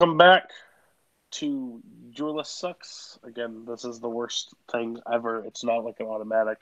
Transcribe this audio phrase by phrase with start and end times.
[0.00, 0.50] Welcome back
[1.32, 1.82] to
[2.12, 3.18] Your List Sucks.
[3.24, 5.44] Again, this is the worst thing ever.
[5.44, 6.58] It's not like an automatic.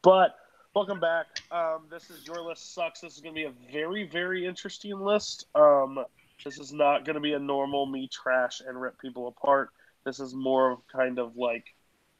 [0.00, 0.34] But
[0.74, 1.26] welcome back.
[1.50, 3.02] Um, this is Your List Sucks.
[3.02, 5.44] This is going to be a very, very interesting list.
[5.54, 6.02] Um,
[6.42, 9.68] this is not going to be a normal me trash and rip people apart.
[10.06, 11.66] This is more of kind of like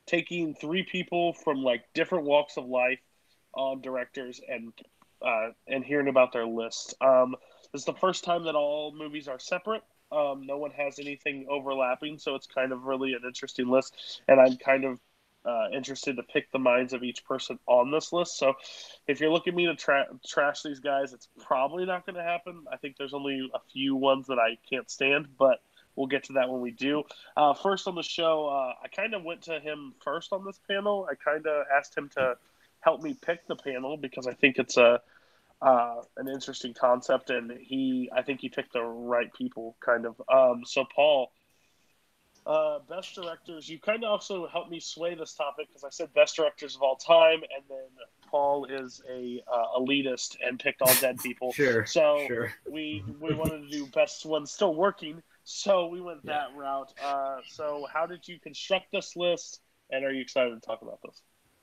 [0.04, 3.00] taking three people from like different walks of life
[3.54, 4.74] on directors and
[5.26, 6.92] uh, and hearing about their list.
[7.00, 7.34] Um,
[7.72, 9.82] this is the first time that all movies are separate.
[10.12, 14.22] Um, no one has anything overlapping, so it's kind of really an interesting list.
[14.28, 15.00] And I'm kind of
[15.44, 18.38] uh, interested to pick the minds of each person on this list.
[18.38, 18.54] So
[19.06, 22.64] if you're looking me to tra- trash these guys, it's probably not going to happen.
[22.70, 25.62] I think there's only a few ones that I can't stand, but
[25.96, 27.04] we'll get to that when we do.
[27.36, 30.60] Uh, first on the show, uh, I kind of went to him first on this
[30.68, 31.08] panel.
[31.10, 32.36] I kind of asked him to
[32.80, 35.00] help me pick the panel because I think it's a
[35.62, 40.20] uh, an interesting concept, and he I think he picked the right people, kind of.
[40.32, 41.32] Um, so Paul,
[42.46, 43.68] uh, best directors.
[43.68, 46.82] You kind of also helped me sway this topic because I said best directors of
[46.82, 47.88] all time, and then
[48.30, 51.52] Paul is a uh, elitist and picked all dead people.
[51.56, 51.84] sure.
[51.84, 52.52] So sure.
[52.70, 56.46] we we wanted to do best ones still working, so we went Yeah.
[56.48, 56.92] that route.
[57.02, 61.00] Uh, so how did you construct this list, and are you excited to talk about
[61.04, 61.20] this?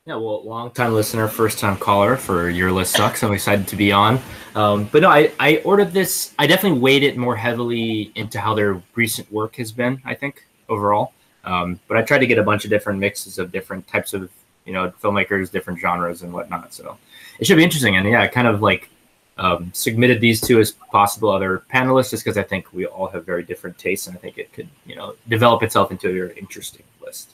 [0.08, 3.24] Yeah, well, long time listener, first time caller for your list sucks.
[3.24, 4.22] I'm excited to be on.
[4.56, 6.34] Um, but no, I, I ordered this.
[6.40, 10.02] I definitely weighed it more heavily into how their recent work has been.
[10.06, 11.12] I think overall,
[11.44, 14.32] um, but I tried to get a bunch of different mixes of different types of
[14.64, 16.74] you know filmmakers, different genres and whatnot.
[16.74, 16.98] So
[17.38, 17.98] it should be interesting.
[17.98, 18.90] And yeah, I kind of like
[19.38, 23.26] um, submitted these two as possible other panelists just because I think we all have
[23.26, 26.40] very different tastes, and I think it could you know develop itself into a very
[26.40, 27.34] interesting list.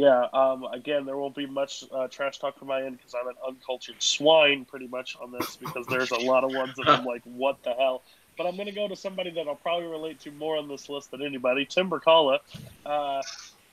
[0.00, 0.28] Yeah.
[0.32, 3.34] Um, again, there won't be much uh, trash talk from my end because I'm an
[3.46, 7.20] uncultured swine, pretty much on this because there's a lot of ones that I'm like,
[7.24, 8.02] what the hell.
[8.38, 10.88] But I'm going to go to somebody that I'll probably relate to more on this
[10.88, 12.38] list than anybody, Tim Berkala.
[12.86, 13.20] Uh,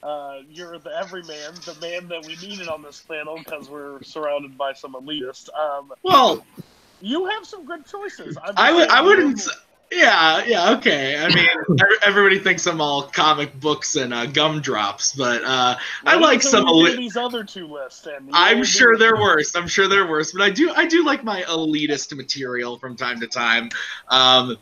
[0.04, 4.58] uh, you're the everyman, the man that we needed on this panel because we're surrounded
[4.58, 5.48] by some elitists.
[5.58, 6.46] Um, Well,
[7.00, 8.38] you have some good choices.
[8.44, 8.90] I'm I would.
[8.90, 9.48] I wouldn't.
[9.92, 11.18] Yeah, yeah, okay.
[11.18, 11.48] I mean,
[12.04, 16.68] everybody thinks I'm all comic books and uh, gumdrops, but uh, I like some.
[16.68, 18.06] Eli- these other two lists.
[18.06, 19.56] And I'm sure they're worse.
[19.56, 20.72] I'm sure they're worse, but I do.
[20.76, 23.70] I do like my elitist material from time to time.
[24.10, 24.58] Um,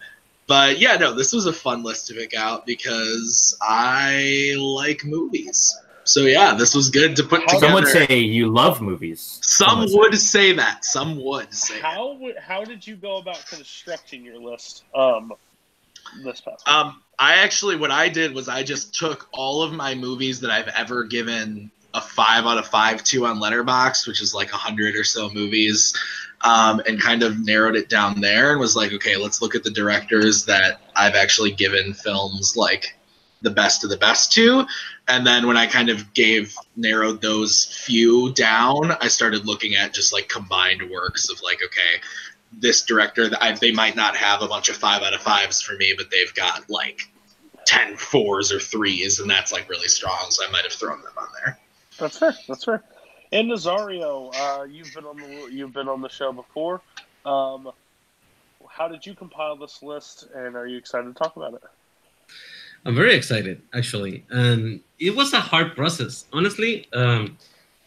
[0.47, 5.75] but yeah, no, this was a fun list to pick out because I like movies.
[6.05, 7.65] So yeah, this was good to put How- together.
[7.67, 9.39] Some would say you love movies.
[9.41, 10.17] Some would say.
[10.17, 10.85] say that.
[10.85, 11.79] Some would say.
[11.79, 14.83] How would, how did you go about constructing your list?
[14.93, 15.33] Um,
[16.23, 16.67] this past.
[16.67, 20.51] Um, I actually, what I did was I just took all of my movies that
[20.51, 24.57] I've ever given a five out of five to on Letterboxd, which is like a
[24.57, 25.93] hundred or so movies,
[26.41, 29.63] um, and kind of narrowed it down there and was like, okay, let's look at
[29.63, 32.97] the directors that I've actually given films like
[33.45, 34.65] the best of the best to.
[35.07, 39.93] And then when I kind of gave narrowed those few down, I started looking at
[39.93, 42.01] just like combined works of like, okay,
[42.51, 45.75] this director that they might not have a bunch of five out of fives for
[45.77, 47.01] me, but they've got like
[47.65, 50.27] 10 fours or threes, and that's like really strong.
[50.29, 51.59] So I might have thrown them on there.
[51.99, 52.35] That's fair.
[52.47, 52.83] That's fair.
[53.31, 56.81] And Nazario, uh, you've been on the you've been on the show before.
[57.25, 57.71] Um,
[58.69, 61.63] how did you compile this list, and are you excited to talk about it?
[62.85, 66.25] I'm very excited, actually, and it was a hard process.
[66.31, 67.37] Honestly, um,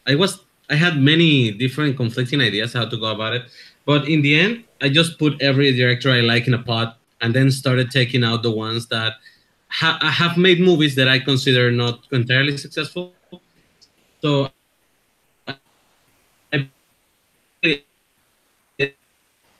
[0.06, 3.44] I was I had many different conflicting ideas how to go about it,
[3.86, 7.34] but in the end, I just put every director I like in a pot, and
[7.34, 9.14] then started taking out the ones that
[9.69, 13.15] ha- have made movies that I consider not entirely successful.
[14.20, 14.50] So
[16.53, 16.60] I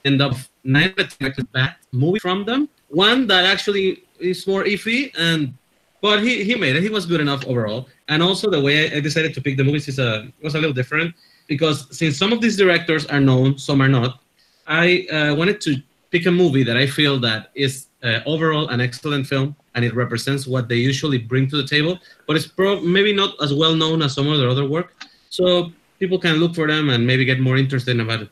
[0.05, 0.35] end up
[0.65, 2.69] nine expected bad movie from them.
[2.89, 5.55] One that actually is more iffy, and
[6.01, 6.83] but he, he made it.
[6.83, 7.89] He was good enough overall.
[8.09, 10.73] And also the way I decided to pick the movies is a was a little
[10.73, 11.15] different
[11.47, 14.21] because since some of these directors are known, some are not.
[14.67, 18.81] I uh, wanted to pick a movie that I feel that is uh, overall an
[18.81, 22.81] excellent film and it represents what they usually bring to the table, but it's pro-
[22.81, 24.95] maybe not as well known as some of their other work.
[25.31, 28.31] So people can look for them and maybe get more interested about it.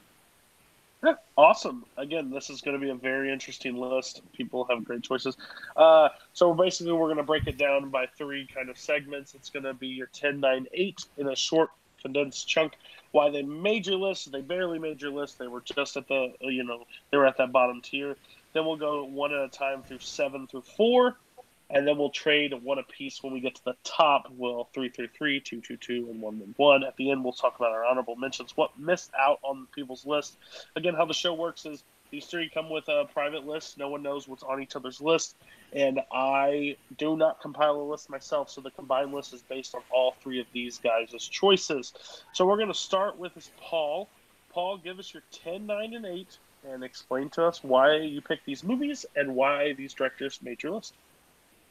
[1.38, 1.85] Awesome.
[1.99, 4.23] Again, this is going to be a very interesting list.
[4.33, 5.37] People have great choices.
[5.77, 9.35] Uh, so basically, we're going to break it down by three kind of segments.
[9.35, 12.79] It's going to be your 10, 9, 8 in a short, condensed chunk.
[13.12, 14.33] Why they made your list?
[14.33, 15.38] They barely made your list.
[15.38, 18.17] They were just at the, you know, they were at that bottom tier.
[18.55, 21.19] Then we'll go one at a time through seven through four,
[21.71, 24.27] and then we'll trade one apiece when we get to the top.
[24.31, 26.85] We'll three through three, two two two, and one one one.
[26.85, 28.57] At the end, we'll talk about our honorable mentions.
[28.57, 30.37] What missed out on the people's list
[30.77, 33.79] again, how the show works is These three come with a private list.
[33.79, 35.37] No one knows what's on each other's list.
[35.73, 39.83] And I do not compile a list myself, so the combined list is based on
[39.91, 41.93] all three of these guys' choices.
[42.33, 44.09] So we're going to start with this Paul.
[44.51, 46.39] Paul, give us your 10, 9, and 8
[46.71, 50.73] and explain to us why you picked these movies and why these directors made your
[50.73, 50.95] list.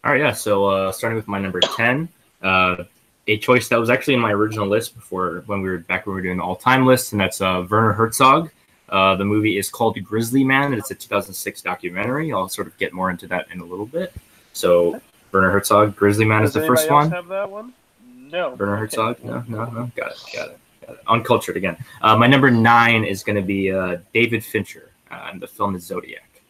[0.06, 0.34] All right, yeah.
[0.34, 2.08] So uh, starting with my number 10,
[2.44, 2.84] uh,
[3.28, 6.16] a choice that was actually in my original list before when we were back when
[6.16, 8.52] we were doing the all-time list, and that's uh, Werner Herzog.
[8.88, 10.66] Uh, the movie is called Grizzly Man.
[10.66, 12.32] And it's a 2006 documentary.
[12.32, 14.14] I'll sort of get more into that in a little bit.
[14.54, 17.10] So Werner Herzog, Grizzly Man Does is the first one.
[17.10, 17.74] Have that one?
[18.16, 18.52] No.
[18.52, 19.24] Werner Herzog?
[19.24, 19.92] No, no, no.
[19.96, 21.00] Got it, got it, got it.
[21.08, 21.78] Uncultured again.
[22.04, 25.76] Uh, my number nine is going to be uh, David Fincher, uh, and the film
[25.76, 26.42] is Zodiac.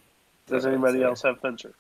[0.46, 1.74] Does anybody else have Fincher?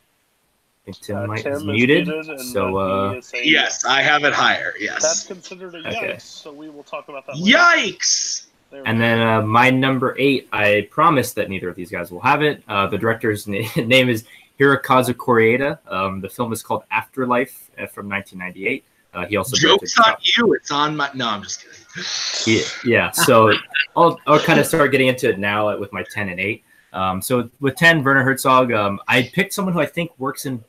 [0.87, 2.07] I think Tim Uh, might Tim is is muted.
[2.07, 4.73] and, so uh, uh, he is saying Yes, I have it higher.
[4.79, 6.13] Yes, that's considered a Okay.
[6.13, 7.57] yikes, so we will talk about that later.
[7.57, 8.45] Yikes!
[8.71, 9.01] And go.
[9.01, 12.61] then uh, my number eight, I promise that neither of these guys will have it.
[12.67, 14.25] Uh, the director's na- name is
[14.59, 15.79] Hirokazu Koreeda.
[15.91, 18.83] Um, the film is called Afterlife uh, from 1998.
[19.13, 20.53] Uh, he also directed Joke's on you.
[20.53, 21.09] It's on my.
[21.15, 22.61] No, I'm just kidding.
[22.61, 23.11] Yeah, yeah.
[23.11, 23.53] So
[23.95, 26.63] I'll, I'll kind of start getting into it now with my 10 and 8.
[26.93, 30.63] Um, so with 10, Werner Herzog, um, I picked someone who I think works in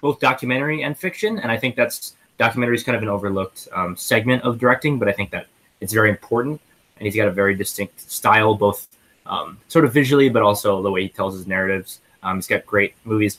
[0.00, 1.38] both documentary and fiction.
[1.38, 5.08] And I think that's documentary is kind of an overlooked um, segment of directing, but
[5.08, 5.46] I think that
[5.80, 6.60] it's very important.
[6.96, 8.86] And he's got a very distinct style, both
[9.26, 12.00] um, sort of visually, but also the way he tells his narratives.
[12.22, 13.38] Um, he's got great movies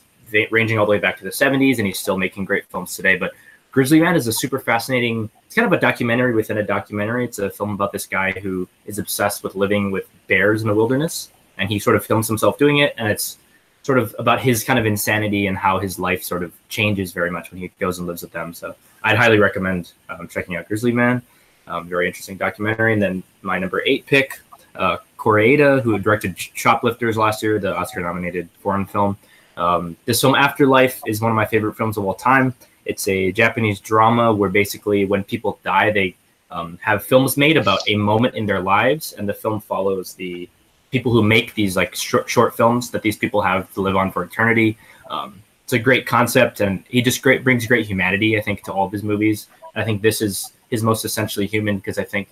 [0.50, 3.16] ranging all the way back to the 70s, and he's still making great films today.
[3.16, 3.32] But
[3.72, 5.28] Grizzly Man is a super fascinating.
[5.44, 7.24] It's kind of a documentary within a documentary.
[7.24, 10.74] It's a film about this guy who is obsessed with living with bears in the
[10.74, 12.94] wilderness, and he sort of films himself doing it.
[12.96, 13.38] And it's
[13.82, 17.30] sort of about his kind of insanity and how his life sort of changes very
[17.30, 18.52] much when he goes and lives with them.
[18.52, 21.22] So I'd highly recommend um, checking out Grizzly Man.
[21.66, 22.92] Um, very interesting documentary.
[22.92, 24.40] And then my number eight pick,
[24.74, 29.16] uh, Koreeda, who directed Shoplifters last year, the Oscar-nominated foreign film.
[29.56, 32.54] Um, this film, Afterlife, is one of my favorite films of all time.
[32.84, 36.16] It's a Japanese drama where basically when people die, they
[36.50, 40.48] um, have films made about a moment in their lives, and the film follows the
[40.90, 44.10] people who make these like short, short films that these people have to live on
[44.10, 44.76] for eternity.
[45.08, 48.72] Um, it's a great concept, and he just great brings great humanity, I think, to
[48.72, 49.48] all of his movies.
[49.74, 52.28] I think this is his most essentially human because I think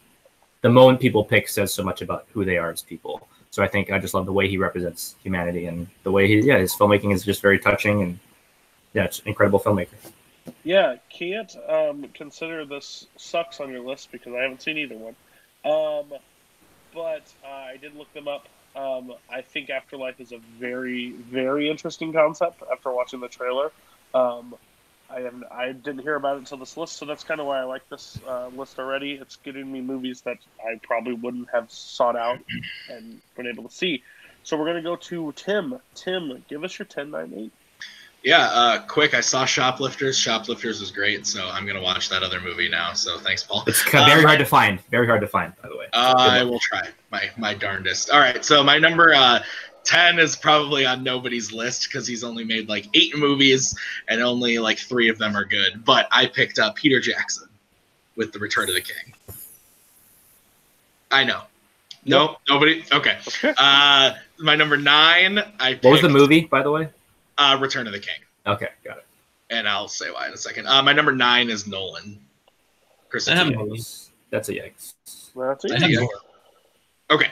[0.62, 3.28] the moment people pick says so much about who they are as people.
[3.50, 6.40] So I think I just love the way he represents humanity and the way he,
[6.40, 8.18] yeah, his filmmaking is just very touching and
[8.92, 9.94] yeah, it's incredible filmmaker.
[10.64, 15.16] Yeah, can't um, consider this sucks on your list because I haven't seen either one.
[15.64, 16.18] Um,
[16.94, 18.46] but uh, I did look them up.
[18.76, 23.70] Um, I think Afterlife is a very, very interesting concept after watching the trailer.
[24.14, 24.54] Um,
[25.10, 27.60] I have I didn't hear about it until this list, so that's kind of why
[27.60, 29.12] I like this uh, list already.
[29.12, 32.38] It's getting me movies that I probably wouldn't have sought out
[32.90, 34.02] and been able to see.
[34.42, 35.78] So we're gonna go to Tim.
[35.94, 37.52] Tim, give us your 10, 9, 8.
[38.28, 39.14] Yeah, uh, quick.
[39.14, 40.18] I saw Shoplifters.
[40.18, 42.92] Shoplifters was great, so I'm gonna watch that other movie now.
[42.92, 43.64] So thanks, Paul.
[43.66, 44.78] It's ca- very Um, hard to find.
[44.90, 45.86] Very hard to find, by the way.
[45.94, 48.10] Uh, I will try my my darndest.
[48.10, 49.38] All right, so my number uh,
[49.82, 53.74] ten is probably on nobody's list because he's only made like eight movies
[54.08, 55.82] and only like three of them are good.
[55.86, 57.48] But I picked up Peter Jackson
[58.16, 59.14] with The Return of the King.
[61.10, 61.44] I know.
[62.04, 62.84] No, nobody.
[62.92, 63.16] Okay.
[63.26, 63.54] Okay.
[63.56, 65.38] Uh, my number nine.
[65.58, 66.90] I picked, What was the movie, by the way?
[67.38, 69.06] Uh, Return of the King, Okay, got it.
[69.50, 70.66] and I'll say why in a second.
[70.66, 72.18] Uh, my number nine is Nolan.
[73.08, 74.08] Chris, I have Yikes.
[74.30, 74.94] That's a yikes.
[75.34, 75.98] That's I it.
[76.00, 76.08] have
[77.10, 77.30] Okay.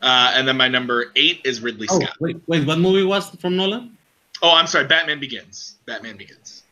[0.00, 2.16] Uh, and then my number eight is Ridley Oh, Scott.
[2.18, 3.96] wait, wait, what movie was from Nolan?
[4.42, 4.86] Oh, I'm sorry.
[4.86, 5.76] Batman Begins.
[5.86, 6.64] Batman Begins.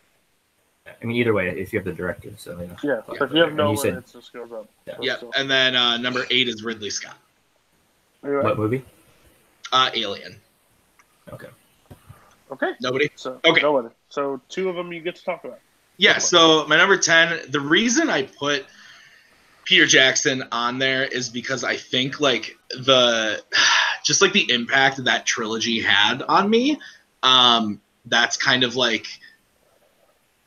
[0.87, 2.75] I mean, either way, if you have the director, so yeah.
[2.83, 4.69] Yeah, Yeah, if you have and no one, said- it just goes up.
[4.87, 4.95] Yeah.
[5.01, 5.21] Yep.
[5.21, 7.17] So- And then uh, number eight is Ridley Scott.
[8.25, 8.85] Anyway, What movie?
[9.73, 10.41] Uh, Alien.
[11.33, 11.47] Okay.
[12.53, 12.73] Okay.
[12.81, 13.11] Nobody.
[13.17, 13.63] So Okay.
[13.63, 13.95] Nobody.
[14.09, 15.61] So two of them you get to talk about.
[15.97, 16.19] Yeah.
[16.19, 17.41] So my number ten.
[17.49, 18.67] The reason I put
[19.65, 23.43] Peter Jackson on there is because I think like the
[24.05, 26.79] just like the impact that trilogy had on me.
[27.23, 29.07] Um, that's kind of like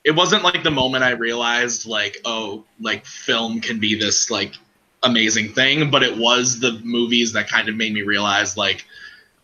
[0.03, 4.55] it wasn't like the moment I realized like oh like film can be this like
[5.03, 8.85] amazing thing, but it was the movies that kind of made me realize like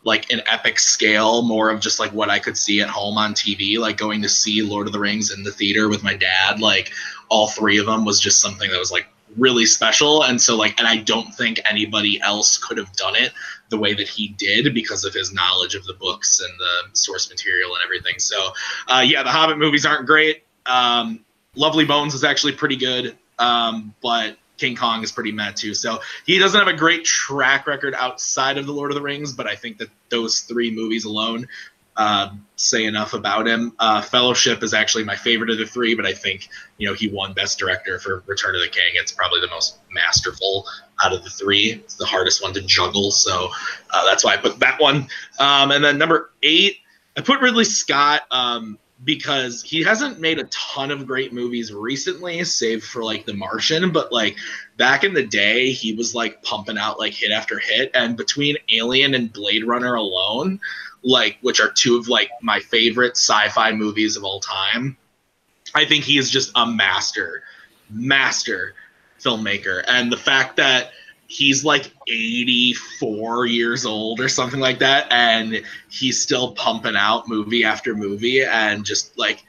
[0.03, 3.34] like an epic scale, more of just like what I could see at home on
[3.34, 6.60] TV, like going to see Lord of the Rings in the theater with my dad,
[6.60, 6.91] like
[7.29, 10.24] all three of them was just something that was like really special.
[10.24, 13.32] And so like and I don't think anybody else could have done it
[13.70, 17.29] the way that he did because of his knowledge of the books and the source
[17.29, 18.20] material and everything.
[18.20, 18.51] So
[18.88, 20.44] uh, yeah, the Hobbit movies aren't great.
[20.65, 21.25] Um,
[21.56, 23.18] Lovely Bones is actually pretty good.
[23.38, 25.74] Um, but King Kong is pretty mad too.
[25.74, 29.34] So he doesn't have a great track record outside of the Lord of the Rings,
[29.34, 31.48] but I think that those three movies alone
[32.00, 33.74] uh, say enough about him.
[33.78, 36.48] Uh, Fellowship is actually my favorite of the three, but I think
[36.78, 38.92] you know he won Best Director for Return of the King.
[38.94, 40.66] It's probably the most masterful
[41.04, 41.74] out of the three.
[41.74, 43.50] It's the hardest one to juggle, so
[43.92, 45.10] uh, that's why I put that one.
[45.39, 46.78] Um, and then number eight,
[47.18, 48.22] I put Ridley Scott.
[48.32, 53.34] Um, because he hasn't made a ton of great movies recently, save for like The
[53.34, 53.91] Martian.
[53.91, 54.38] But like
[54.77, 57.91] back in the day, he was like pumping out like hit after hit.
[57.94, 60.60] And between Alien and Blade Runner alone,
[61.01, 64.98] like which are two of like my favorite sci-fi movies of all time,
[65.74, 67.44] I think he is just a master,
[67.89, 68.74] master
[69.20, 69.84] filmmaker.
[69.88, 70.91] And the fact that
[71.29, 77.63] he's like 84 years old or something like that and he's still pumping out movie
[77.63, 79.45] after movie and just like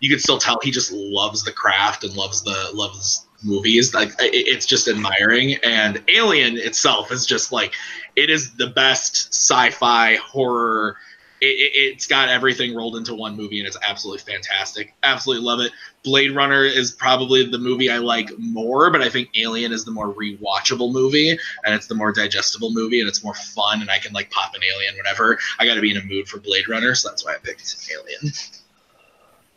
[0.00, 3.94] you can still tell he just loves the craft and loves the loves movies.
[3.94, 7.74] Like it's just admiring and alien itself is just like
[8.14, 10.96] it is the best sci-fi horror
[11.40, 14.94] it, has got everything rolled into one movie and it's absolutely fantastic.
[15.02, 15.72] Absolutely love it.
[16.04, 19.90] Blade runner is probably the movie i like more but i think alien is the
[19.90, 23.98] more rewatchable movie and it's the more digestible movie and it's more fun and i
[23.98, 25.36] can like pop an alien whenever.
[25.58, 27.76] I got to be in a mood for blade runner so that's why i picked
[27.90, 28.32] alien.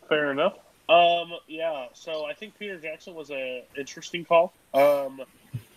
[0.08, 0.58] Fair enough.
[0.90, 5.22] Um yeah so i think peter jackson was a interesting call um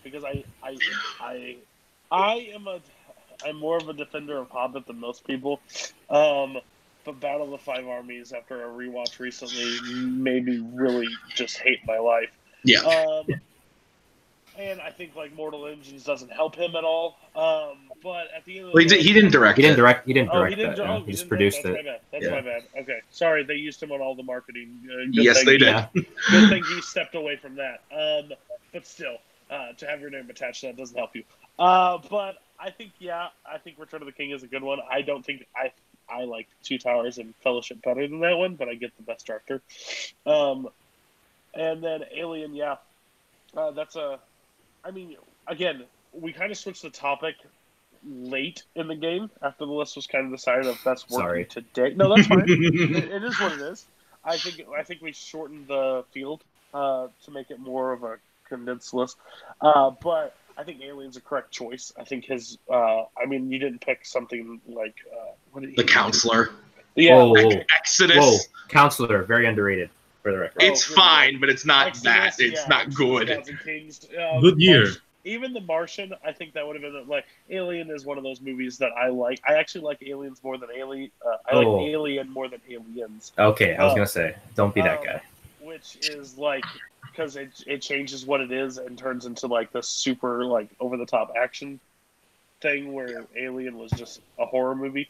[0.02, 0.76] because i i
[1.20, 1.56] i
[2.10, 2.80] i am a
[3.46, 5.60] I'm more of a defender of Hobbit than most people.
[6.10, 6.58] Um,
[7.04, 11.80] but Battle of the Five Armies, after a rewatch recently, made me really just hate
[11.86, 12.30] my life.
[12.64, 12.80] Yeah.
[12.80, 13.26] Um,
[14.58, 17.18] and I think like Mortal Engines doesn't help him at all.
[17.34, 19.56] Um, but at the end of the well, he, day, he didn't direct.
[19.56, 20.06] He didn't direct.
[20.06, 20.88] He didn't oh, direct he didn't, that.
[20.88, 21.84] oh, he, he just produced That's it.
[21.84, 22.00] My bad.
[22.10, 22.30] That's Yeah.
[22.30, 22.62] my bad.
[22.78, 23.44] Okay, sorry.
[23.44, 24.78] They used him on all the marketing.
[24.86, 25.68] Uh, Yes, they did.
[25.68, 25.88] Yeah.
[25.94, 27.82] Good thing he stepped away from that.
[27.90, 28.32] Um,
[28.72, 29.16] but still,
[29.50, 31.24] uh, to have your name attached to that doesn't help you.
[31.58, 34.78] Uh, but I think yeah, I think Return of the King is a good one.
[34.88, 35.72] I don't think I
[36.08, 39.26] I like Two Towers and Fellowship better than that one, but I get the best
[39.26, 39.60] director.
[40.26, 40.68] Um,
[41.54, 42.76] and then Alien, yeah,
[43.56, 44.20] uh, that's a.
[44.84, 45.16] I mean,
[45.48, 47.34] again, we kind of switched the topic
[48.04, 51.44] late in the game after the list was kind of decided of best working Sorry.
[51.46, 51.94] today.
[51.94, 52.44] No, that's fine.
[52.48, 53.86] it, it is what it is.
[54.24, 56.42] I think I think we shortened the field
[56.72, 59.16] uh, to make it more of a condensed list.
[59.60, 61.92] Uh, but I think Alien's a correct choice.
[61.98, 62.58] I think his.
[62.70, 66.50] Uh, I mean, you didn't pick something like uh, what did the you- counselor.
[66.94, 68.16] Yeah, Whoa, whoa, Ex- Exodus.
[68.18, 68.36] whoa!
[68.68, 69.88] Counselor, very underrated
[70.22, 70.62] for the record.
[70.62, 72.40] It's Oh, fine, but it's not Exodus, that.
[72.40, 73.28] It's yeah, not good.
[73.64, 74.82] Kings, uh, Good year.
[74.84, 78.24] Mars- even the Martian, I think that would have been like Alien is one of
[78.24, 79.40] those movies that I like.
[79.48, 81.10] I actually like Aliens more than Alien.
[81.24, 81.80] Uh, I like Oh.
[81.80, 83.32] Alien more than Aliens.
[83.38, 83.96] Okay, I was Oh.
[83.96, 85.22] gonna say, don't be that Um, guy.
[85.62, 86.64] Which is like
[87.10, 90.96] because it it changes what it is and turns into like the super like over
[90.96, 91.80] the top action
[92.60, 95.08] thing where Alien was just a horror movie.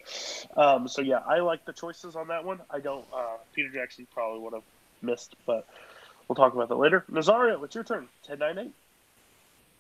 [0.57, 2.61] Um, so yeah, I like the choices on that one.
[2.71, 3.05] I don't.
[3.13, 4.63] Uh, Peter Jackson probably would have
[5.03, 5.67] missed, but
[6.27, 7.05] we'll talk about that later.
[7.11, 8.09] Nazario, it's your turn.
[8.27, 8.73] Ten nine eight.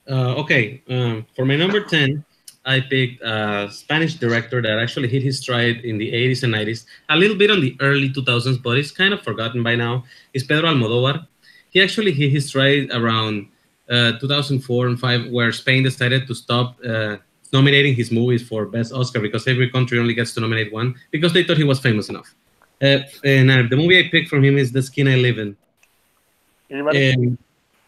[0.09, 2.25] Uh, okay, um, for my number 10,
[2.64, 6.85] I picked a Spanish director that actually hit his stride in the 80s and 90s,
[7.09, 10.04] a little bit on the early 2000s, but it's kind of forgotten by now.
[10.33, 11.26] It's Pedro Almodovar.
[11.71, 13.49] He actually hit his stride around
[13.90, 17.16] uh, 2004 and 5, where Spain decided to stop uh,
[17.52, 21.33] nominating his movies for Best Oscar because every country only gets to nominate one because
[21.33, 22.35] they thought he was famous enough.
[22.81, 25.57] Uh, and uh, the movie I picked from him is The Skin I Live In.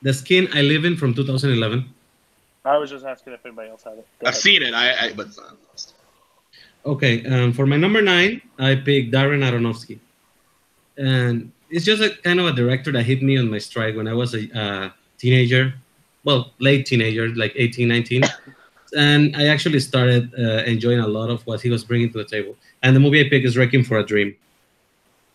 [0.03, 1.89] The Skin I Live In from 2011.
[2.65, 4.07] I was just asking if anybody else had it.
[4.21, 4.43] Go I've ahead.
[4.43, 4.75] seen it.
[4.75, 5.95] I, I but it's not on the list.
[6.87, 9.99] Okay, um, for my number nine, I picked Darren Aronofsky,
[10.97, 14.07] and it's just a kind of a director that hit me on my stride when
[14.07, 15.75] I was a uh, teenager,
[16.25, 18.23] well, late teenager, like 18, 19,
[18.97, 22.25] and I actually started uh, enjoying a lot of what he was bringing to the
[22.25, 22.55] table.
[22.83, 24.37] And the movie I picked is Requiem for a Dream.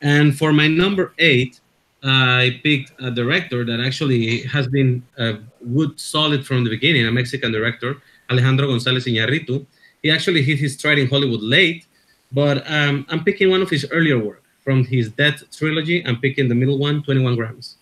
[0.01, 1.59] And for my number eight,
[2.03, 5.33] I picked a director that actually has been uh,
[5.75, 7.97] good, solid from the beginning, a Mexican director,
[8.29, 9.65] Alejandro González Iñárritu
[10.01, 11.85] he actually hit his stride in Hollywood late,
[12.31, 16.05] but um, I'm picking one of his earlier work from his Death trilogy.
[16.05, 17.77] I'm picking the middle one, 21 grams.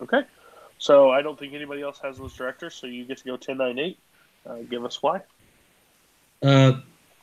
[0.00, 0.22] Okay.
[0.78, 3.58] So I don't think anybody else has those directors, so you get to go ten
[3.58, 3.98] nine eight.
[4.48, 5.22] Uh, give us why.
[6.40, 6.74] Uh,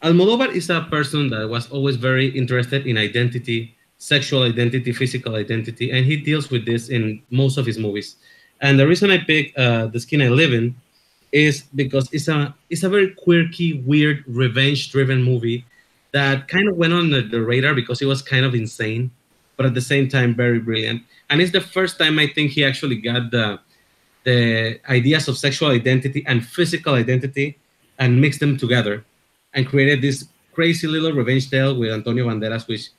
[0.04, 5.92] Almodovar is a person that was always very interested in identity, sexual identity, physical identity,
[5.92, 8.18] and he deals with this in most of his movies.
[8.62, 10.76] And the reason I pick uh, The Skin I Live In
[11.32, 15.66] is because it's a it's a very quirky, weird, revenge-driven movie
[16.12, 19.12] that kind of went on the, the radar because it was kind of insane,
[19.58, 21.02] but at the same time very brilliant.
[21.30, 23.60] And it's the first time I think he actually got the
[24.24, 27.58] the ideas of sexual identity and physical identity
[28.00, 29.06] and mixed them together
[29.54, 32.90] and created this crazy little revenge tale with Antonio Banderas, which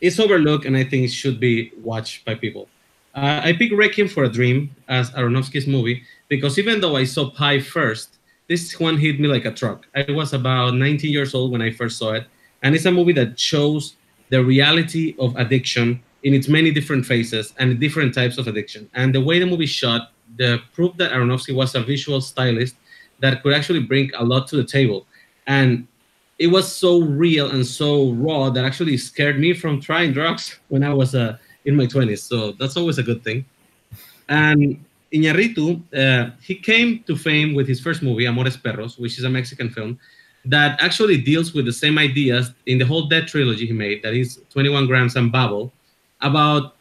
[0.00, 2.68] is overlooked and I think it should be watched by people.
[3.14, 7.30] Uh, I picked Requiem for a Dream as Aronofsky's movie because even though I saw
[7.30, 9.86] Pi first, this one hit me like a truck.
[9.94, 12.26] I was about 19 years old when I first saw it,
[12.62, 13.96] and it's a movie that shows
[14.28, 18.88] the reality of addiction in its many different phases and different types of addiction.
[18.94, 22.76] And the way the movie shot, the proof that Aronofsky was a visual stylist
[23.20, 25.06] that could actually bring a lot to the table.
[25.46, 25.86] And
[26.38, 30.82] it was so real and so raw that actually scared me from trying drugs when
[30.82, 32.20] I was uh, in my 20s.
[32.20, 33.44] So that's always a good thing.
[34.28, 39.24] And Iñárritu, uh, he came to fame with his first movie, Amores Perros, which is
[39.24, 39.98] a Mexican film
[40.44, 44.14] that actually deals with the same ideas in the whole Dead trilogy he made, that
[44.14, 45.72] is 21 Grams and Babel,
[46.20, 46.76] about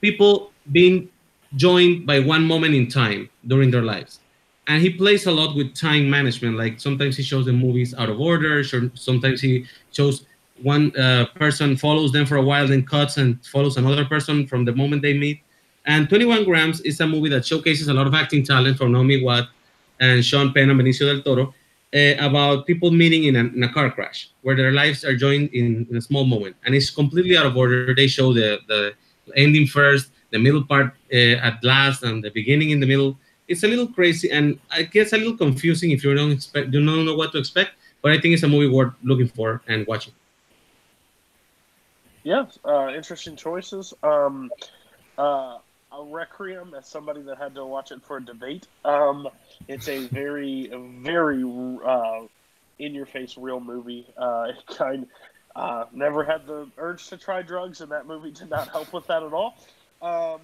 [0.00, 1.08] people being
[1.56, 4.20] joined by one moment in time during their lives.
[4.66, 6.56] And he plays a lot with time management.
[6.56, 10.24] Like sometimes he shows the movies out of order, or sometimes he shows
[10.62, 14.64] one uh, person follows them for a while, then cuts and follows another person from
[14.64, 15.40] the moment they meet.
[15.86, 19.22] And 21 Grams is a movie that showcases a lot of acting talent from Naomi
[19.22, 19.48] Watt
[20.00, 21.54] and Sean Penn and Benicio del Toro
[21.94, 25.50] uh, about people meeting in a, in a, car crash where their lives are joined
[25.52, 26.56] in, in, a small moment.
[26.64, 27.94] And it's completely out of order.
[27.94, 28.94] They show the, the
[29.36, 33.18] ending first, the middle part uh, at last, and the beginning in the middle.
[33.46, 36.84] It's a little crazy and I guess a little confusing if you don't expect, you
[36.84, 37.72] don't know what to expect.
[38.02, 40.12] But I think it's a movie worth looking for and watching.
[42.22, 43.94] Yeah, uh, interesting choices.
[44.02, 44.50] Um,
[45.16, 45.58] uh,
[45.92, 48.66] a Requiem as somebody that had to watch it for a debate.
[48.84, 49.28] Um,
[49.68, 50.70] it's a very,
[51.00, 51.44] very
[51.86, 52.22] uh,
[52.78, 54.06] in-your-face real movie.
[54.16, 55.06] Uh, it kind
[55.54, 59.06] uh, never had the urge to try drugs, and that movie did not help with
[59.06, 59.56] that at all.
[60.02, 60.40] Um,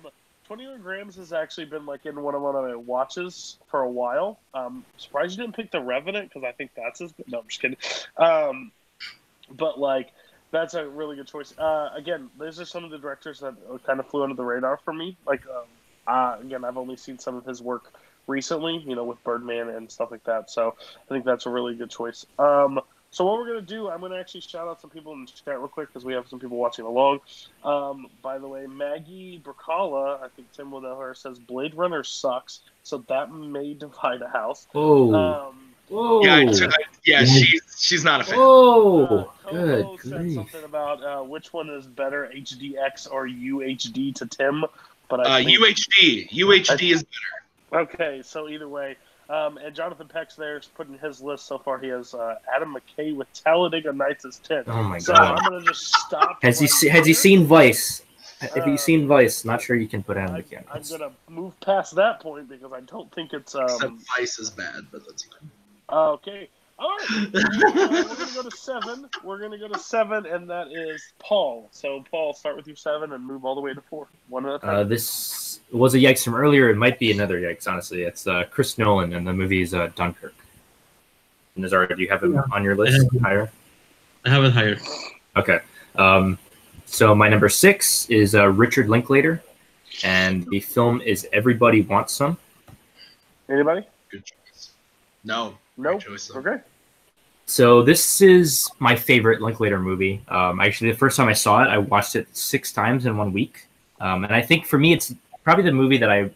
[0.50, 4.40] 21 Grams has actually been like in one of my watches for a while.
[4.52, 7.14] Um, surprised you didn't pick The Revenant because I think that's his.
[7.28, 7.76] No, I'm just kidding.
[8.16, 8.72] Um,
[9.48, 10.10] but like
[10.50, 11.56] that's a really good choice.
[11.56, 13.54] Uh, again, these are some of the directors that
[13.86, 15.16] kind of flew under the radar for me.
[15.24, 15.66] Like, um,
[16.08, 17.92] uh, again, I've only seen some of his work
[18.26, 20.50] recently, you know, with Birdman and stuff like that.
[20.50, 22.26] So I think that's a really good choice.
[22.40, 22.80] Um,
[23.10, 25.58] so what we're gonna do, I'm gonna actually shout out some people in the chat
[25.58, 27.20] real quick because we have some people watching along.
[27.64, 32.04] Um, by the way, Maggie Bracala, I think Tim will know her, says Blade Runner
[32.04, 34.66] sucks, so that may divide a house.
[34.74, 35.14] Oh.
[35.14, 36.22] Um, Whoa.
[36.24, 36.70] Yeah, I I-
[37.04, 38.36] yeah, she's she's not a fan.
[38.38, 40.34] Oh, Uh, Good Coco said grief.
[40.34, 44.64] something about uh, which one is better, HDX or UHD to Tim.
[45.08, 47.02] But Uh, I think, UHD, UHD is
[47.72, 47.82] better.
[47.82, 48.96] okay, so either way.
[49.30, 51.78] Um, and Jonathan Peck's there is putting his list so far.
[51.78, 54.64] He has uh, Adam McKay with Talladega Nights as 10.
[54.66, 55.38] Oh my so god.
[55.38, 56.42] I'm going to just stop.
[56.42, 58.02] Has he right se- has he seen Vice?
[58.42, 60.64] If Uh, he's seen Vice, not sure you can put Adam I, McKay.
[60.72, 63.54] I'm going to move past that point because I don't think it's.
[63.54, 65.50] except Um, Vice is bad, but that's fine.
[65.90, 66.48] okay.
[66.78, 67.06] All right.
[67.10, 67.30] Uh,
[67.74, 69.08] we're going to go to seven.
[69.22, 71.68] We're going to go to seven, and that is Paul.
[71.72, 74.08] So, Paul, start with your seven and move all the way to four.
[74.28, 74.70] One at a time.
[74.76, 76.68] Uh, this was a yikes from earlier.
[76.70, 77.66] It might be another yikes.
[77.68, 80.34] Honestly, it's uh, Chris Nolan, and the movie is uh, Dunkirk.
[81.56, 82.42] Nazar, do you have him Yeah.
[82.52, 83.50] on your list I higher?
[84.24, 84.78] I have it higher.
[85.36, 85.60] Okay.
[85.96, 86.38] Um,
[86.86, 89.42] so my number six is uh, Richard Linklater,
[90.02, 92.36] and the film is Everybody Wants Some.
[93.48, 93.86] Anybody?
[94.10, 94.70] Good choice.
[95.24, 95.54] No.
[95.76, 95.92] No.
[95.92, 96.30] Great choice.
[96.34, 96.56] Okay.
[97.46, 100.22] So this is my favorite Linklater movie.
[100.28, 103.32] Um, actually, the first time I saw it, I watched it six times in one
[103.32, 103.66] week,
[104.00, 105.12] um, and I think for me, it's
[105.50, 106.30] probably the movie that I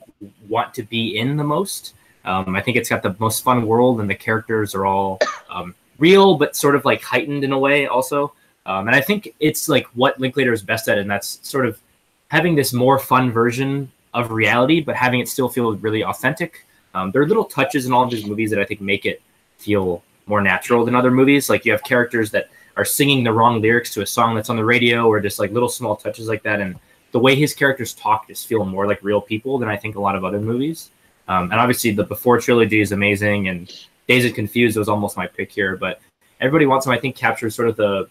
[0.48, 1.94] want to be in the most.
[2.24, 5.72] Um, I think it's got the most fun world, and the characters are all um,
[5.98, 8.33] real, but sort of like heightened in a way, also.
[8.66, 11.81] Um, and I think it's like what Linklater is best at, and that's sort of
[12.27, 16.66] having this more fun version of reality, but having it still feel really authentic.
[16.92, 19.22] Um, there are little touches in all of his movies that I think make it
[19.59, 21.48] feel more natural than other movies.
[21.48, 24.57] Like you have characters that are singing the wrong lyrics to a song that's on
[24.57, 26.61] the radio, or just like little small touches like that.
[26.61, 26.74] And
[27.14, 30.00] the way his characters talk just feel more like real people than I think a
[30.00, 30.90] lot of other movies.
[31.29, 33.72] Um, and obviously, the Before trilogy is amazing, and
[34.09, 35.77] Dazed and Confused was almost my pick here.
[35.77, 36.00] But
[36.40, 38.09] Everybody Wants Some, I think, captures sort of the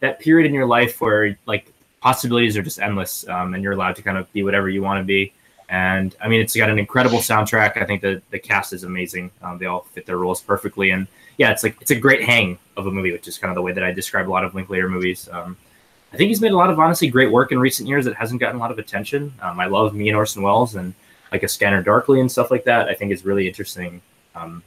[0.00, 3.96] that period in your life where like possibilities are just endless, um, and you're allowed
[3.96, 5.32] to kind of be whatever you want to be.
[5.70, 7.80] And I mean, it's got an incredible soundtrack.
[7.80, 9.30] I think the the cast is amazing.
[9.40, 11.06] Um, they all fit their roles perfectly, and
[11.38, 13.62] yeah, it's like it's a great hang of a movie, which is kind of the
[13.62, 15.30] way that I describe a lot of Linklater movies.
[15.32, 15.56] Um,
[16.14, 18.38] I think he's made a lot of honestly great work in recent years that hasn't
[18.40, 19.34] gotten a lot of attention.
[19.42, 20.94] Um, I love me and Orson Welles and
[21.32, 22.88] like a Scanner Darkly and stuff like that.
[22.88, 24.00] I think is really interesting.
[24.36, 24.62] Um,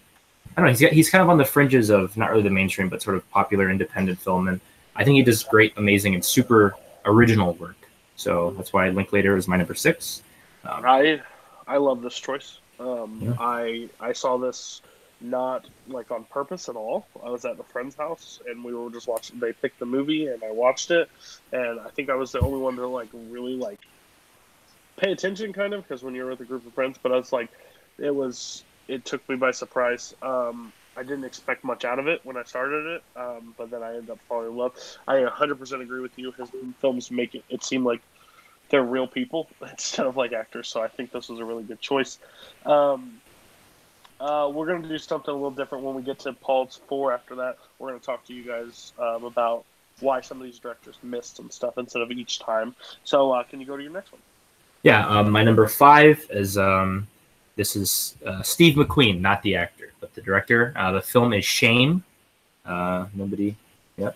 [0.57, 0.71] I don't know.
[0.71, 3.15] He's got, he's kind of on the fringes of not really the mainstream, but sort
[3.15, 4.59] of popular independent film, and
[4.97, 7.77] I think he does great, amazing, and super original work.
[8.17, 10.23] So that's why Linklater is my number six.
[10.65, 11.21] Um, I
[11.65, 12.59] I love this choice.
[12.77, 13.35] Um, Yeah.
[13.39, 14.81] I I saw this
[15.19, 17.07] not like on purpose at all.
[17.23, 19.39] I was at a friend's house and we were just watching.
[19.39, 21.09] They picked the movie and I watched it,
[21.51, 23.79] and I think I was the only one to like really like
[24.97, 26.97] pay attention, kind of, because when you're with a group of friends.
[27.01, 27.49] But I was like,
[27.97, 30.15] it was it took me by surprise.
[30.21, 33.83] Um, I didn't expect much out of it when I started it, um, but then
[33.83, 34.73] I ended up falling in love.
[35.07, 36.31] I 100% agree with you.
[36.31, 36.49] His
[36.79, 38.01] films make it, it seem like
[38.69, 40.67] they're real people instead of like actors.
[40.67, 42.17] So I think this was a really good choice.
[42.65, 43.21] Um,
[44.19, 47.13] uh, we're going to do something a little different when we get to Paul's four.
[47.13, 49.65] After that, we're going to talk to you guys um, about
[49.99, 52.75] why some of these directors missed some stuff instead of each time.
[53.03, 54.21] So uh, can you go to your next one?
[54.83, 57.07] Yeah, um, my number five is um,
[57.55, 60.73] this is uh, Steve McQueen, not the actor, but the director.
[60.75, 62.03] Uh, the film is Shame.
[62.65, 63.55] Uh, nobody.
[63.97, 64.13] No?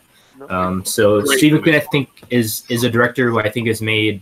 [0.49, 1.71] Um, so Great Steve movie.
[1.71, 4.21] McQueen, I think, is is a director who I think has made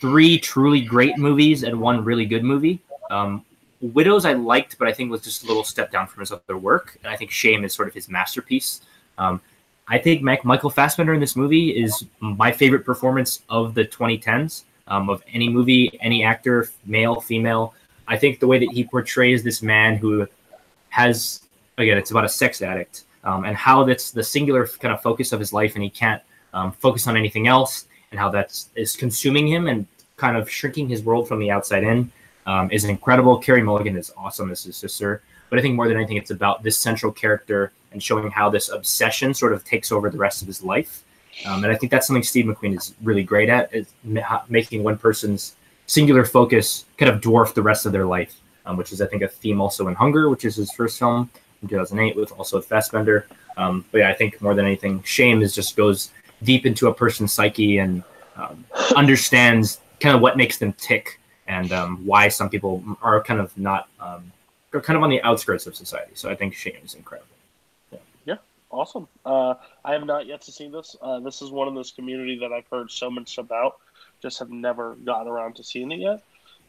[0.00, 2.80] three truly great movies and one really good movie.
[3.10, 3.44] Um,
[3.82, 6.56] Widows I liked, but I think was just a little step down from his other
[6.56, 6.96] work.
[7.02, 8.80] And I think Shame is sort of his masterpiece.
[9.18, 9.40] Um,
[9.88, 14.62] I think Mac- Michael Fassbender in this movie is my favorite performance of the 2010s
[14.86, 17.74] um, of any movie, any actor, male, female.
[18.06, 20.26] I think the way that he portrays this man who
[20.90, 21.42] has,
[21.76, 25.32] again, it's about a sex addict um, and how that's the singular kind of focus
[25.32, 26.22] of his life, and he can't
[26.54, 30.88] um, focus on anything else, and how that's is consuming him and kind of shrinking
[30.88, 32.10] his world from the outside in
[32.46, 33.38] um, is incredible.
[33.38, 36.62] Carey Mulligan is awesome as his sister, but I think more than anything, it's about
[36.62, 40.48] this central character and showing how this obsession sort of takes over the rest of
[40.48, 41.04] his life.
[41.46, 44.82] Um, and I think that's something Steve McQueen is really great at, is ma- making
[44.82, 49.00] one person's singular focus kind of dwarf the rest of their life, um, which is,
[49.00, 51.30] I think, a theme also in Hunger, which is his first film
[51.62, 53.26] in 2008 with also Fassbender.
[53.56, 56.10] Um, but yeah, I think more than anything, Shame is just goes
[56.42, 58.02] deep into a person's psyche and
[58.36, 58.64] um,
[58.96, 63.56] understands kind of what makes them tick and um, why some people are kind of
[63.58, 64.32] not, um,
[64.72, 66.12] are kind of on the outskirts of society.
[66.14, 67.28] So I think Shame is incredible.
[67.90, 68.36] Yeah, yeah
[68.70, 69.06] awesome.
[69.24, 70.96] Uh, I have not yet to see this.
[71.00, 73.76] Uh, this is one of those community that I've heard so much about,
[74.20, 76.22] just have never gotten around to seeing it yet.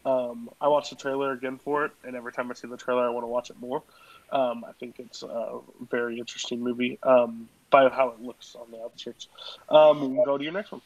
[0.06, 3.06] Um, I watched the trailer again for it, and every time I see the trailer,
[3.06, 3.84] I want to watch it more.
[4.32, 5.60] Um, I think it's a
[5.90, 9.28] very interesting movie um, by how it looks on the outskirts.
[9.70, 10.82] Um, go to your next one.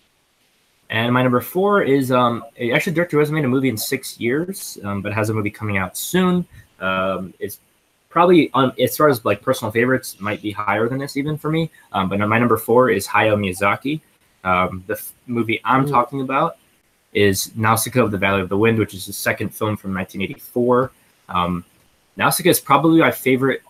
[0.89, 4.19] And my number four is um, actually director who hasn't made a movie in six
[4.19, 6.47] years, um, but has a movie coming out soon.
[6.79, 7.59] Um, it's
[8.09, 11.51] probably on as far as like personal favorites might be higher than this even for
[11.51, 11.69] me.
[11.91, 14.01] Um, but my number four is Hayao Miyazaki.
[14.43, 15.89] Um, the f- movie I'm Ooh.
[15.89, 16.57] talking about
[17.13, 20.91] is Nausicaa of the Valley of the Wind, which is his second film from 1984.
[21.29, 21.65] Um,
[22.15, 23.61] Nausicaa is probably my favorite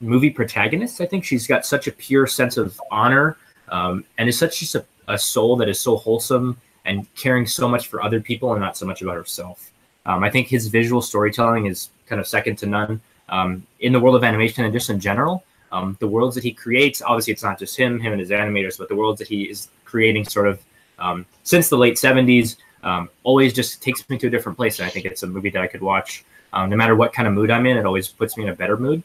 [0.00, 1.00] movie protagonist.
[1.00, 3.36] I think she's got such a pure sense of honor
[3.68, 7.68] um, and is such just a, a soul that is so wholesome and caring so
[7.68, 9.70] much for other people and not so much about herself.
[10.06, 14.00] Um, I think his visual storytelling is kind of second to none um, in the
[14.00, 15.44] world of animation and just in general.
[15.70, 18.76] Um, the worlds that he creates, obviously, it's not just him, him and his animators,
[18.76, 20.62] but the worlds that he is creating, sort of
[20.98, 24.78] um, since the late '70s, um, always just takes me to a different place.
[24.78, 27.26] And I think it's a movie that I could watch um, no matter what kind
[27.26, 27.76] of mood I'm in.
[27.76, 29.02] It always puts me in a better mood.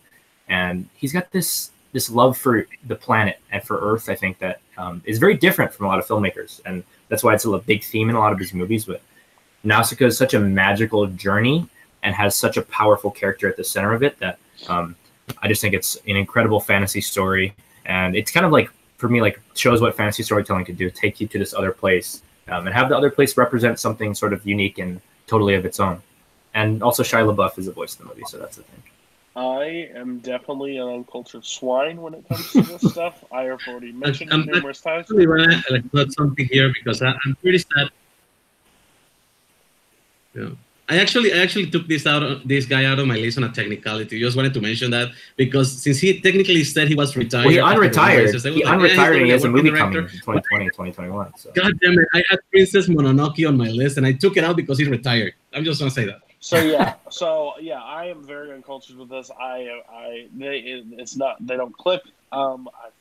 [0.49, 4.07] And he's got this this love for the planet and for Earth.
[4.07, 7.33] I think that um, is very different from a lot of filmmakers, and that's why
[7.33, 8.86] it's a big theme in a lot of his movies.
[8.86, 9.01] But
[9.63, 11.67] Nausicaa is such a magical journey
[12.03, 14.38] and has such a powerful character at the center of it that
[14.69, 14.95] um,
[15.41, 17.55] I just think it's an incredible fantasy story,
[17.86, 21.19] and it's kind of like for me like shows what fantasy storytelling can do: take
[21.19, 24.45] you to this other place um, and have the other place represent something sort of
[24.45, 25.99] unique and totally of its own.
[26.53, 28.83] And also Shia LaBeouf is the voice of the movie, so that's the thing.
[29.38, 33.23] I am definitely an uncultured swine when it comes to this stuff.
[33.32, 35.02] I have already mentioned I'm- it numerous times.
[35.02, 37.91] Actually, when I like put something here because I, I'm pretty sad.
[40.34, 40.50] Yeah.
[40.89, 43.43] I actually I actually took this out of, this guy out of my list on
[43.43, 44.19] a technicality.
[44.19, 47.45] Just wanted to mention that because since he technically said he was retired.
[47.45, 48.23] Well, he after unretired.
[48.26, 48.65] races, He like, he's
[48.97, 51.32] unretired and he a has a movie working coming in 2020, 2021.
[51.38, 51.52] So.
[51.52, 52.08] God damn it!
[52.13, 55.34] I had Princess Mononoke on my list, and I took it out because he retired.
[55.54, 56.21] I'm just gonna say that.
[56.47, 59.29] So yeah, so yeah, I am very uncultured with this.
[59.38, 62.01] I, I, they, it, it's not, they don't click.
[62.31, 62.93] Um, I've,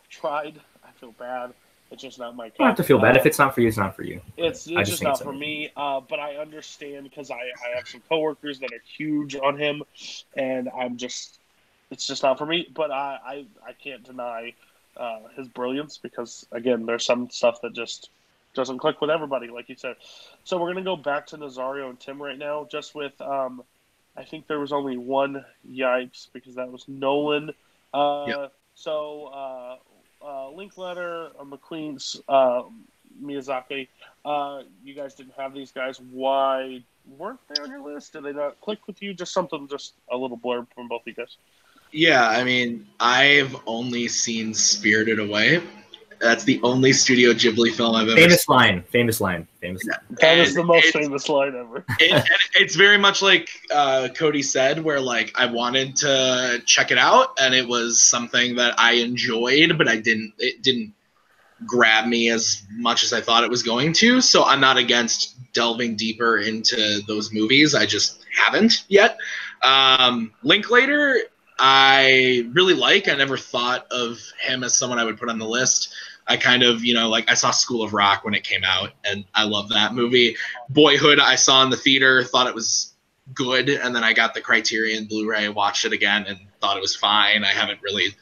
[0.00, 0.60] I've tried.
[0.84, 1.54] I feel bad.
[1.92, 2.46] It's just not my.
[2.46, 3.16] You don't have to feel bad.
[3.16, 4.20] Uh, If it's not for you, it's not for you.
[4.36, 5.40] It's, it's just just not for amazing.
[5.40, 5.70] me.
[5.76, 9.84] Uh, but I understand because I, I have some coworkers that are huge on him,
[10.36, 11.38] and I'm just,
[11.92, 12.66] it's just not for me.
[12.74, 14.52] But I, I, I can't deny
[14.96, 18.10] uh, his brilliance because again, there's some stuff that just
[18.54, 19.96] doesn't click with everybody, like you said.
[20.44, 23.62] So we're gonna go back to Nazario and Tim right now, just with um,
[24.16, 27.50] I think there was only one yikes because that was Nolan.
[27.92, 29.76] Uh, So uh,
[30.24, 32.62] uh, Linklater, uh, McQueen's, uh,
[33.22, 33.88] Miyazaki.
[33.88, 33.88] Miyazaki.
[34.24, 36.00] Uh, you guys didn't have these guys.
[36.00, 36.82] Why
[37.18, 38.14] weren't they on your list?
[38.14, 39.14] Did they not click with you?
[39.14, 41.36] Just something, just a little blurb from both of you guys.
[41.92, 45.62] Yeah, I mean, I've only seen Spirited Away.
[46.24, 48.82] That's the only Studio Ghibli film I've ever Famous line.
[48.90, 49.46] Famous line.
[49.60, 49.82] Famous.
[50.22, 51.84] That is the most it's- famous line ever.
[52.00, 56.90] it, and it's very much like uh, Cody said, where like I wanted to check
[56.90, 60.32] it out, and it was something that I enjoyed, but I didn't.
[60.38, 60.94] It didn't
[61.66, 64.22] grab me as much as I thought it was going to.
[64.22, 67.74] So I'm not against delving deeper into those movies.
[67.74, 69.18] I just haven't yet.
[69.60, 71.18] Um, Linklater,
[71.58, 73.08] I really like.
[73.08, 75.94] I never thought of him as someone I would put on the list.
[76.26, 78.90] I kind of, you know, like I saw School of Rock when it came out,
[79.04, 80.36] and I love that movie.
[80.70, 82.94] Boyhood, I saw in the theater, thought it was
[83.34, 86.96] good, and then I got the Criterion Blu-ray, watched it again, and thought it was
[86.96, 87.44] fine.
[87.44, 88.14] I haven't really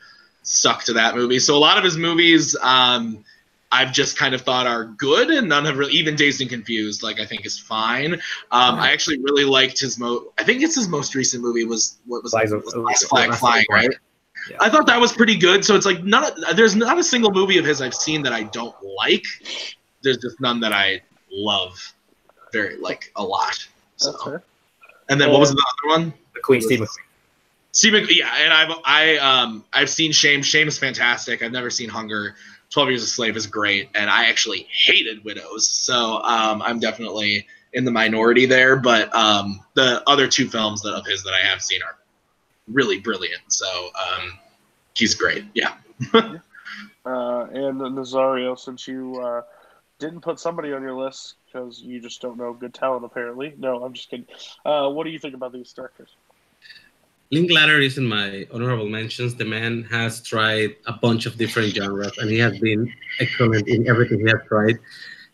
[0.42, 1.38] stuck to that movie.
[1.38, 3.24] So a lot of his movies, um,
[3.70, 5.94] I've just kind of thought are good, and none have really.
[5.94, 8.14] Even Dazed and Confused, like I think is fine.
[8.50, 10.32] Um, I actually really liked his mo.
[10.38, 12.56] I think it's his most recent movie was what was, Flags it?
[12.56, 13.90] of- was Last Flag Flying, right?
[14.50, 14.57] Yeah.
[14.61, 15.64] I thought that was pretty good.
[15.64, 16.24] So it's like none.
[16.24, 19.24] Of, there's not a single movie of his I've seen that I don't like.
[20.02, 21.00] There's just none that I
[21.31, 21.92] love
[22.52, 23.66] very like a lot.
[23.96, 24.12] So.
[24.12, 24.42] That's fair.
[25.09, 26.14] And then what was the other one?
[26.35, 26.98] The Queen, Steve McQueen.
[27.72, 30.42] Steve Mc- yeah, and I've I um I've seen Shame.
[30.42, 31.42] Shame is fantastic.
[31.42, 32.35] I've never seen Hunger.
[32.70, 35.68] Twelve Years a Slave is great, and I actually hated Widows.
[35.68, 38.76] So um, I'm definitely in the minority there.
[38.76, 41.96] But um, the other two films that of his that I have seen are
[42.68, 43.42] really brilliant.
[43.48, 44.38] So um,
[44.94, 45.44] he's great.
[45.55, 45.75] Yeah.
[47.05, 49.42] Uh, and Nazario, since you uh,
[49.98, 53.55] didn't put somebody on your list because you just don't know good talent, apparently.
[53.59, 54.27] No, I'm just kidding.
[54.64, 56.11] Uh, what do you think about these directors?
[57.31, 59.35] Linklater is in my honorable mentions.
[59.35, 63.88] The man has tried a bunch of different genres, and he has been excellent in
[63.88, 64.79] everything he has tried.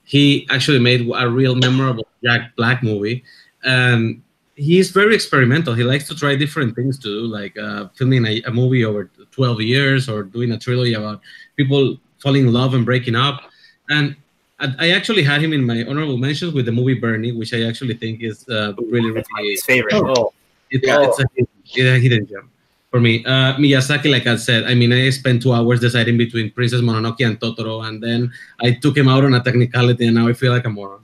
[0.05, 3.25] He actually made a real memorable Jack Black movie,
[3.65, 4.23] and
[4.59, 5.73] he's very experimental.
[5.75, 9.09] He likes to try different things to do, like uh, filming a, a movie over
[9.33, 11.21] 12 years or doing a trilogy about
[11.57, 13.43] people falling in love and breaking up.
[13.89, 14.17] And
[14.59, 17.63] I, I actually had him in my honorable mentions with the movie Bernie, which I
[17.63, 19.95] actually think is uh, really, really least favorite.
[19.95, 20.15] Oh.
[20.17, 20.33] Oh,
[20.71, 21.05] it, Yeah.
[21.07, 22.51] it's, a, it's a hidden gem
[22.91, 23.25] for me.
[23.25, 27.25] Uh, Miyazaki, like I said, I mean, I spent two hours deciding between Princess Mononoke
[27.25, 30.53] and Totoro, and then I took him out on a technicality, and now I feel
[30.53, 31.03] like a moron.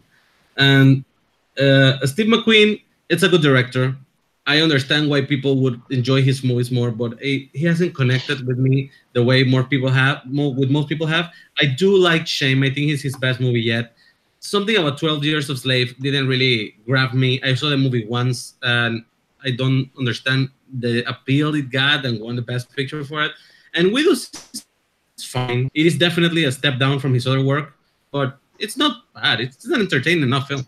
[0.56, 1.04] And
[1.58, 3.96] uh, Steve McQueen, it's a good director.
[4.46, 8.58] I understand why people would enjoy his movies more, but he, he hasn't connected with
[8.58, 10.20] me the way more people have.
[10.26, 11.30] More, with most people have.
[11.60, 12.62] I do like Shame.
[12.62, 13.96] I think it's his best movie yet.
[14.40, 17.40] Something about 12 Years of Slave didn't really grab me.
[17.42, 19.02] I saw the movie once, and
[19.42, 23.32] I don't understand the appeal it got and won the best picture for it.
[23.74, 25.70] And Widows is fine.
[25.72, 27.72] It is definitely a step down from his other work,
[28.10, 29.40] but it's not bad.
[29.40, 30.66] It's an entertaining enough film.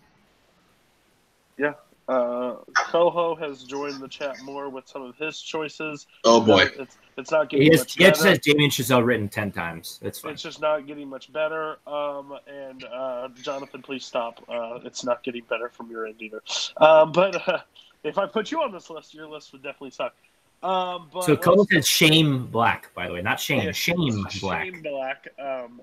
[2.09, 6.07] Uh, Coho has joined the chat more with some of his choices.
[6.25, 6.69] Oh boy.
[6.79, 8.15] It's, it's not getting he, has, much he better.
[8.17, 9.99] says Damien Chazelle written 10 times.
[10.03, 10.33] That's fine.
[10.33, 11.79] It's just not getting much better.
[11.87, 14.41] Um, and uh, Jonathan, please stop.
[14.49, 16.43] Uh, it's not getting better from your end either.
[16.77, 17.59] Um, but uh,
[18.05, 20.15] if I put you on this list, your list would definitely suck.
[20.63, 23.23] Um, but So let's- Cole says Shame Black, by the way.
[23.23, 24.65] Not Shame, Yeah, Shame Black.
[24.65, 25.29] Shane Black.
[25.43, 25.81] Um,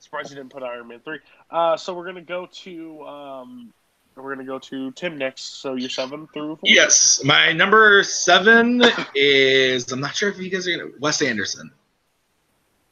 [0.00, 1.20] surprised you didn't put Iron Man three.
[1.50, 3.72] Uh, so we're gonna go to um,
[4.16, 5.60] we're gonna go to Tim next.
[5.60, 6.56] So you're seven through.
[6.56, 6.68] Four?
[6.70, 8.82] Yes, my number seven
[9.14, 11.70] is I'm not sure if you guys are gonna Wes Anderson.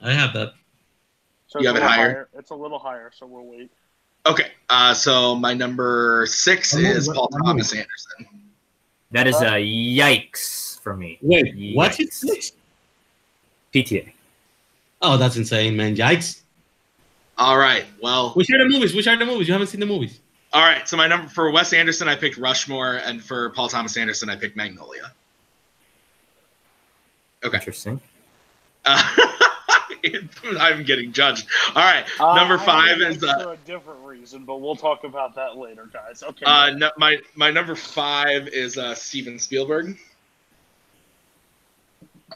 [0.01, 0.55] I have that.
[1.49, 2.29] So You have it little higher?
[2.35, 3.71] It's a little higher, so we'll wait.
[4.27, 8.27] Okay, uh, so my number six Oh, no, is what- Paul what Thomas Anderson.
[9.11, 11.19] That is Uh, a yikes for me.
[11.23, 12.11] Wait, what's it?
[12.11, 12.53] Yikes.
[13.75, 14.13] PTA.
[15.03, 15.97] Oh, that's insane, man.
[15.97, 16.43] Yikes.
[17.39, 18.95] All right, well, Which are the movies?
[18.95, 19.49] Which are the movies?
[19.49, 20.21] You haven't seen the movies.
[20.53, 20.89] All right.
[20.89, 24.37] So my number for Wes Anderson, I picked Rushmore, and for Paul Thomas Anderson, I
[24.37, 25.13] picked Magnolia.
[27.45, 27.57] Okay.
[27.57, 28.01] Interesting.
[28.85, 29.03] Uh,
[30.59, 31.47] I'm getting judged.
[31.75, 35.35] All right, Uh, number five is uh, for a different reason, but we'll talk about
[35.35, 36.23] that later, guys.
[36.23, 36.45] Okay.
[36.47, 39.99] uh, no, my my number five is uh, Steven Spielberg.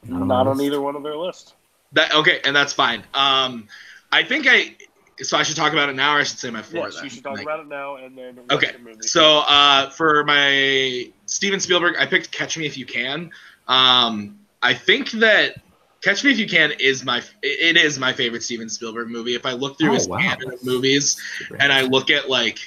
[0.04, 0.66] Not on not my on list.
[0.66, 1.54] either one of their list.
[1.92, 3.02] That okay, and that's fine.
[3.14, 3.68] Um,
[4.12, 4.76] I think I.
[5.22, 6.86] So I should talk about it now, or I should say my four.
[6.86, 7.04] Yes, then?
[7.04, 9.02] you should talk Like- about it now, and then watch Okay, the movie.
[9.02, 13.30] So uh, for my Steven Spielberg, I picked Catch Me If You Can.
[13.68, 15.56] Um, I think that
[16.02, 19.34] Catch Me If You Can is my it is my favorite Steven Spielberg movie.
[19.34, 20.34] If I look through Oh, his wow.
[20.46, 21.16] of movies
[21.60, 22.58] and I look at like,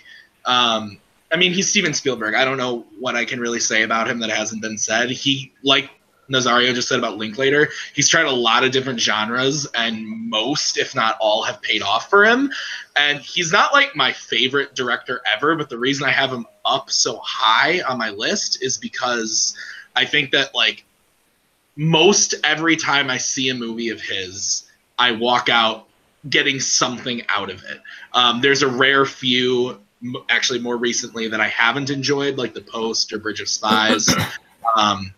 [0.46, 1.00] um,
[1.32, 2.34] I mean, he's Steven Spielberg.
[2.36, 5.10] I don't know what I can really say about him that hasn't been said.
[5.12, 5.90] He like
[6.30, 7.70] Nazario just said about Linklater.
[7.94, 12.10] He's tried a lot of different genres, and most, if not all, have paid off
[12.10, 12.52] for him.
[12.96, 16.92] And he's not like my favorite director ever, but the reason I have him up
[16.92, 19.56] so high on my list is because
[19.96, 20.84] I think that like
[21.78, 25.88] most every time I see a movie of his, I walk out
[26.30, 27.80] getting something out of it.
[28.14, 29.80] Um, there's a rare few,
[30.30, 34.14] actually more recently, that I haven't enjoyed, like The Post or Bridge of Spies.
[34.76, 35.14] um,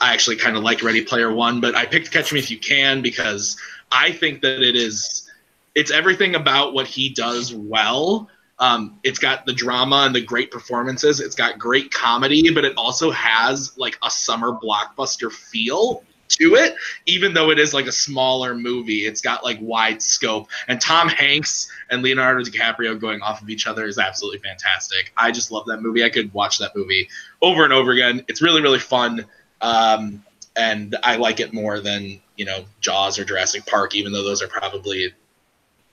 [0.00, 2.58] I actually kind of like Ready Player One, but I picked Catch Me If You
[2.58, 3.56] Can because
[3.92, 5.30] I think that it is,
[5.74, 8.28] it's everything about what he does well.
[8.58, 11.20] Um, it's got the drama and the great performances.
[11.20, 16.74] It's got great comedy, but it also has like a summer blockbuster feel to it,
[17.06, 19.06] even though it is like a smaller movie.
[19.06, 20.48] It's got like wide scope.
[20.68, 25.12] And Tom Hanks and Leonardo DiCaprio going off of each other is absolutely fantastic.
[25.16, 26.04] I just love that movie.
[26.04, 27.08] I could watch that movie
[27.42, 28.24] over and over again.
[28.28, 29.24] It's really, really fun.
[29.60, 34.24] Um, and I like it more than, you know, Jaws or Jurassic Park, even though
[34.24, 35.12] those are probably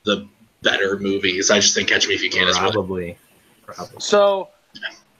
[0.03, 0.27] the
[0.61, 1.51] better movies.
[1.51, 3.17] I just think Catch Me If You Can is Probably.
[3.65, 3.99] Probably.
[3.99, 4.49] So,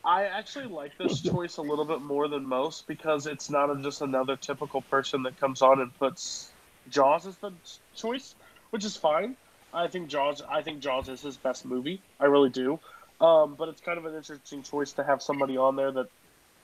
[0.05, 3.81] I actually like this choice a little bit more than most because it's not a,
[3.81, 6.51] just another typical person that comes on and puts
[6.89, 7.51] Jaws as the
[7.95, 8.35] choice,
[8.71, 9.37] which is fine.
[9.73, 10.41] I think Jaws.
[10.47, 12.01] I think Jaws is his best movie.
[12.19, 12.79] I really do.
[13.21, 16.07] Um, but it's kind of an interesting choice to have somebody on there that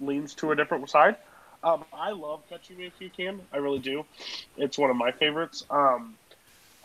[0.01, 1.15] leans to a different side.
[1.63, 3.41] Um, I love Catch Me If You Can.
[3.51, 4.03] I really do.
[4.57, 5.63] It's one of my favorites.
[5.69, 6.17] Um,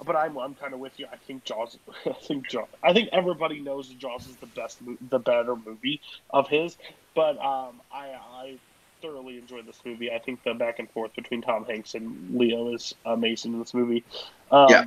[0.05, 1.07] but I'm, I'm kind of with you.
[1.13, 1.79] I think Jaws.
[2.07, 2.69] I think Jaws.
[2.83, 6.77] I think everybody knows Jaws is the best, the better movie of his.
[7.15, 8.59] But um, I, I
[9.03, 10.11] thoroughly enjoyed this movie.
[10.11, 13.75] I think the back and forth between Tom Hanks and Leo is amazing in this
[13.75, 14.05] movie.
[14.51, 14.85] Um, Yeah.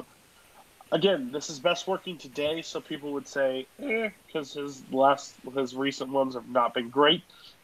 [0.92, 5.76] Again, this is best working today, so people would say, eh, because his last, his
[5.76, 7.24] recent ones have not been great.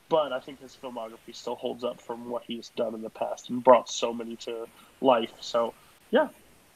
[0.09, 3.49] But I think his filmography still holds up from what he's done in the past
[3.49, 4.67] and brought so many to
[5.01, 5.31] life.
[5.39, 5.73] So,
[6.11, 6.27] yeah,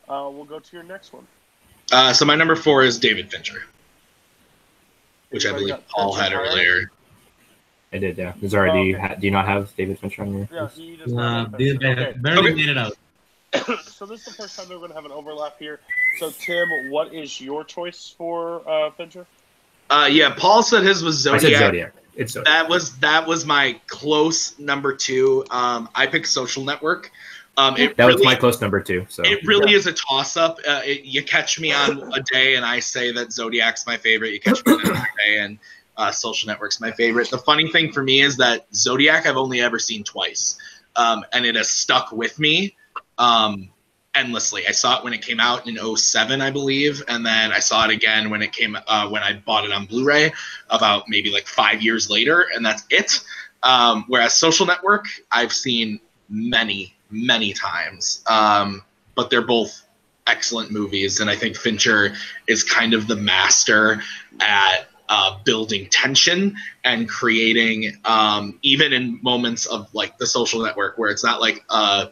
[0.09, 1.27] uh, we'll go to your next one.
[1.91, 3.63] Uh, so my number four is David Fincher,
[5.29, 6.41] which I believe Paul had higher?
[6.41, 6.91] earlier.
[7.93, 8.33] I did, yeah.
[8.45, 10.49] Zara, do you ha- do you not have David Fincher on your?
[10.51, 12.13] Yeah, he does Uh, not have did- Okay.
[12.19, 12.55] barely Okay.
[12.55, 12.97] made it out.
[13.85, 15.79] so this is the first time we're going to have an overlap here.
[16.19, 19.25] So Tim, what is your choice for uh, Fincher?
[19.89, 21.93] Uh, yeah, Paul said his was I said Zodiac.
[22.17, 22.53] It's Zodiac.
[22.53, 25.45] That was that was my close number two.
[25.49, 27.11] Um, I picked Social Network.
[27.57, 29.05] Um, it That was my close number two.
[29.09, 30.59] So It really is a toss up.
[30.67, 34.31] Uh, it, you catch me on a day and I say that Zodiac's my favorite.
[34.33, 35.57] You catch me on another day and
[35.97, 37.29] uh, Social Network's my favorite.
[37.31, 40.57] The funny thing for me is that Zodiac I've only ever seen twice,
[40.95, 42.75] um, and it has stuck with me
[43.17, 43.69] um,
[44.17, 44.67] endlessly.
[44.67, 47.85] I saw it when it came out in 07, I believe, and then I saw
[47.85, 50.33] it again when it came uh, when I bought it on Blu-ray
[50.69, 53.19] about maybe like five years later, and that's it.
[53.63, 55.99] Um, whereas Social Network, I've seen
[56.29, 58.83] many, many times, um,
[59.15, 59.83] but they're both
[60.25, 62.13] excellent movies, and I think Fincher
[62.47, 64.01] is kind of the master
[64.41, 70.97] at uh, building tension and creating, um, even in moments of like the Social Network,
[70.97, 72.09] where it's not like a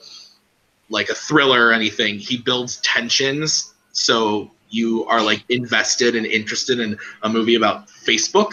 [0.90, 2.20] like a thriller or anything.
[2.20, 8.52] He builds tensions so you are like invested and interested in a movie about Facebook.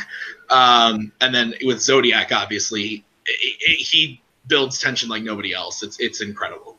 [0.51, 5.83] Um, and then with Zodiac, obviously, i i he builds tension like nobody else.
[5.83, 6.77] It's it's incredible.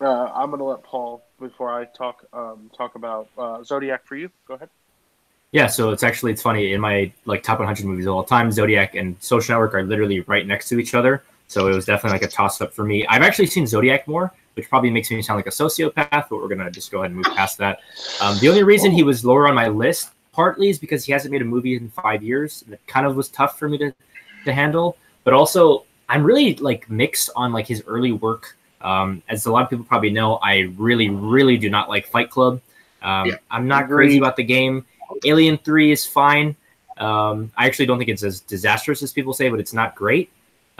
[0.00, 4.16] Uh, I'm going to let Paul before I talk um, talk about uh, Zodiac for
[4.16, 4.30] you.
[4.48, 4.70] Go ahead.
[5.52, 8.52] Yeah, so it's actually it's funny in my like top 100 movies of all time.
[8.52, 12.20] Zodiac and Social Network are literally right next to each other, so it was definitely
[12.20, 13.06] like a toss up for me.
[13.06, 16.48] I've actually seen Zodiac more, which probably makes me sound like a sociopath, but we're
[16.48, 17.80] gonna just go ahead and move past that.
[18.20, 21.32] Um, the only reason he was lower on my list partly is because he hasn't
[21.32, 23.94] made a movie in five years, and it kind of was tough for me to
[24.44, 24.96] to handle.
[25.24, 28.56] But also, I'm really like mixed on like his early work.
[28.80, 32.30] Um, as a lot of people probably know, I really, really do not like Fight
[32.30, 32.62] Club.
[33.02, 33.36] Um, Yeah.
[33.50, 34.86] I'm not crazy about the game.
[35.24, 36.56] Alien Three is fine.
[36.96, 40.30] Um, I actually don't think it's as disastrous as people say, but it's not great.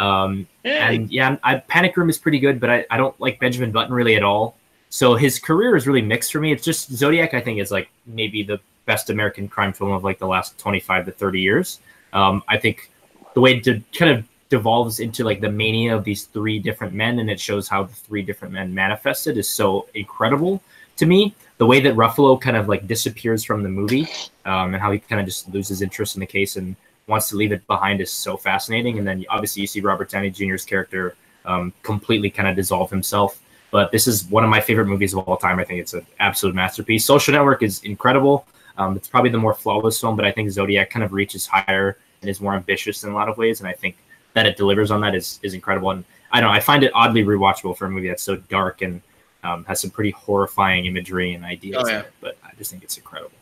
[0.00, 3.70] Um, and yeah, I, Panic Room is pretty good, but I, I don't like Benjamin
[3.70, 4.56] Button really at all.
[4.88, 6.52] So his career is really mixed for me.
[6.52, 10.18] It's just Zodiac, I think, is like maybe the best American crime film of like
[10.18, 11.80] the last 25 to 30 years.
[12.14, 12.90] Um, I think
[13.34, 17.20] the way it kind of devolves into like the mania of these three different men
[17.20, 20.62] and it shows how the three different men manifested is so incredible
[20.96, 21.34] to me.
[21.58, 24.08] The way that Ruffalo kind of like disappears from the movie
[24.46, 26.74] um, and how he kind of just loses interest in the case and
[27.10, 28.98] wants to leave it behind is so fascinating.
[28.98, 33.40] And then obviously you see Robert Downey Jr.'s character um, completely kind of dissolve himself.
[33.70, 35.58] But this is one of my favorite movies of all time.
[35.60, 37.04] I think it's an absolute masterpiece.
[37.04, 38.46] Social Network is incredible.
[38.78, 41.98] Um, it's probably the more flawless film, but I think Zodiac kind of reaches higher
[42.20, 43.60] and is more ambitious in a lot of ways.
[43.60, 43.96] And I think
[44.32, 45.90] that it delivers on that is, is incredible.
[45.90, 46.54] And I don't know.
[46.54, 49.02] I find it oddly rewatchable for a movie that's so dark and
[49.42, 51.76] um, has some pretty horrifying imagery and ideas.
[51.78, 52.00] Oh, yeah.
[52.00, 53.32] in it, but I just think it's incredible.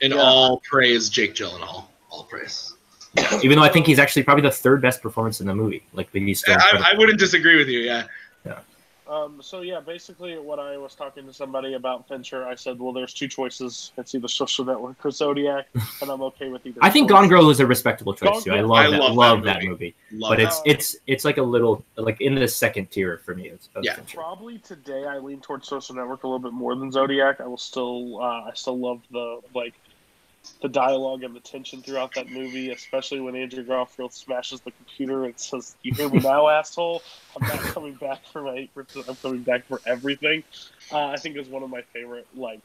[0.00, 0.18] In Yeah.
[0.18, 1.86] all praise, Jake Gyllenhaal.
[2.10, 2.74] All praise.
[3.42, 5.82] Even though I think he's actually probably the third best performance in the movie.
[5.92, 6.56] Like, but he's still.
[6.58, 7.80] I, I wouldn't disagree with you.
[7.80, 8.04] Yeah.
[9.08, 12.92] Um, so yeah, basically, what I was talking to somebody about Fincher, I said, "Well,
[12.92, 13.92] there's two choices.
[13.96, 15.66] It's either Social Network or Zodiac,
[16.02, 17.16] and I'm okay with either." I think choice.
[17.20, 18.52] Gone Girl is a respectable choice Gone too.
[18.52, 18.98] I love I that.
[19.00, 19.94] love Love, that that movie.
[20.10, 20.22] movie.
[20.22, 23.48] Love But it's it's it's like a little like in the second tier for me.
[23.48, 23.94] It's, of Yeah.
[23.94, 24.18] Fincher.
[24.18, 27.40] Probably today, I lean towards Social Network a little bit more than Zodiac.
[27.40, 29.72] I will still, uh, I still love the like
[30.60, 35.24] the dialogue and the tension throughout that movie, especially when Andrew Garfield smashes the computer
[35.24, 37.02] and says, "You hear me now, asshole?
[37.36, 38.68] I'm not coming back for my.
[38.76, 40.44] I'm coming back for everything."
[40.92, 42.62] Uh, I think is one of my favorite like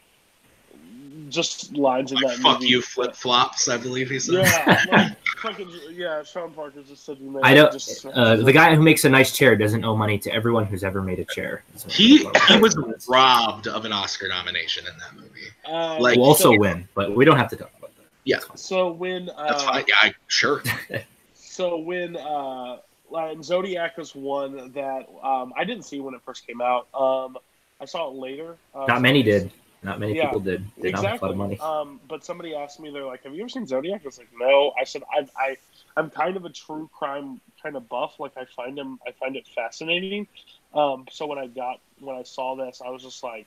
[1.30, 2.68] just lines in Like, that fuck movie.
[2.68, 3.68] you, flip flops.
[3.68, 4.46] I believe he said.
[4.46, 6.24] Yeah, like, fucking, yeah.
[6.24, 7.72] Sean Parker just said, "You I don't.
[7.72, 10.84] Just Uh, the guy who makes a nice chair doesn't owe money to everyone who's
[10.84, 11.64] ever made a chair.
[11.88, 12.76] He he was
[13.08, 15.50] robbed of an Oscar nomination in that movie.
[15.68, 18.06] Uh, like- will also so, win, but we don't have to talk about that.
[18.24, 18.40] Yeah.
[18.56, 19.86] So when uh, That's fine.
[19.88, 20.64] Yeah, I, sure.
[21.36, 22.78] So when uh,
[23.12, 26.88] like, Zodiac was one that um, I didn't see when it first came out.
[26.96, 27.38] Um,
[27.80, 28.58] I saw it later.
[28.74, 29.52] Uh, Not many did.
[29.84, 30.66] Not many Yeah, people did.
[30.82, 31.32] Did not have a lot Exactly.
[31.32, 31.60] of money.
[31.60, 34.30] Um, but somebody asked me, they're like, "Have you ever seen Zodiac?" I was like,
[34.38, 35.58] "No." I said, "I, I,
[35.98, 38.20] I'm kind of a true crime kind of buff.
[38.20, 40.28] Like, I find them, I find it fascinating."
[40.74, 43.46] Um, so when I got when I saw this, I was just like,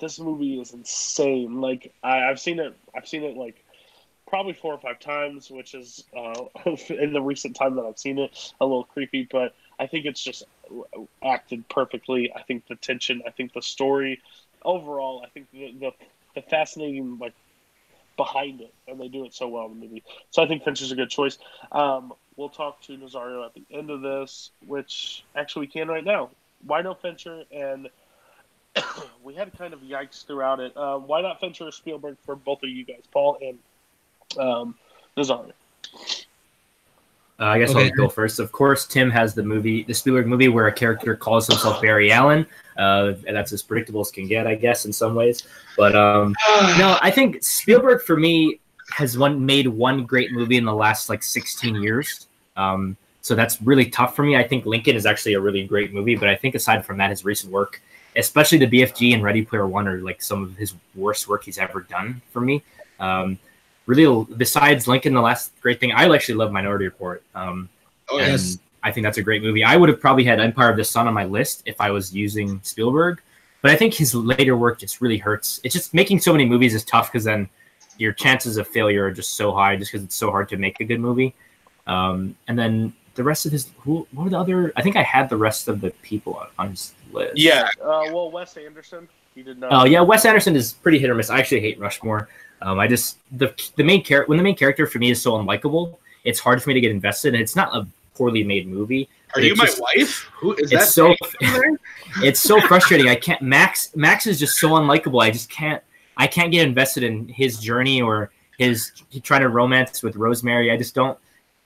[0.00, 3.62] "This movie is insane." Like, I, I've seen it, I've seen it like
[4.26, 6.44] probably four or five times, which is uh,
[6.88, 10.22] in the recent time that I've seen it a little creepy, but I think it's
[10.22, 10.44] just
[11.22, 12.32] acted perfectly.
[12.34, 14.20] I think the tension, I think the story,
[14.64, 15.92] overall, I think the the,
[16.34, 17.34] the fascinating like
[18.16, 20.02] behind it, and they do it so well in the movie.
[20.30, 21.38] So I think Fincher's a good choice.
[21.70, 26.04] Um, we'll talk to Nazario at the end of this, which actually we can right
[26.04, 26.30] now.
[26.66, 27.44] Why no Fincher?
[27.50, 27.88] And
[29.22, 30.76] we had kind of yikes throughout it.
[30.76, 34.74] Uh, why not Fincher or Spielberg for both of you guys, Paul and um,
[35.16, 35.52] Nazario?
[37.42, 37.86] Uh, I guess Okay.
[37.86, 38.38] I'll go first.
[38.38, 42.12] Of course, Tim has the movie, the Spielberg movie, where a character calls himself Barry
[42.12, 42.46] Allen.
[42.78, 45.42] Uh, and that's as predictable as can get, I guess, in some ways.
[45.76, 46.36] But um,
[46.78, 48.60] no, I think Spielberg for me
[48.92, 52.28] has one made one great movie in the last like 16 years.
[52.56, 54.36] Um, so that's really tough for me.
[54.36, 57.10] I think Lincoln is actually a really great movie, but I think aside from that,
[57.10, 57.82] his recent work,
[58.14, 61.58] especially the BFG and Ready Player One, are like some of his worst work he's
[61.58, 62.62] ever done for me.
[63.00, 63.38] Um,
[63.86, 67.22] really, besides Lincoln, the last great thing I actually love Minority Report.
[67.34, 67.68] Um,
[68.08, 68.58] Oh yes.
[68.82, 69.62] I think that's a great movie.
[69.64, 72.14] I would have probably had Empire of the Sun on my list if I was
[72.14, 73.22] using Spielberg,
[73.62, 75.60] but I think his later work just really hurts.
[75.62, 77.48] It's just making so many movies is tough because then
[77.96, 80.80] your chances of failure are just so high, just because it's so hard to make
[80.80, 81.34] a good movie.
[81.86, 84.72] Um, and then the rest of his, who, what were the other?
[84.76, 87.36] I think I had the rest of the people on- on his list.
[87.36, 87.68] Yeah.
[87.80, 89.72] Uh, well, Wes Anderson, he did not.
[89.72, 91.30] Oh yeah, Wes Anderson is pretty hit or miss.
[91.30, 92.28] I actually hate Rushmore.
[92.62, 95.32] Um, I just the the main character when the main character for me is so
[95.32, 97.34] unlikable, it's hard for me to get invested.
[97.34, 99.08] And it's not a poorly made movie.
[99.34, 100.30] Are It's you my just- wife?
[100.40, 100.86] Who is it's that?
[100.88, 101.14] so
[102.22, 103.08] it's so frustrating.
[103.08, 105.22] I can't Max Max is just so unlikable.
[105.22, 105.82] I just can't
[106.16, 108.92] I can't get invested in his journey or his
[109.22, 110.70] trying to romance with Rosemary.
[110.70, 111.18] I just don't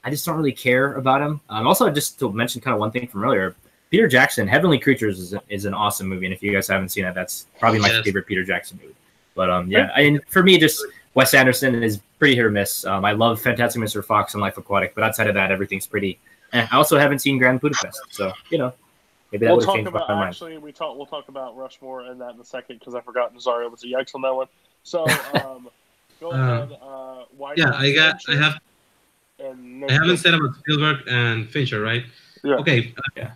[0.04, 1.40] I just don't really care about him.
[1.50, 3.56] Um, also, just to mention kind of one thing from earlier,
[3.90, 7.04] Peter Jackson, Heavenly Creatures is, is an awesome movie, and if you guys haven't seen
[7.04, 8.04] it, that's probably my Yes.
[8.04, 8.94] favorite Peter Jackson movie.
[9.36, 10.84] But um, yeah, and for me, just
[11.14, 12.84] Wes Anderson is pretty hit or miss.
[12.84, 14.04] Um, I love Fantastic Mr.
[14.04, 16.18] Fox and Life Aquatic, but outside of that, everything's pretty.
[16.52, 18.72] And I also haven't seen Grand Budapest, so you know,
[19.30, 20.28] maybe that we'll would talk about my mind.
[20.30, 23.34] actually we talk we'll talk about Rushmore and that in a second because I forgot
[23.34, 24.46] Nazario was a yikes on that one.
[24.82, 25.04] So
[25.44, 25.68] um,
[26.20, 26.78] go Uh, ahead.
[26.82, 28.20] Uh, why Yeah, I got.
[28.28, 28.58] I have.
[29.38, 32.04] And I haven't said about Spielberg and Fincher, right?
[32.42, 32.54] Yeah.
[32.54, 32.94] Okay.
[32.96, 33.30] uh, Yeah.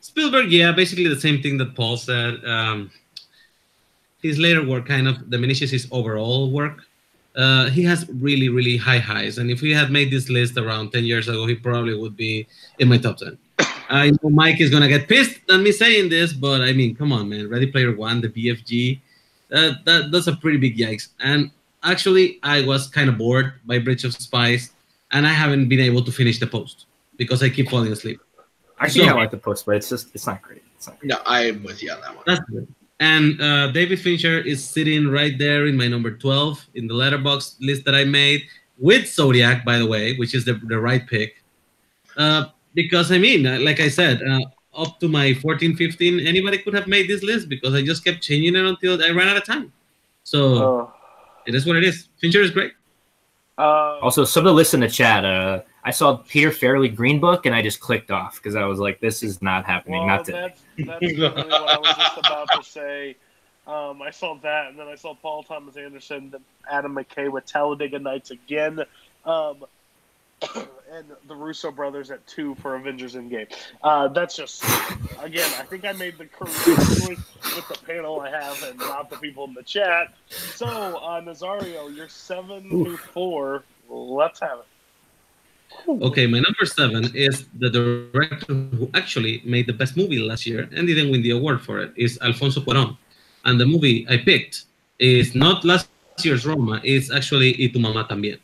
[0.00, 2.44] Spielberg, yeah, basically the same thing that Paul said.
[2.44, 2.90] Um,
[4.22, 6.82] his later work kind of diminishes his overall work.
[7.36, 10.90] Uh, he has really, really high highs, and if we had made this list around
[10.92, 12.46] ten years ago, he probably would be
[12.80, 13.38] in my top ten.
[13.90, 17.12] I know Mike is gonna get pissed at me saying this, but I mean, come
[17.12, 17.48] on, man!
[17.48, 19.00] Ready Player One, the BFG,
[19.52, 21.08] uh, that that's a pretty big yikes.
[21.20, 21.50] And
[21.84, 24.72] actually, I was kind of bored by Bridge of Spies,
[25.12, 26.86] and I haven't been able to finish the post
[27.18, 28.20] because I keep falling asleep.
[28.80, 30.62] Actually, So- I like the post, but it's just it's not great.
[30.76, 31.10] It's not great.
[31.10, 32.24] No, I'm with you on that one.
[32.26, 32.66] That's good.
[33.00, 37.56] And uh, David Fincher is sitting right there in my number 12 in the Letterboxd
[37.60, 38.42] list that I made
[38.78, 41.42] with Zodiac, by the way, which is the, the right pick.
[42.16, 44.40] Uh, because, I mean, uh, like I said, uh,
[44.76, 48.20] up to my 14, 15, anybody could have made this list because I just kept
[48.20, 49.72] changing it until I ran out of time.
[50.24, 50.86] So Uh,
[51.46, 52.08] it is what it is.
[52.20, 52.72] Fincher is great.
[53.56, 55.24] Uh, Also, some of the lists in the chat.
[55.88, 59.00] I saw Peter Farrelly Green Book, and I just clicked off because I was like,
[59.00, 60.52] "This is not happening." well, not today.
[60.76, 63.16] that's, that's literally what I was just about to say.
[63.66, 66.34] Um, I saw that, and then I saw Paul Thomas Anderson,
[66.70, 68.80] Adam McKay with Talladega Nights again,
[69.24, 69.64] um,
[70.92, 73.50] and the Russo brothers at two for Avengers Endgame.
[73.82, 74.62] Uh, that's just
[75.22, 79.08] again, I think I made the correct choice with the panel I have, and not
[79.08, 80.12] the people in the chat.
[80.28, 83.64] So, uh, Nazario, you're seven to four.
[83.88, 84.66] Let's have it.
[85.88, 90.68] Okay, my number seven is the director who actually made the best movie last year
[90.74, 91.92] and didn't win the award for it.
[91.96, 92.96] Is Alfonso Cuarón,
[93.44, 94.64] and the movie I picked
[94.98, 95.88] is not last
[96.22, 96.80] year's Roma.
[96.84, 98.38] It's actually Y tu mamá también,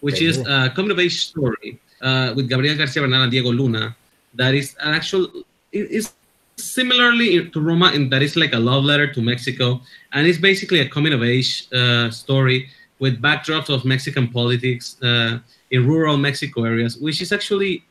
[0.00, 3.94] which is a coming of age story uh, with Gabriel Garcia Bernal and Diego Luna.
[4.34, 5.30] That is an actual.
[5.72, 6.12] It is
[6.56, 9.80] similarly to Roma in that it's like a love letter to Mexico,
[10.12, 14.96] and it's basically a coming of age uh, story with backdrops of Mexican politics.
[15.02, 15.38] Uh,
[15.74, 17.84] in rural Mexico areas, which is actually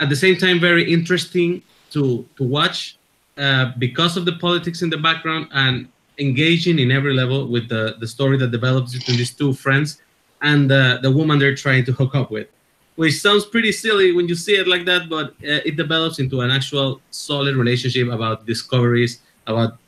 [0.00, 1.62] at the same time very interesting
[1.94, 2.96] to to watch
[3.38, 7.96] uh, because of the politics in the background and engaging in every level with the
[8.02, 10.02] the story that develops between these two friends
[10.42, 12.48] and uh, the woman they're trying to hook up with.
[12.96, 16.40] Which sounds pretty silly when you see it like that, but uh, it develops into
[16.42, 19.78] an actual solid relationship about discoveries, about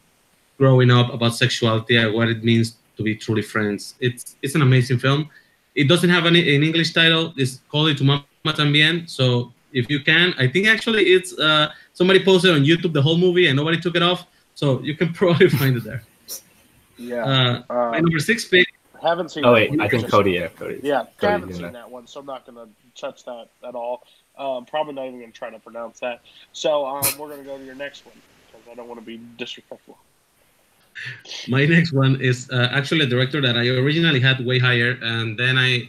[0.57, 3.95] growing up, about sexuality, and what it means to be truly friends.
[4.01, 5.29] It's it's an amazing film.
[5.75, 7.33] It doesn't have an, an English title.
[7.37, 9.09] It's called Y tu mamá también.
[9.09, 13.17] So if you can, I think actually it's uh, somebody posted on YouTube the whole
[13.19, 14.27] movie and nobody took it off.
[14.55, 16.03] So you can probably find it there.
[16.99, 17.25] Yeah.
[17.25, 18.67] Uh, Uh, my number six pick.
[19.03, 19.45] haven't seen.
[19.45, 19.81] Oh wait, one.
[19.81, 20.33] I think Just- Cody.
[20.33, 20.79] Yeah, Cody.
[20.83, 21.73] Yeah, I haven't seen that.
[21.73, 24.05] that one, so I'm not going to touch that at all.
[24.39, 26.21] Um, probably not even going to try to pronounce that.
[26.53, 28.15] So um, we're going to go to your next one
[28.47, 29.99] because I don't want to be disrespectful.
[31.49, 35.39] My next one is uh, actually a director that I originally had way higher, and
[35.39, 35.89] then I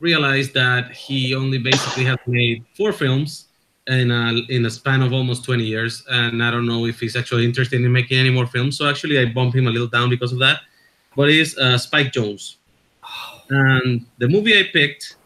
[0.00, 3.46] realized that he only basically has made four films
[3.86, 7.16] in a, in a span of almost 20 years, and I don't know if he's
[7.16, 8.76] actually interested in making any more films.
[8.76, 10.60] So actually, I bumped him a little down because of that.
[11.14, 12.56] But it's uh, Spike Jonze,
[13.48, 15.16] and the movie I picked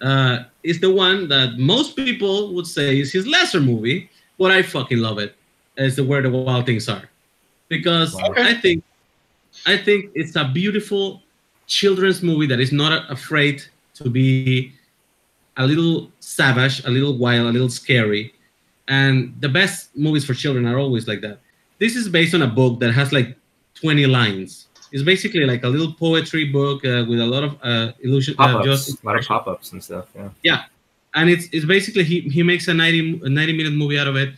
[0.00, 4.62] uh, is the one that most people would say is his lesser movie, but I
[4.62, 5.34] fucking love it.
[5.76, 7.09] It's the Where the Wild Things Are,
[7.70, 8.34] because Wow.
[8.36, 8.84] I think
[9.66, 11.22] I think it's a beautiful
[11.66, 13.62] children's movie that is not afraid
[13.94, 14.72] to be
[15.56, 18.34] a little savage, a little wild, a little scary.
[18.88, 21.38] And the best movies for children are always like that.
[21.78, 23.36] This is based on a book that has like
[23.74, 24.66] 20 lines.
[24.92, 28.34] It's basically like a little poetry book uh, with a lot of uh, illusion.
[28.38, 30.06] Uh, just a lot of pop-ups and stuff.
[30.16, 30.28] Yeah.
[30.42, 30.62] Yeah.
[31.14, 34.16] and it's it's basically he he makes a 90 a 90 minute movie out of
[34.16, 34.30] it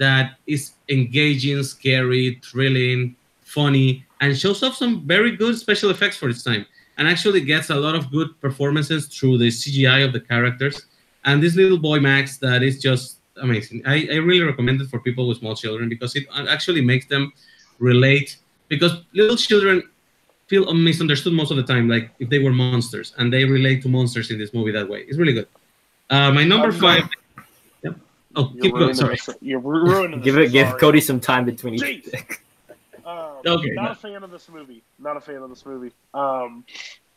[0.00, 3.88] that is engaging scary thrilling funny
[4.20, 6.64] and shows off some very good special effects for its time
[6.96, 10.86] and actually gets a lot of good performances through the cgi of the characters.
[11.26, 13.82] And this little boy max that is just amazing.
[13.86, 17.32] I, I really recommend it for people with small children because it actually makes them
[17.78, 18.38] relate
[18.68, 19.82] because little children
[20.48, 23.88] feel misunderstood most of the time like if they were monsters and they relate to
[23.88, 25.00] monsters in this movie that way.
[25.08, 25.48] It's really good.
[26.08, 27.04] Uh, my number Um, five.
[28.36, 28.46] Yep.
[28.46, 28.94] Oh, You're keep going.
[28.94, 29.16] Sorry.
[29.16, 29.30] this.
[29.40, 30.52] You're ruining Give it.
[30.52, 30.80] Give sorry.
[30.80, 31.82] Cody some time between each.
[31.82, 32.10] Jeez.
[32.12, 32.42] pick.
[33.06, 33.90] Um, Okay, not no.
[33.90, 34.82] a fan of this movie.
[35.00, 35.90] Not a fan of this movie.
[36.14, 36.64] Um,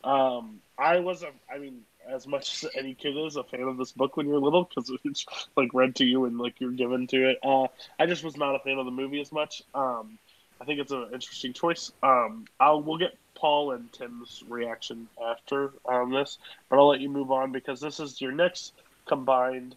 [0.02, 3.76] um, I was a, I mean, as much as any kid is a fan of
[3.76, 5.24] this book when you're little because it's
[5.56, 7.38] like read to you and like you're given to it.
[7.44, 7.66] Uh,
[8.00, 9.62] I just was not a fan of the movie as much.
[9.74, 10.18] Um,
[10.60, 11.92] I think it's an interesting choice.
[12.02, 16.38] Um, I'll we'll get Paul and Tim's reaction after on this,
[16.70, 18.72] but I'll let you move on because this is your next
[19.06, 19.76] combined.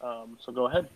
[0.00, 0.88] Um, so go ahead.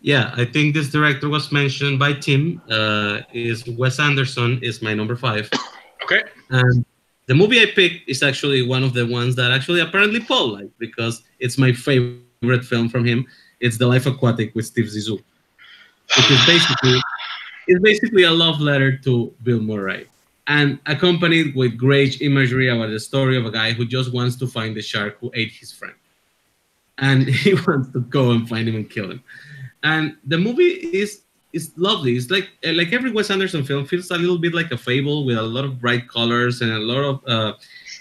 [0.00, 2.60] Yeah, I think this director was mentioned by Tim.
[2.70, 5.48] Uh, is Wes Anderson is my number five,
[6.04, 6.22] Okay.
[6.50, 6.84] and
[7.26, 10.78] the movie I picked is actually one of the ones that actually apparently Paul liked
[10.78, 13.24] because it's my favorite film from him.
[13.60, 15.22] It's The Life Aquatic with Steve Zissou,
[16.16, 17.00] which is basically
[17.66, 20.06] it's basically a love letter to Bill Murray,
[20.48, 24.46] and accompanied with great imagery about the story of a guy who just wants to
[24.46, 25.94] find the shark who ate his friend,
[26.98, 29.22] and he wants to go and find him and kill him.
[29.82, 30.72] And the movie
[31.02, 31.22] is
[31.52, 32.16] is lovely.
[32.16, 35.38] It's like like every Wes Anderson film feels a little bit like a fable with
[35.38, 37.52] a lot of bright colors and a lot of uh,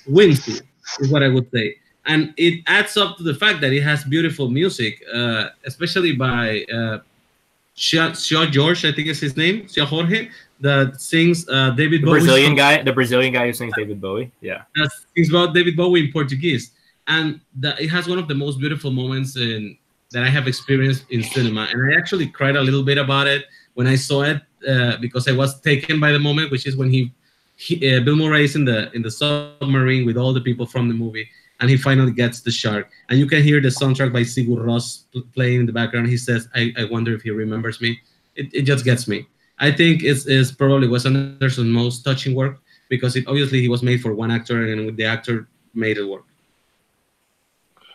[0.07, 0.59] whimsy,
[0.99, 1.75] is what I would say.
[2.05, 6.65] And it adds up to the fact that it has beautiful music, uh, especially by
[6.73, 6.99] uh,
[7.75, 8.11] Seu
[8.51, 10.29] Jorge, I think is his name, Seu Jorge,
[10.59, 12.81] that sings uh, David The Bowie's Brazilian guy.
[12.81, 14.31] The Brazilian guy who sings David Bowie.
[14.41, 14.63] Yeah.
[14.75, 16.71] that sings about David Bowie in Portuguese,
[17.07, 19.77] and that it has one of the most beautiful moments in
[20.11, 21.67] that I have experienced in cinema.
[21.71, 25.27] And I actually cried a little bit about it when I saw it uh, because
[25.27, 27.11] I was taken by the moment, which is when he
[27.55, 30.87] he, uh, Bill Murray is in the in the submarine with all the people from
[30.87, 31.29] the movie,
[31.59, 32.89] and he finally gets the shark.
[33.09, 36.07] And you can hear the soundtrack by Sigur Rós playing in the background.
[36.07, 37.99] He says, "I, I wonder if he remembers me."
[38.35, 39.27] It, it just gets me.
[39.59, 43.83] I think it's, it's probably Wes Anderson's most touching work because it obviously he was
[43.83, 46.25] made for one actor, and the actor made it work.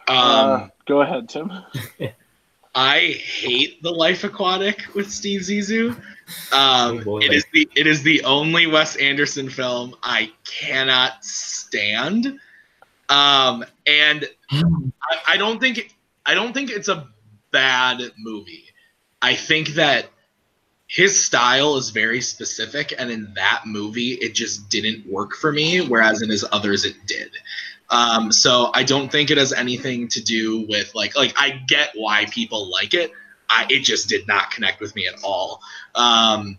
[0.08, 1.52] Um, uh, go ahead, Tim.
[2.74, 6.00] I hate the Life Aquatic with Steve Zissou.
[6.52, 7.20] Oh, Um, boy.
[7.20, 12.38] it is the it is the only Wes Anderson film I cannot stand.
[13.08, 15.94] Um, and I, I don't think
[16.26, 17.08] I don't think it's a
[17.50, 18.64] bad movie.
[19.22, 20.06] I think that
[20.86, 25.80] his style is very specific, and in that movie, it just didn't work for me.
[25.80, 27.30] Whereas in his others, it did.
[27.90, 31.90] Um, so I don't think it has anything to do with like like I get
[31.94, 33.12] why people like it.
[33.50, 35.62] I, it just did not connect with me at all.
[35.94, 36.58] Um,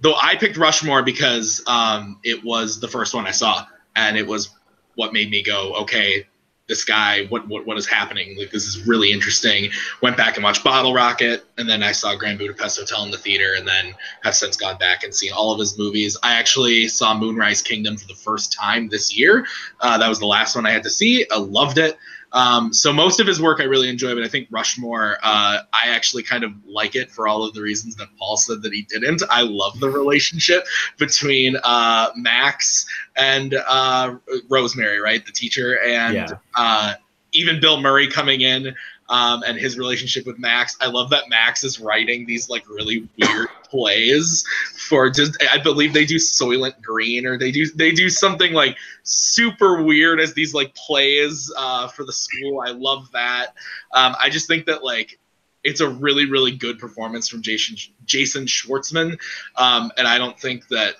[0.00, 4.26] though I picked Rushmore because um, it was the first one I saw, and it
[4.26, 4.50] was
[4.96, 6.26] what made me go, okay,
[6.66, 8.36] this guy, what what what is happening?
[8.38, 9.70] Like this is really interesting.
[10.00, 13.18] Went back and watched Bottle Rocket, and then I saw Grand Budapest Hotel in the
[13.18, 16.16] theater, and then have since gone back and seen all of his movies.
[16.22, 19.46] I actually saw Moonrise Kingdom for the first time this year.
[19.80, 21.26] Uh, that was the last one I had to see.
[21.30, 21.98] I loved it.
[22.34, 25.88] Um, so most of his work I really enjoy, but I think Rushmore, uh, I
[25.88, 28.82] actually kind of like it for all of the reasons that Paul said that he
[28.82, 29.22] didn't.
[29.30, 30.66] I love the relationship
[30.98, 34.16] between uh, Max and uh,
[34.48, 36.28] Rosemary, right, the teacher, and Yeah.
[36.56, 36.94] uh,
[37.32, 38.74] even Bill Murray coming in
[39.08, 40.76] um, and his relationship with Max.
[40.80, 44.44] I love that Max is writing these like really weird plays
[44.88, 45.36] for just.
[45.52, 50.20] I believe they do Soylent Green or they do they do something like super weird
[50.20, 52.60] as these like plays uh, for the school.
[52.60, 53.54] I love that.
[53.92, 55.18] Um, I just think that like
[55.62, 59.18] it's a really really good performance from Jason Jason Schwartzman,
[59.56, 60.96] um, and I don't think that.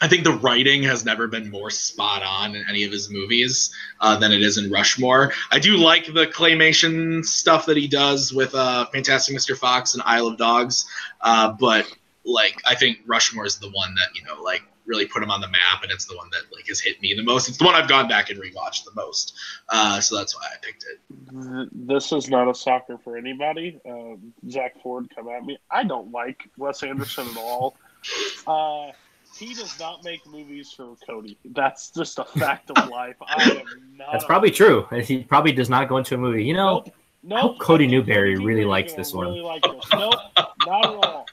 [0.00, 3.74] I think the writing has never been more spot on in any of his movies
[4.00, 5.32] uh, than it is in Rushmore.
[5.50, 9.56] I do like the claymation stuff that he does with uh, Fantastic Mr.
[9.56, 10.88] Fox and Isle of Dogs,
[11.20, 11.86] uh, but
[12.24, 15.40] like I think Rushmore is the one that you know like really put him on
[15.40, 17.48] the map, and it's the one that like has hit me the most.
[17.48, 19.34] It's the one I've gone back and rewatched the most,
[19.68, 21.68] uh, so that's why I picked it.
[21.72, 23.80] This is not a soccer for anybody.
[23.88, 25.58] Um, Zach Ford, come at me.
[25.70, 27.76] I don't like Wes Anderson at all.
[29.38, 31.38] He does not make movies for Cody.
[31.44, 33.16] That's just a fact of life.
[33.20, 34.12] I am not.
[34.12, 34.86] That's probably true.
[35.02, 36.44] He probably does not go into a movie.
[36.44, 36.94] You know, Nope.
[37.22, 37.58] Nope.
[37.58, 39.26] Cody Newberry really likes this one.
[39.26, 39.84] Really like this.
[39.92, 40.14] Nope,
[40.66, 41.26] not at all.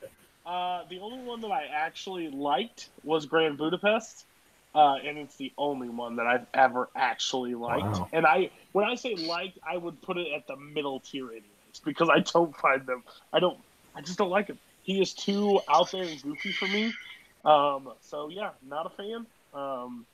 [0.46, 4.26] Uh, the only one that I actually liked was Grand Budapest,
[4.74, 7.84] uh, and it's the only one that I've ever actually liked.
[7.84, 8.10] Wow.
[8.14, 11.82] And I, when I say liked, I would put it at the middle tier, anyways,
[11.84, 13.04] because I don't find them.
[13.34, 13.58] I don't.
[13.96, 14.60] I just don't like him.
[14.84, 16.94] He is too out there and goofy for me.
[17.46, 19.26] Um, so yeah, not a fan.
[19.54, 20.06] Um,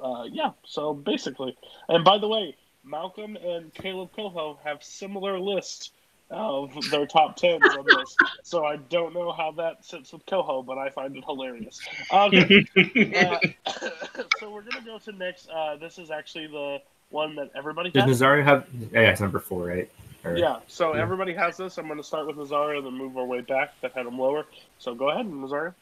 [0.00, 0.50] uh, yeah.
[0.64, 1.56] So basically,
[1.88, 5.90] and by the way, Malcolm and Caleb Coho have similar lists
[6.30, 8.16] of their top tens on this.
[8.44, 11.80] So I don't know how that sits with Coho, but I find it hilarious.
[12.12, 12.66] Okay.
[13.16, 13.38] uh,
[14.40, 15.48] so we're gonna go to next.
[15.48, 18.20] Uh, this is actually the one that everybody does has.
[18.20, 18.66] Nazario have?
[18.92, 19.90] Yeah, it's number four, right?
[20.24, 20.58] Or- Yeah.
[20.68, 21.02] So Yeah.
[21.02, 21.78] everybody has this.
[21.78, 23.80] I'm gonna start with Nazario and then move our way back.
[23.80, 24.44] That had him lower.
[24.78, 25.72] So go ahead, Nazario.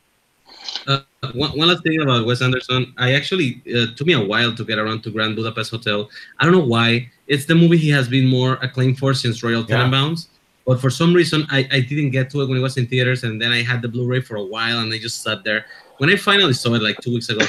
[0.87, 1.01] Uh,
[1.35, 2.93] one, one last thing about Wes Anderson.
[2.97, 6.09] I actually uh, took me a while to get around to Grand Budapest Hotel.
[6.39, 7.11] I don't know why.
[7.27, 9.77] It's the movie he has been more acclaimed for since Royal Yeah.
[9.85, 10.29] Tenenbaums.
[10.67, 13.25] But for some reason, I, I didn't get to it when it was in theaters,
[13.25, 15.65] and then I had the Blu-ray for a while, and I just sat there.
[15.99, 17.45] When I finally saw it like two weeks ago,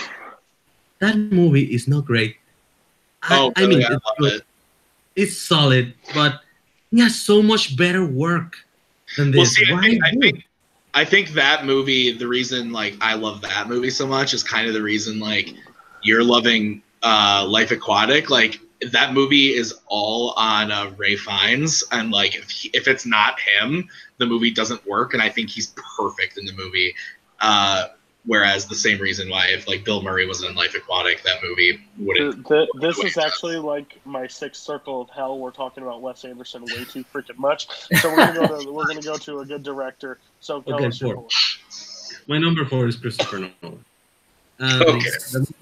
[1.00, 2.38] that movie is not great.
[3.24, 3.84] I, Oh, I mean.
[3.84, 4.34] I it's, good.
[4.34, 4.42] it.
[5.16, 6.42] it's solid, but
[6.90, 8.56] he has so much better work
[9.18, 9.58] than this.
[9.60, 10.44] Well, see, I think, I think
[10.94, 14.68] I think that movie, the reason like I love that movie so much is kind
[14.68, 15.54] of the reason like
[16.02, 18.30] you're loving uh, Life Aquatic.
[18.30, 18.60] Like
[18.92, 23.40] that movie is all on uh, Ralph Fiennes, and like if he, if it's not
[23.40, 23.88] him,
[24.18, 25.14] the movie doesn't work.
[25.14, 26.94] And I think he's perfect in the movie.
[27.40, 27.88] Uh,
[28.26, 31.80] whereas the same reason why if like Bill Murray wasn't in Life Aquatic, that movie
[31.98, 32.48] wouldn't.
[32.48, 35.40] Th- th- this is actually like my sixth circle of hell.
[35.40, 37.68] We're talking about Wes Anderson way too freaking much.
[38.00, 40.20] So we're gonna go to we're gonna go to a good director.
[40.40, 41.16] So go Okay, with four.
[41.16, 41.28] four.
[42.28, 43.84] My number four is Christopher Nolan.
[44.60, 45.10] Um, Okay.
[45.32, 45.54] the,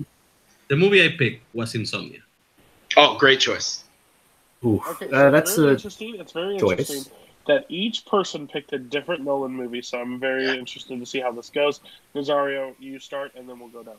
[0.68, 2.20] the movie I picked was Insomnia.
[2.97, 3.84] Oh, great choice.
[4.66, 6.16] Ooh, Okay, so uh, that's very a interesting.
[6.20, 6.80] It's very choice.
[6.80, 7.14] interesting
[7.48, 9.82] that each person picked a different Nolan movie.
[9.82, 11.80] So I'm very interested to see how this goes.
[12.16, 13.96] Nazario, you start, and then we'll go down.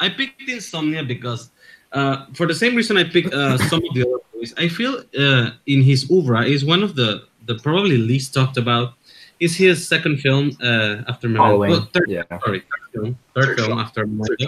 [0.00, 1.50] I picked Insomnia because,
[1.92, 5.02] uh, for the same reason I picked uh, some of the other movies, I feel
[5.18, 8.94] uh, in his oeuvre is one of the, the probably least talked about.
[9.38, 11.44] Is his second film uh, after Memento.
[11.44, 11.70] Halloween.
[11.70, 12.22] Well, third, Yeah.
[12.42, 13.78] sorry, third film, third, Third film film.
[13.78, 14.46] after Memento.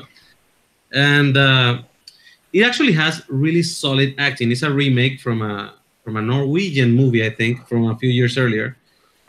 [0.95, 1.83] And uh,
[2.55, 4.51] it actually has really solid acting.
[4.51, 5.75] It's a remake from a
[6.09, 8.79] from a Norwegian movie, I think, from a few years earlier.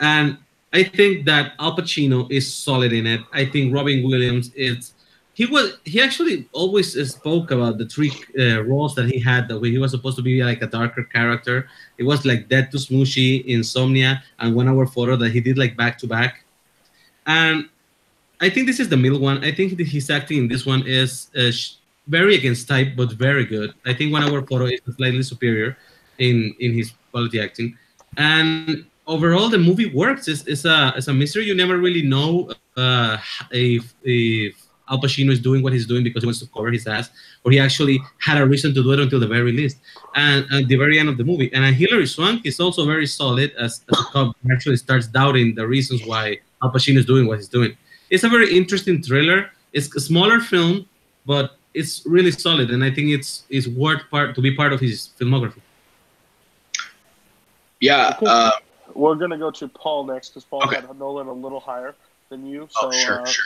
[0.00, 0.38] And
[0.72, 3.20] I think that Al Pacino is solid in it.
[3.34, 4.94] I think Robin Williams is.
[5.34, 5.76] He was.
[5.84, 9.46] He actually always spoke about the three uh, roles that he had.
[9.48, 11.68] That he was supposed to be like a darker character.
[11.98, 15.76] It was like Death to Smoochy, Insomnia, and One Hour Photo that he did like
[15.76, 16.44] back to back.
[17.26, 17.68] And
[18.40, 19.44] I think this is the middle one.
[19.44, 21.52] I think his acting in this one is uh,
[22.08, 23.74] very against type, but very good.
[23.84, 25.76] I think One Hour Photo is slightly superior
[26.20, 27.76] in in his quality acting,
[28.16, 30.28] and overall the movie works.
[30.28, 31.44] It's, it's a it's a mystery.
[31.44, 33.18] You never really know uh,
[33.50, 34.54] if if
[34.90, 37.10] Al Pacino is doing what he's doing because he wants to cover his ass,
[37.44, 39.78] or he actually had a reason to do it until the very least,
[40.14, 41.50] and at the very end of the movie.
[41.52, 44.36] And Hilary Swank is also very solid as, as a cop.
[44.52, 47.76] Actually, starts doubting the reasons why Al Pacino is doing what he's doing.
[48.10, 49.50] It's a very interesting thriller.
[49.72, 50.88] It's a smaller film,
[51.24, 54.80] but it's really solid, and I think it's it's worth part to be part of
[54.80, 55.62] his filmography.
[57.80, 58.14] Yeah.
[58.16, 58.26] Okay.
[58.26, 58.50] Uh,
[58.94, 60.76] We're gonna go to Paul next because Paul Okay.
[60.76, 61.94] had Nolan a little higher
[62.28, 62.68] than you.
[62.70, 63.44] So oh, sure, uh, sure.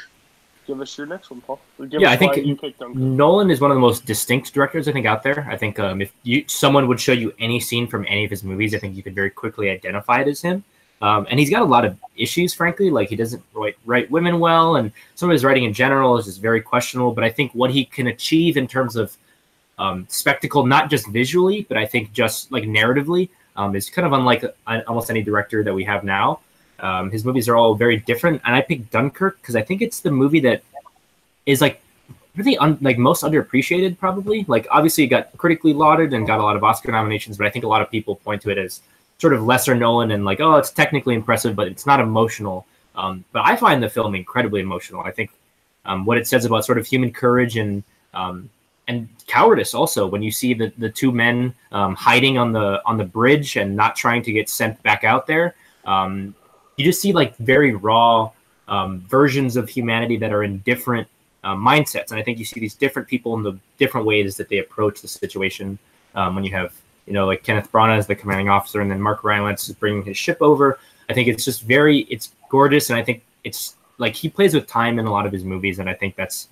[0.67, 1.61] give us your next one, Paul.
[1.89, 4.93] Give Yeah, I think you picked Nolan is one of the most distinct directors I
[4.93, 5.47] think out there.
[5.49, 8.43] I think um, if you someone would show you any scene from any of his
[8.43, 10.65] movies, I think you could very quickly identify it as him.
[11.03, 12.89] Um, and he's got a lot of issues, frankly.
[12.91, 16.25] Like he doesn't write, write women well, and some of his writing in general is
[16.25, 17.13] just very questionable.
[17.13, 19.15] But I think what he can achieve in terms of
[19.79, 24.13] um, spectacle, not just visually, but I think just like narratively, um, is kind of
[24.13, 26.41] unlike uh, almost any director that we have now.
[26.81, 30.01] Um, his movies are all very different, and I picked Dunkirk because I think it's
[30.01, 30.63] the movie that
[31.47, 31.81] is like
[32.37, 34.45] really un- like most underappreciated probably.
[34.49, 37.51] Like obviously it got critically lauded and got a lot of oscar nominations but i
[37.51, 38.81] think a lot of people point to it as
[39.19, 42.67] sort of lesser nolan and like oh it's technically impressive but it's not emotional.
[42.97, 45.01] Um, but i find the film incredibly emotional.
[45.03, 45.31] I think
[45.85, 47.83] um, what it says about sort of human courage and
[48.15, 48.49] um,
[48.89, 52.97] and cowardice also when you see the, the two men um, hiding on the on
[52.97, 55.55] the bridge and not trying to get sent back out there
[55.87, 56.35] um,
[56.77, 58.31] you just see like very raw
[58.69, 61.07] um, versions of humanity that are in different
[61.43, 62.11] uh, mindsets.
[62.11, 65.01] And I think you see these different people in the different ways that they approach
[65.03, 65.79] the situation.
[66.15, 66.73] Um, when you have,
[67.07, 70.05] you know, like Kenneth Branagh as the commanding officer, and then Mark Rylance is bringing
[70.05, 70.79] his ship over.
[71.09, 74.67] I think it's just very, it's gorgeous, and I think it's like he plays with
[74.67, 76.49] time in a lot of his movies, and I think that's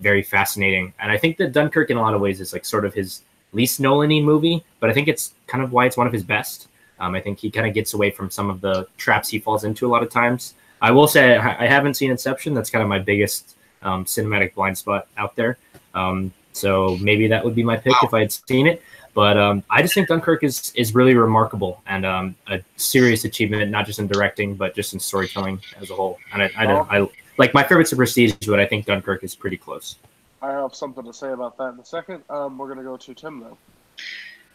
[0.00, 0.92] very fascinating.
[0.98, 3.22] And I think that Dunkirk, in a lot of ways, is like sort of his
[3.52, 6.68] least Nolan-y movie, but I think it's kind of why it's one of his best.
[6.98, 9.64] Um, I think he kind of gets away from some of the traps he falls
[9.64, 10.54] into a lot of times.
[10.82, 12.54] I will say I I haven't seen Inception.
[12.54, 15.58] That's kind of my biggest um, cinematic blind spot out there.
[15.94, 18.08] Um, so maybe that would be my pick Wow.
[18.08, 18.82] if I had seen it.
[19.12, 23.70] But um, I just think Dunkirk is is really remarkable and um, a serious achievement,
[23.70, 26.18] not just in directing, but just in storytelling as a whole.
[26.32, 27.08] And I, I, don't, I
[27.40, 29.96] like my favorite's a Prestige, but I think Dunkirk is pretty close.
[30.42, 32.22] I have something to say about that in a second.
[32.28, 33.56] Um, we're gonna go to Tim though.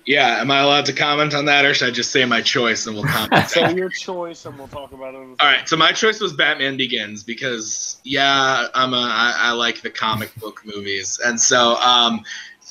[0.05, 0.39] Yeah.
[0.39, 2.95] Am I allowed to comment on that, or should I just say my choice and
[2.95, 3.49] we'll comment?
[3.49, 5.17] So your choice, and we'll talk about it.
[5.17, 5.51] In a All second.
[5.51, 9.89] right, so my choice was Batman Begins because yeah, I'm a I, I like the
[9.89, 12.23] comic book movies, and so um,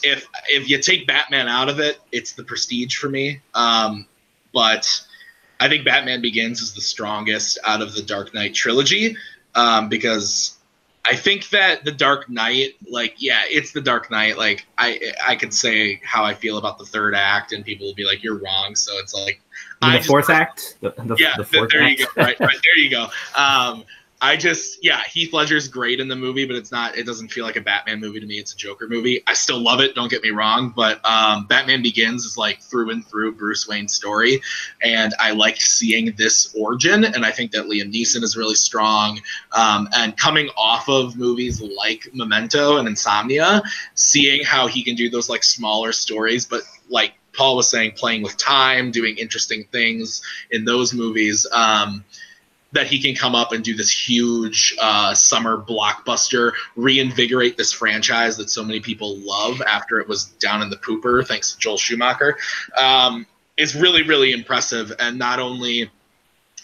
[0.04, 3.40] if if you take Batman out of it, it's the Prestige for me.
[3.54, 4.06] Um,
[4.52, 4.88] but
[5.58, 9.16] I think Batman Begins is the strongest out of the Dark Knight trilogy
[9.54, 10.56] um, because
[11.06, 14.38] I think that the Dark Knight, like, yeah, it's the Dark Knight.
[14.38, 17.94] Like, I I could say how I feel about the third act, and people will
[17.94, 19.40] be like, "You're wrong." So it's like,
[19.82, 22.00] the just- fourth act, the, the, yeah, the th- fourth there act.
[22.00, 22.12] you go.
[22.22, 23.06] Right, right, there you go.
[23.36, 23.84] Um,
[24.24, 26.96] I just, yeah, Heath Ledger's great in the movie, but it's not.
[26.96, 28.38] It doesn't feel like a Batman movie to me.
[28.38, 29.22] It's a Joker movie.
[29.26, 29.94] I still love it.
[29.94, 33.92] Don't get me wrong, but um, Batman Begins is like through and through Bruce Wayne's
[33.92, 34.40] story,
[34.82, 37.04] and I like seeing this origin.
[37.04, 39.20] And I think that Liam Neeson is really strong.
[39.52, 43.62] Um, and coming off of movies like Memento and Insomnia,
[43.92, 48.22] seeing how he can do those like smaller stories, but like Paul was saying, playing
[48.22, 51.46] with time, doing interesting things in those movies.
[51.52, 52.04] Um,
[52.74, 58.36] that he can come up and do this huge uh, summer blockbuster, reinvigorate this franchise
[58.36, 61.78] that so many people love after it was down in the pooper, thanks to Joel
[61.78, 62.36] Schumacher,
[62.76, 64.92] um, is really, really impressive.
[64.98, 65.88] And not only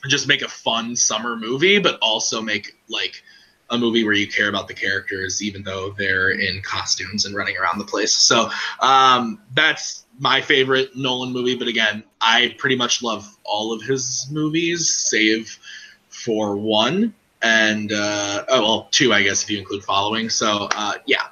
[0.08, 3.22] just make a fun summer movie, but also make like
[3.70, 7.56] a movie where you care about the characters, even though they're in costumes and running
[7.56, 8.12] around the place.
[8.12, 8.50] So
[8.80, 11.54] um, that's my favorite Nolan movie.
[11.54, 15.56] But again, I pretty much love all of his movies, save
[16.24, 20.28] for one and uh, oh well, two, I guess if you include following.
[20.28, 21.28] So uh, yeah,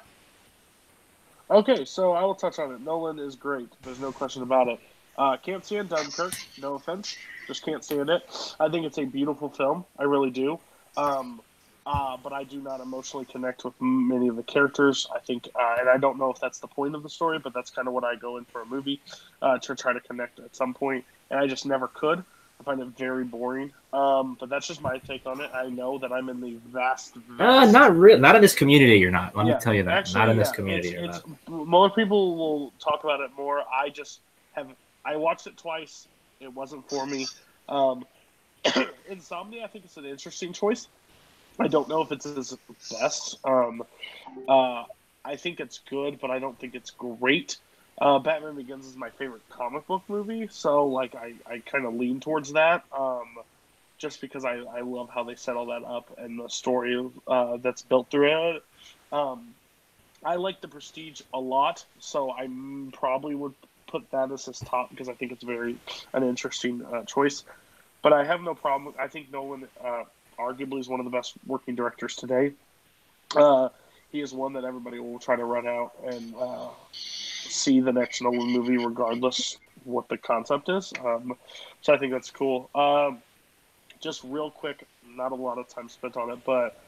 [1.51, 2.81] Okay, so I will touch on it.
[2.81, 3.69] Nolan is great.
[3.81, 4.79] There's no question about it.
[5.17, 6.33] Uh, can't stand Dunkirk.
[6.61, 7.17] No offense,
[7.47, 8.21] just can't stand it.
[8.59, 9.83] I think it's a beautiful film.
[9.97, 10.59] I really do.
[10.95, 11.41] Um,
[11.87, 15.07] uh, but I do not emotionally connect with many of the characters.
[15.13, 17.53] I think, uh, and I don't know if that's the point of the story, but
[17.53, 19.01] that's kind of what I go in for a movie
[19.41, 22.23] uh, to try to connect at some point, and I just never could.
[22.59, 23.71] I find it very boring.
[23.93, 25.49] Um, but that's just my take on it.
[25.53, 28.19] I know that I'm in the vast, Uh, not real.
[28.19, 28.97] Not in this community.
[28.99, 29.35] You're not.
[29.35, 29.97] Let Yeah, me tell you that.
[29.97, 30.89] actually, not in this community.
[30.89, 33.63] it's- it's- More people will talk about it more.
[33.73, 34.19] I just
[34.53, 34.67] have.
[35.05, 36.07] I watched it twice.
[36.41, 37.27] It wasn't for me.
[37.69, 38.05] Um,
[39.09, 40.87] Insomnia, I think it's an interesting choice.
[41.59, 42.55] I don't know if it's his
[42.91, 43.37] best.
[43.45, 43.83] Um,
[44.49, 44.83] uh,
[45.25, 47.57] I think it's good, but I don't think it's great.
[47.99, 51.95] Uh, Batman Begins is my favorite comic book movie, so like I, I kind of
[51.95, 52.83] lean towards that.
[52.97, 53.27] Um,
[53.97, 57.57] just because I, I love how they set all that up and the story uh,
[57.57, 58.63] that's built through it.
[59.11, 59.49] Um,
[60.23, 62.47] I like the Prestige a lot, so I
[62.93, 63.53] probably would
[63.87, 65.75] put that as his top because I think it's very
[66.13, 67.43] an interesting uh, choice.
[68.01, 68.95] But I have no problem.
[68.97, 70.03] I think Nolan uh,
[70.37, 72.53] arguably is one of the best working directors today.
[73.35, 73.69] Uh,
[74.11, 76.69] he is one that everybody will try to run out and uh,
[77.49, 80.93] see the next Nolan movie, regardless what the concept is.
[81.03, 81.35] Um,
[81.81, 82.69] so I think that's cool.
[82.75, 83.21] Um,
[83.99, 86.81] just real quick, not a lot of time spent on it, but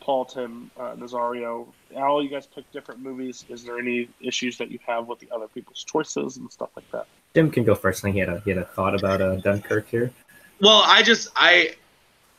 [0.00, 3.44] Paul, Tim, uh, Nazario, all you guys pick different movies.
[3.48, 6.90] Is there any issues that you have with the other people's choices and stuff like
[6.92, 7.06] that?
[7.34, 8.00] Tim can go first.
[8.00, 10.10] I think he had a he had a thought about uh, Dunkirk here.
[10.60, 11.74] Well, I just I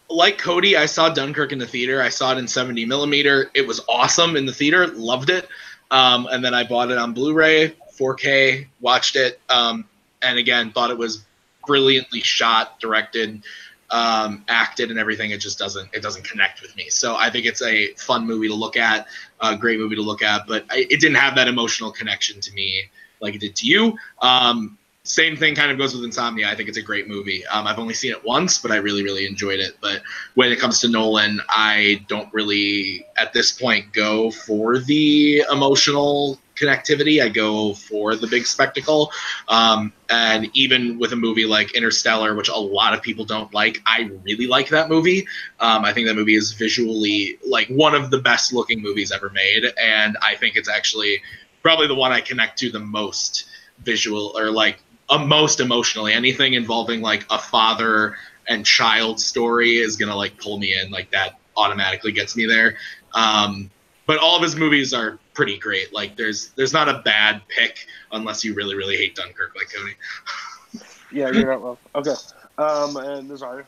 [0.09, 0.75] like Cody.
[0.75, 2.01] I saw Dunkirk in the theater.
[2.01, 3.51] I saw it in 70 millimeter.
[3.53, 4.87] It was awesome in the theater.
[4.87, 5.47] Loved it.
[5.91, 8.67] Um, and then I bought it on Blu-ray, 4K.
[8.81, 9.39] Watched it.
[9.49, 9.85] Um,
[10.21, 11.25] and again, thought it was
[11.65, 13.43] brilliantly shot, directed,
[13.91, 15.31] um, acted, and everything.
[15.31, 16.89] It just doesn't it doesn't connect with me.
[16.89, 19.07] So I think it's a fun movie to look at,
[19.39, 20.47] a great movie to look at.
[20.47, 22.89] But I, it didn't have that emotional connection to me
[23.21, 23.97] like it did to you.
[24.21, 24.78] Um,
[25.09, 26.47] same thing kind of goes with Insomnia.
[26.47, 27.43] I think it's a great movie.
[27.47, 29.75] Um, I've only seen it once, but I really, really enjoyed it.
[29.81, 30.03] But
[30.35, 36.39] when it comes to Nolan, I don't really, at this point, go for the emotional
[36.55, 37.23] connectivity.
[37.23, 39.11] I go for the big spectacle.
[39.47, 43.81] Um, and even with a movie like Interstellar, which a lot of people don't like,
[43.87, 45.27] I really like that movie.
[45.59, 49.31] Um, I think that movie is visually like one of the best looking movies ever
[49.31, 49.63] made.
[49.81, 51.19] And I think it's actually
[51.63, 53.45] probably the one I connect to the most
[53.83, 54.77] visual or like
[55.09, 56.13] uh, most emotionally.
[56.13, 58.15] Anything involving like a father
[58.47, 60.91] and child story is gonna like pull me in.
[60.91, 62.77] Like that automatically gets me there.
[63.13, 63.69] Um,
[64.05, 65.93] but all of his movies are pretty great.
[65.93, 69.93] Like there's there's not a bad pick unless you really really hate Dunkirk, like Cody.
[71.11, 71.77] Yeah, you're not wrong.
[71.95, 72.13] Okay.
[72.59, 73.65] Um, and Nazario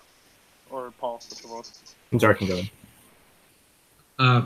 [0.70, 1.64] or Paul, which one?
[2.12, 2.62] I'm sorry, can go.
[4.20, 4.46] Uh,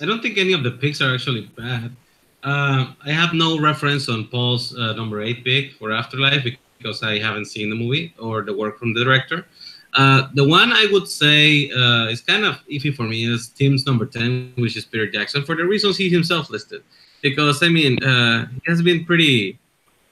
[0.00, 1.96] I don't think any of the picks are actually bad.
[2.44, 6.44] Uh, I have no reference on Paul's uh, number eight pick for Afterlife
[6.76, 9.46] because I haven't seen the movie or the work from the director.
[9.94, 13.86] Uh, the one I would say uh, is kind of iffy for me is Tim's
[13.86, 16.82] number 10, which is Peter Jackson, for the reasons he himself listed.
[17.22, 19.58] Because, I mean, uh, he has been pretty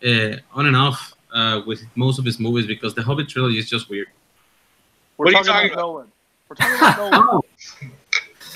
[0.07, 3.69] uh, on and off uh, with most of his movies because the Hobbit trilogy is
[3.69, 4.07] just weird.
[5.19, 6.13] We're What are you talking talking about Nolan.
[6.49, 7.93] We're talking about Nolan.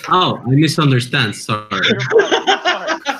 [0.08, 1.34] Oh, oh I misunderstand.
[1.34, 1.68] Sorry.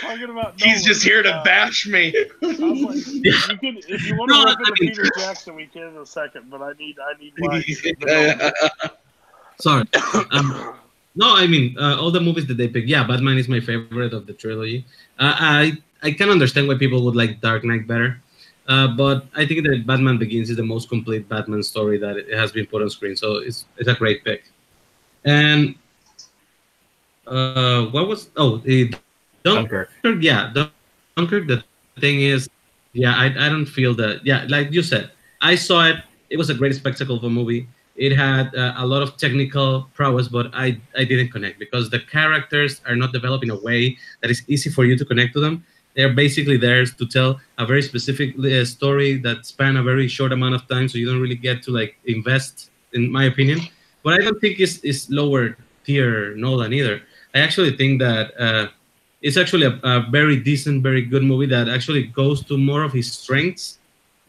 [0.00, 2.14] talking about He's just here to Uh, bash me.
[2.42, 5.10] I was like, you can, if you want No, to rip I into mean- Peter
[5.18, 6.50] Jackson, we can in a second.
[6.50, 8.52] But I need, I need my.
[9.60, 9.84] Sorry.
[10.32, 10.74] Um,
[11.14, 12.84] no, I mean uh, all the movies that they pick.
[12.88, 14.84] Yeah, Batman is my favorite of the trilogy.
[15.18, 15.72] Uh, I
[16.02, 18.20] I can understand why people would like Dark Knight better,
[18.66, 22.34] uh, but I think that Batman Begins is the most complete Batman story that it
[22.36, 23.14] has been put on screen.
[23.16, 24.50] So it's it's a great pick.
[25.24, 25.76] And
[27.28, 28.92] uh, what was oh the
[29.44, 29.90] Dunkirk?
[30.02, 30.22] Dunkirk.
[30.22, 30.70] Yeah, Dun-
[31.16, 31.46] Dunkirk.
[31.46, 31.62] The
[32.00, 32.48] thing is,
[32.92, 34.24] yeah, I I don't feel that.
[34.24, 35.96] Yeah, like you said, I saw it.
[36.30, 39.88] It was a great spectacle of a movie it had uh, a lot of technical
[39.94, 43.96] prowess, but I, I didn't connect because the characters are not developed in a way
[44.20, 45.64] that is easy for you to connect to them.
[45.94, 50.32] They're basically there to tell a very specific uh, story that span a very short
[50.32, 53.60] amount of time, so you don't really get to like invest, in my opinion.
[54.02, 57.00] But I don't think it's, it's lower tier Nolan either.
[57.32, 58.68] I actually think that uh,
[59.24, 62.92] it's actually a, a very decent, very good movie that actually goes to more of
[62.92, 63.78] his strengths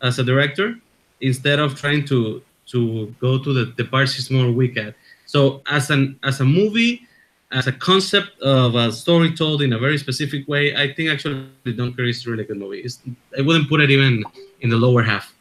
[0.01, 0.79] as a director
[1.19, 4.95] instead of trying to to go to the, the parts he's more weak at.
[5.25, 7.05] So as an as a movie,
[7.51, 11.43] as a concept of a story told in a very specific way, I think actually
[11.65, 12.79] Dunkirk is a really good movie.
[12.79, 13.01] It's,
[13.37, 14.23] I wouldn't put it even
[14.61, 15.35] in the lower half.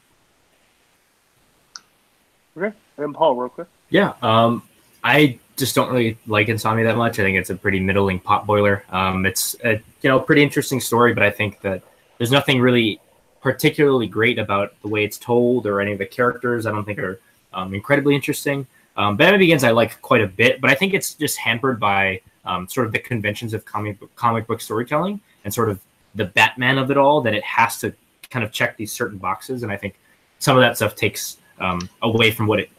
[2.56, 2.74] Okay.
[2.98, 3.68] And Paul, real quick.
[3.90, 4.14] Yeah.
[4.20, 4.62] Um,
[5.04, 7.18] I just don't really like Insomnia that much.
[7.18, 8.84] I think it's a pretty middling pot boiler.
[8.90, 11.82] Um, it's a you know pretty interesting story, but I think that
[12.18, 13.00] there's nothing really
[13.40, 16.66] particularly great about the way it's told or any of the characters.
[16.66, 17.20] I don't think are
[17.52, 18.66] um, incredibly interesting.
[18.96, 22.20] Um, Batman Begins I like quite a bit, but I think it's just hampered by
[22.44, 25.80] um, sort of the conventions of comic book, comic book storytelling and sort of
[26.14, 27.20] the Batman of it all.
[27.20, 27.92] That it has to
[28.30, 29.96] kind of check these certain boxes, and I think
[30.38, 32.70] some of that stuff takes um, away from what it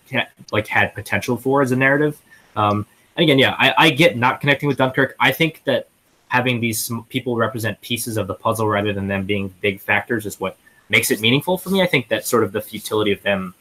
[0.52, 2.20] like had potential for as a narrative.
[2.56, 2.86] Um,
[3.16, 5.16] and again, yeah, I, I get not connecting with Dunkirk.
[5.20, 5.88] I think that
[6.28, 10.40] having these people represent pieces of the puzzle rather than them being big factors is
[10.40, 10.58] what
[10.90, 11.82] makes it meaningful for me.
[11.82, 13.54] I think that sort of the futility of them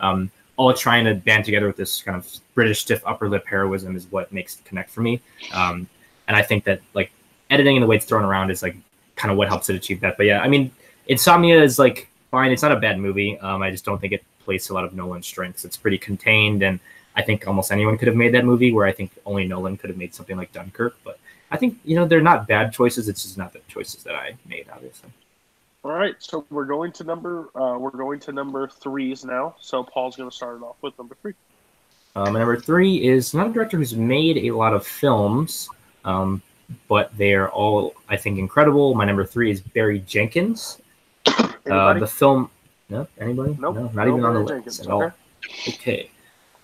[0.00, 3.96] um, all trying to band together with this kind of British stiff upper lip heroism
[3.96, 5.20] is what makes it connect for me.
[5.52, 5.88] Um,
[6.28, 7.10] and I think that like
[7.50, 8.76] editing and the way it's thrown around is like
[9.16, 10.16] kind of what helps it achieve that.
[10.16, 10.70] But yeah, I mean,
[11.06, 12.52] Insomnia is like fine.
[12.52, 13.38] It's not a bad movie.
[13.40, 15.64] Um, I just don't think it plays a lot of Nolan's strengths.
[15.64, 16.80] It's pretty contained, and
[17.16, 18.72] I think almost anyone could have made that movie.
[18.72, 20.96] Where I think only Nolan could have made something like Dunkirk.
[21.04, 21.18] But
[21.50, 23.08] I think you know they're not bad choices.
[23.08, 25.10] It's just not the choices that I made, obviously.
[25.84, 29.56] All right, so we're going to number uh, we're going to number threes now.
[29.60, 31.34] So Paul's going to start it off with number three.
[32.14, 35.68] Um, number three is not a director who's made a lot of films,
[36.04, 36.42] um,
[36.88, 38.94] but they are all, I think, incredible.
[38.94, 40.78] My number three is Barry Jenkins.
[41.70, 42.50] Uh, the film,
[42.88, 43.56] no, anybody?
[43.60, 45.12] Nope, no, not no even on the Barry list Jenkins, at all.
[45.68, 46.10] okay.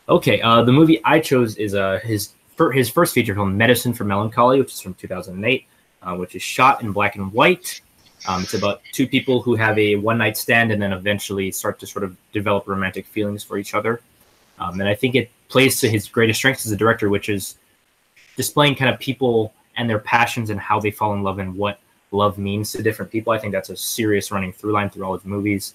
[0.08, 0.40] Okay.
[0.40, 2.32] Uh, the movie I chose is uh, his
[2.72, 5.66] his first feature film, Medicine for Melancholy, which is from 2008,
[6.02, 7.80] uh, which is shot in black and white.
[8.26, 11.78] Um, it's about two people who have a one night stand and then eventually start
[11.78, 14.00] to sort of develop romantic feelings for each other.
[14.58, 17.58] Um, and I think it plays to his greatest strengths as a director, which is
[18.36, 21.78] displaying kind of people and their passions and how they fall in love and what
[22.10, 23.32] love means to different people.
[23.32, 25.74] I think that's a serious running through line through all his movies.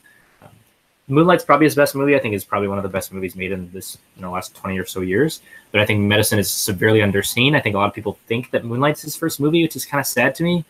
[1.10, 2.16] Um, Moonlight's probably his best movie.
[2.16, 4.56] I think is probably one of the best movies made in this you know last
[4.56, 5.42] twenty or so years.
[5.72, 7.56] But I think Medicine is severely underseen.
[7.56, 10.00] I think a lot of people think that Moonlight's his first movie, which is kind
[10.00, 10.66] of sad to me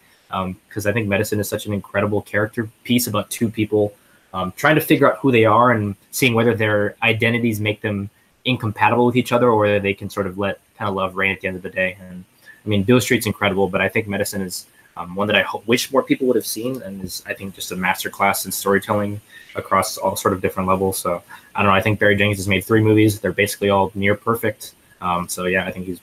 [0.68, 3.94] because I think Medicine is such an incredible character piece about two people
[4.34, 8.10] um, trying to figure out who they are and seeing whether their identities make them
[8.46, 11.32] incompatible with each other or whether they can sort of let kind of love reign
[11.32, 11.98] at the end of the day.
[12.02, 12.26] And
[12.66, 14.66] I mean, Beale Street's incredible, but I think Medicine is
[14.96, 17.56] um, one that I ho- wish more people would have seen and is, I think,
[17.56, 19.22] just a masterclass in storytelling
[19.56, 20.98] across all sort of different levels.
[20.98, 21.24] So
[21.56, 21.76] I don't know.
[21.76, 23.20] I think Barry Jenkins has made three movies.
[23.20, 24.76] They're basically all near perfect.
[25.02, 26.00] Um, so yeah, I think he's,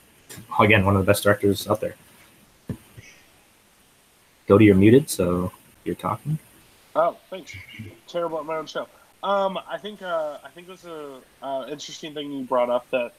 [0.59, 1.95] again, one of the best directors out there.
[4.47, 5.51] Go to your muted, so
[5.85, 6.37] you're talking.
[6.95, 7.55] Oh, thanks.
[8.07, 8.87] Terrible at my own show.
[9.23, 12.89] Um, I think uh, I think it was a uh, interesting thing you brought up
[12.89, 13.13] that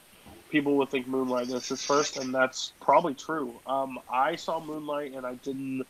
[0.53, 3.55] people would think Moonlight is his first, and that's probably true.
[3.67, 5.87] Um, I saw Moonlight and I didn't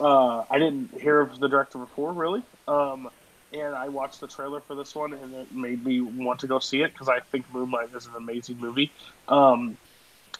[0.00, 2.42] uh, I didn't hear of the director before, really.
[2.66, 3.08] Um,
[3.52, 6.58] and I watched the trailer for this one, and it made me want to go
[6.58, 8.90] see it because I think Moonlight is an amazing movie.
[9.28, 9.76] Um,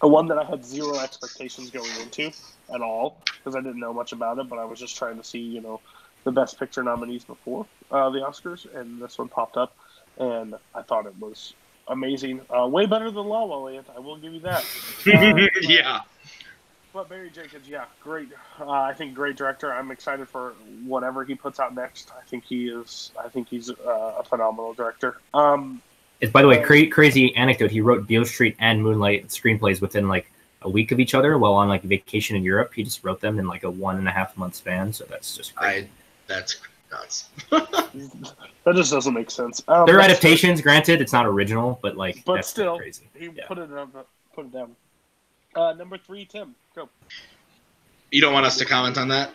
[0.01, 2.33] a one that I had zero expectations going into
[2.75, 5.25] at all because I didn't know much about it, but I was just trying to
[5.25, 5.81] see, you know,
[6.25, 9.77] the best picture nominees before uh, the Oscars, and this one popped up,
[10.19, 11.55] and I thought it was
[11.89, 12.41] amazing.
[12.55, 14.65] Uh, way better than La La Land, I will give you that.
[15.07, 16.01] Uh, but- yeah.
[16.93, 18.29] but Barry Jenkins, yeah, great.
[18.59, 19.73] Uh, I think great director.
[19.73, 20.55] I'm excited for
[20.85, 22.11] whatever he puts out next.
[22.19, 23.13] I think he is.
[23.23, 25.19] I think he's uh, a phenomenal director.
[25.35, 25.83] Um,
[26.21, 27.71] It's by the way, cra- crazy anecdote.
[27.71, 30.31] He wrote Beale Street and Moonlight screenplays within like
[30.63, 32.73] a week of each other while on like vacation in Europe.
[32.75, 34.93] He just wrote them in like a one and a half month span.
[34.95, 35.85] So that's just great.
[35.85, 35.89] I
[36.27, 36.57] that's
[36.95, 37.29] nuts.
[37.51, 39.63] that just doesn't make sense.
[39.69, 41.01] Um, They're but- adaptations, granted.
[41.01, 43.09] It's not original, but like But that's still, crazy.
[43.15, 43.47] He Yeah.
[43.47, 44.75] put it up, put it down.
[45.55, 46.55] Uh, number three, Tim.
[46.75, 46.89] Go.
[48.11, 49.31] You don't want us to comment on that?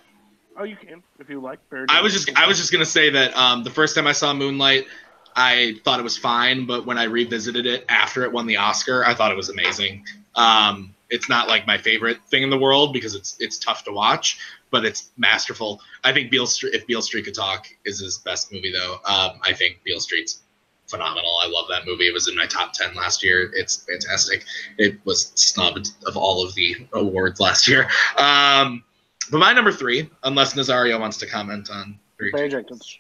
[0.57, 1.60] Oh, you can if you like.
[1.70, 4.12] Barry I was just I was just gonna say that um, the first time I
[4.12, 4.88] saw Moonlight,
[5.36, 9.05] I thought it was fine, but when I revisited it after it won the Oscar,
[9.05, 10.03] I thought it was amazing.
[10.36, 13.91] Um, it's not like my favorite thing in the world because it's it's tough to
[13.93, 14.39] watch,
[14.72, 15.82] but it's masterful.
[16.03, 18.95] I think Beale Street, if Beale Street could talk, is his best movie though.
[19.05, 20.41] Um, I think Beale Street's
[20.88, 21.38] phenomenal.
[21.43, 22.07] I love that movie.
[22.07, 23.51] It was in my top ten last year.
[23.53, 24.43] It's fantastic.
[24.78, 27.88] It was snubbed of all of the awards last year.
[28.17, 28.84] Um,
[29.32, 32.32] but my number three, unless Nazario wants to comment on three.
[32.32, 32.97] Barry Jenkins.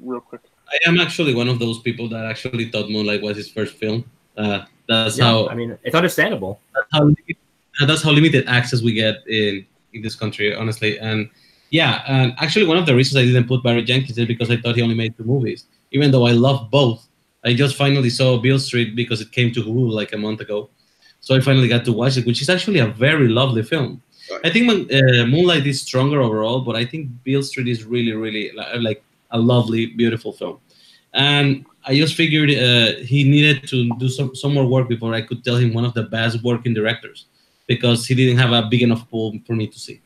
[0.00, 0.40] Real quick.
[0.72, 4.04] I am actually one of those people that actually thought Moonlight was his first film.
[4.38, 6.60] Uh, that's Yeah, how I mean, it's understandable.
[6.74, 7.12] that's how
[7.86, 10.98] that's how limited access we get in in this country, honestly.
[10.98, 11.28] And
[11.70, 14.56] yeah, and actually one of the reasons I didn't put Barry Jenkins is because I
[14.56, 17.06] thought he only made two movies, even though I love both.
[17.44, 20.68] I just finally saw Beale Street because it came to Hulu like a month ago,
[21.20, 24.02] so I finally got to watch it, which is actually a very lovely film.
[24.44, 28.52] I think uh, Moonlight is stronger overall, but I think Beale Street is really, really
[28.78, 30.58] like a lovely, beautiful film.
[31.14, 35.22] And I just figured uh, he needed to do some, some more work before I
[35.22, 37.26] could tell him one of the best working directors
[37.70, 40.00] because he didn't have a big enough pool for me to see.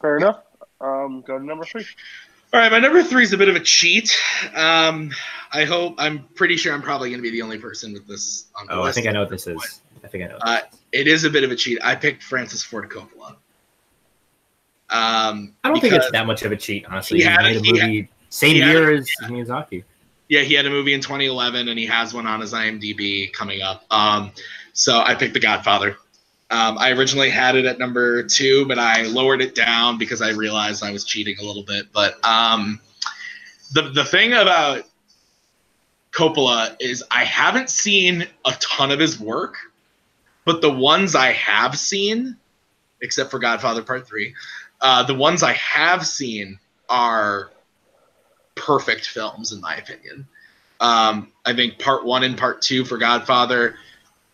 [0.00, 0.42] Fair enough.
[0.80, 1.84] Um, go to number three.
[2.54, 4.16] All right, my number three is a bit of a cheat.
[4.54, 5.10] Um,
[5.52, 8.46] I hope I'm pretty sure I'm probably going to be the only person with this
[8.54, 9.80] on the Oh, I think I know what this is.
[10.04, 10.38] I think I know.
[10.40, 10.60] Uh,
[10.92, 11.78] it is a bit of a cheat.
[11.82, 13.30] I picked Francis Ford Coppola.
[14.90, 17.18] Um, I don't think it's that much of a cheat, honestly.
[17.18, 19.82] he He, had- made a he had- movie same he had- year as Miyazaki.
[20.28, 23.62] Yeah, he had a movie in 2011, and he has one on his IMDb coming
[23.62, 23.84] up.
[23.90, 24.30] Um,
[24.72, 25.96] so I picked The Godfather.
[26.52, 30.32] Um, I originally had it at number two, but I lowered it down because I
[30.32, 31.86] realized I was cheating a little bit.
[31.94, 32.78] But um,
[33.72, 34.84] the the thing about
[36.12, 39.56] Coppola is I haven't seen a ton of his work,
[40.44, 42.36] but the ones I have seen,
[43.00, 44.34] except for Godfather Part Three,
[44.82, 46.58] uh, the ones I have seen
[46.90, 47.50] are
[48.56, 50.28] perfect films in my opinion.
[50.80, 53.76] Um, I think part one and part two for Godfather,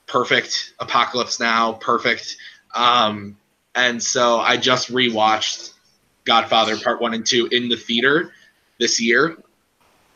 [0.08, 0.74] perfect.
[0.80, 2.36] Apocalypse Now, perfect.
[2.74, 3.36] Um,
[3.74, 5.72] and so I just rewatched
[6.24, 8.32] Godfather part one and two in the theater
[8.80, 9.36] this year.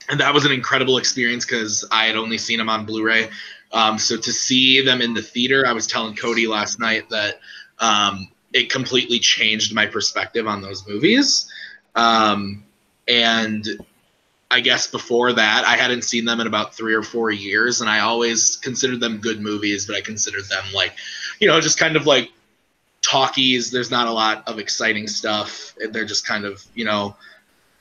[0.09, 3.31] And that was an incredible experience because I had only seen them on Blu ray.
[3.73, 7.41] Um, so to see them in the theater, I was telling Cody last night that
[7.79, 11.51] um, it completely changed my perspective on those movies.
[11.95, 12.65] Um,
[13.09, 13.67] and
[14.53, 17.89] I guess before that, I hadn't seen them in about three or four years, and
[17.89, 20.93] I always considered them good movies, but I considered them like,
[21.41, 22.31] you know, just kind of like
[23.01, 23.71] talkies.
[23.71, 25.75] There's not a lot of exciting stuff.
[25.91, 27.17] They're just kind of, you know,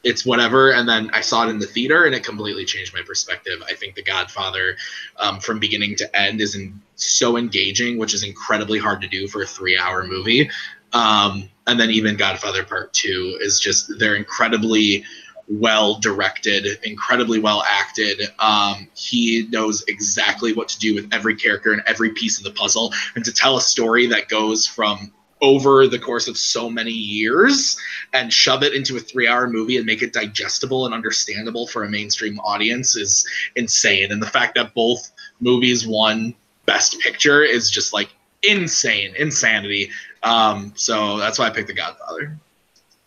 [0.04, 0.72] it's whatever.
[0.72, 3.62] And then I saw it in the theater, and it completely changed my perspective.
[3.68, 4.78] I think The Godfather,
[5.18, 9.28] um, from beginning to end, is in, so engaging, which is incredibly hard to do
[9.28, 10.50] for a three-hour movie.
[10.94, 15.04] Um, and then even Godfather Part Two is just they're incredibly
[15.52, 18.22] well directed, incredibly well acted.
[18.40, 22.52] Um, he knows exactly what to do with every character and every piece of the
[22.52, 26.92] puzzle, and to tell a story that goes from over the course of so many
[26.92, 27.76] years
[28.14, 31.84] and shove it into a three hour movie and make it digestible and understandable for
[31.84, 34.12] a mainstream audience is insane.
[34.12, 36.36] And the fact that both movies won
[36.66, 38.10] Best Picture is just like
[38.44, 39.90] insane, insanity.
[40.24, 42.38] Um, so that's why I picked The Godfather.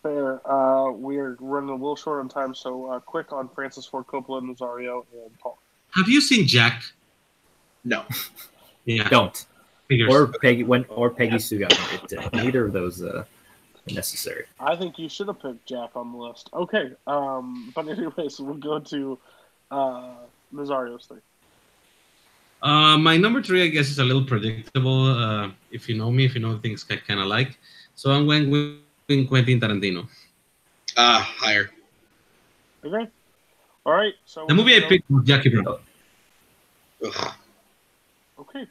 [0.05, 0.47] Fair.
[0.47, 4.39] Uh, we're running a little short on time, so uh, quick on Francis Ford Coppola,
[4.39, 5.57] Nazario, and Paul.
[5.95, 6.83] Have you seen Jack?
[7.83, 8.03] No.
[8.87, 9.09] Yeah.
[9.09, 9.47] Don't.
[9.87, 10.13] figures.
[10.13, 12.33] Or Peggy when or Peggy Sue got married.
[12.33, 13.23] Neither of those uh,
[13.89, 14.45] necessary.
[14.59, 16.51] I think you should have picked Jack on the list.
[16.53, 16.91] Okay.
[17.07, 19.17] Um, but anyways, we'll go to
[19.71, 20.13] uh,
[20.53, 21.19] Nazario's thing.
[22.61, 25.07] Uh, my number three, I guess, is a little predictable.
[25.07, 27.57] Uh, if you know me, if you know things I kind of like,
[27.95, 30.07] so I'm going with Quentin Tarantino.
[30.97, 31.69] Uh, higher.
[32.83, 33.07] Okay.
[33.85, 34.13] All right.
[34.25, 35.77] So The movie I go- picked was Jackie Brown.
[37.05, 37.33] Ugh.
[38.39, 38.61] Okay.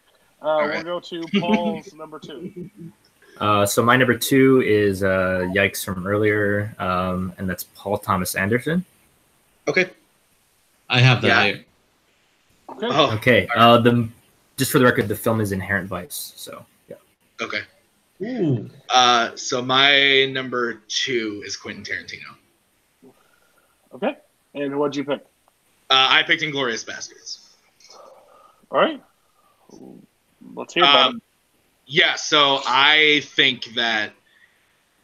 [0.43, 0.85] Uh, we'll right.
[0.85, 2.71] go to Paul's number two.
[3.39, 8.35] Uh, so my number two is uh, Yikes from earlier, um, and that's Paul Thomas
[8.35, 8.85] Anderson.
[9.69, 9.91] Okay.
[10.91, 11.29] I have that.
[11.29, 11.45] Yeah.
[11.45, 11.65] here.
[12.71, 12.87] Okay.
[12.91, 13.49] Oh, Okay.
[13.55, 14.09] Uh, the
[14.57, 16.33] just for the record, the film is Inherent Vice.
[16.37, 16.97] So yeah.
[17.41, 17.61] okay.
[18.23, 18.71] Ooh.
[18.89, 23.13] Uh, so my number two is Quentin Tarantino.
[23.95, 24.17] Okay.
[24.55, 25.21] And what'd you pick?
[25.91, 27.41] Uh, I picked Inglourious Basterds.
[28.71, 29.03] All right.
[30.55, 31.23] Let's hear about Um,
[31.87, 34.13] yeah, so I think that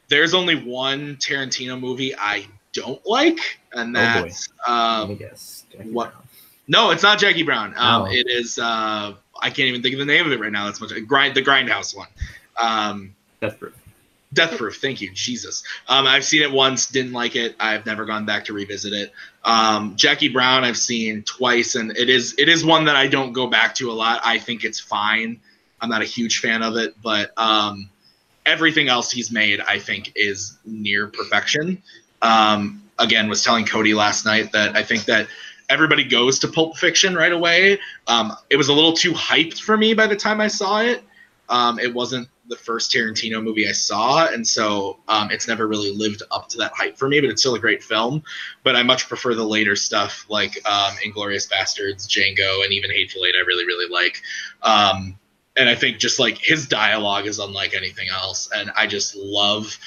[0.09, 5.65] there's only one Tarantino movie I don't like, and Oh, that's Let me um, guess.
[5.71, 6.23] Jackie what- Brown.
[6.69, 7.75] no, it's not Jackie Brown.
[7.77, 8.07] Um, Oh.
[8.07, 10.67] It is uh, I can't even think of the name of it right now.
[10.67, 12.09] That's much grind the Grindhouse one.
[12.57, 13.75] Um, Death Proof.
[14.33, 14.77] Death Proof.
[14.77, 15.65] Thank you, Jesus.
[15.89, 17.57] Um, I've seen it once, didn't like it.
[17.59, 19.13] I've never gone back to revisit it.
[19.45, 23.33] Um, Jackie Brown, I've seen twice, and it is it is one that I don't
[23.33, 24.21] go back to a lot.
[24.25, 25.41] I think it's fine.
[25.81, 27.89] I'm not a huge fan of it, but um,
[28.47, 31.83] everything else he's made, I think, is near perfection.
[32.23, 35.27] Um, again, was telling Cody last night that I think that
[35.69, 37.79] everybody goes to Pulp Fiction right away.
[38.07, 41.03] Um, it was a little too hyped for me by the time I saw it.
[41.49, 45.95] Um, it wasn't the first Tarantino movie I saw, and so um, it's never really
[45.95, 47.21] lived up to that hype for me.
[47.21, 48.23] But it's still a great film.
[48.65, 53.25] But I much prefer the later stuff like um, *Inglourious Basterds*, *Django*, and even *Hateful
[53.25, 53.37] Eight*.
[53.37, 54.21] I really, really like.
[54.63, 55.17] Um,
[55.57, 59.79] and I think just like his dialogue is unlike anything else, and I just love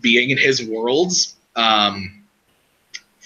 [0.00, 1.36] being in his worlds.
[1.56, 2.22] Um,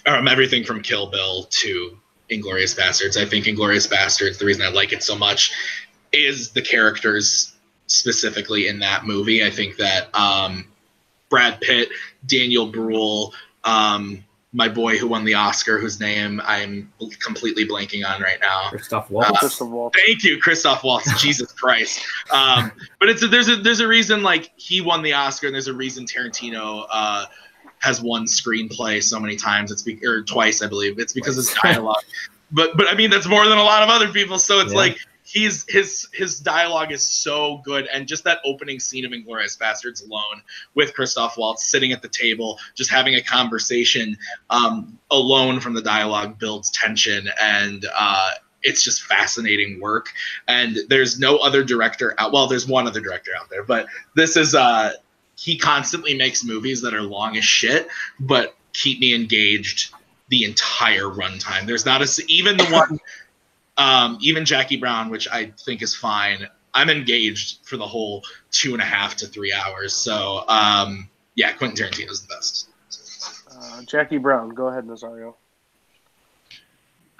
[0.06, 1.98] um, everything from *Kill Bill* to
[2.30, 3.20] *Inglourious Basterds*.
[3.20, 4.38] I think *Inglourious Basterds*.
[4.38, 5.52] The reason I like it so much
[6.12, 7.53] is the characters
[7.94, 9.44] specifically in that movie.
[9.44, 10.66] I think that um,
[11.30, 11.88] Brad Pitt,
[12.26, 13.32] Daniel Bruhl,
[13.64, 14.22] um,
[14.52, 18.68] my boy who won the Oscar, whose name I'm completely blanking on right now.
[18.70, 19.40] Christoph Waltz.
[19.40, 21.20] First of all, Thank you, Christoph Waltz.
[21.22, 22.00] Jesus Christ.
[22.30, 25.54] Um, but it's a, there's a there's a reason like he won the Oscar, and
[25.54, 27.26] there's a reason Tarantino uh,
[27.80, 29.72] has won screenplay so many times.
[29.72, 30.98] It's be- or twice, I believe.
[31.00, 32.04] It's because it's dialogue.
[32.52, 34.38] but but I mean that's more than a lot of other people.
[34.38, 34.78] So it's Yeah.
[34.78, 34.98] like
[35.34, 40.06] he's his his dialogue is so good, and just that opening scene of Inglourious Basterds
[40.06, 40.40] alone
[40.74, 44.16] with Christoph Waltz sitting at the table, just having a conversation
[44.48, 47.84] um, alone from the dialogue builds tension and.
[47.94, 48.30] Uh,
[48.66, 50.08] it's just fascinating work
[50.48, 53.86] and there's no other director out well there's one other director out there but
[54.16, 54.90] this is uh
[55.36, 57.88] he constantly makes movies that are long as shit
[58.20, 59.92] but keep me engaged
[60.30, 62.98] the entire runtime there's not a even the one
[63.76, 68.72] um even jackie brown which i think is fine i'm engaged for the whole two
[68.72, 72.68] and a half to three hours so um yeah quentin tarantino's the best
[73.54, 75.34] Uh, Jackie Brown, go ahead, Nazario.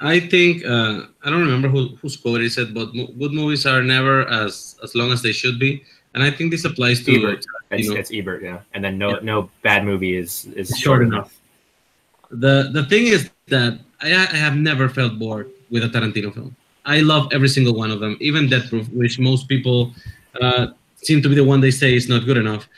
[0.01, 3.65] I think uh, I don't remember who whose quote is it, but mo- good movies
[3.67, 5.83] are never as as long as they should be,
[6.13, 7.47] and I think this applies to Ebert.
[7.71, 7.95] It's, know.
[7.97, 8.61] it's Ebert, yeah.
[8.75, 9.23] And then no Yeah.
[9.23, 11.31] no bad movie is is Short short enough.
[11.31, 12.43] enough.
[12.43, 16.55] the the thing is that I, I have never felt bored with a Tarantino film.
[16.85, 19.93] I love every single one of them, even Death Proof, which most people
[20.41, 22.69] uh, seem to be the one they say is not good enough.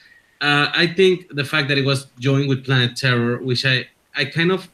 [0.40, 4.24] Uh, I think the fact that it was joined with Planet Terror, which I I
[4.24, 4.68] kind of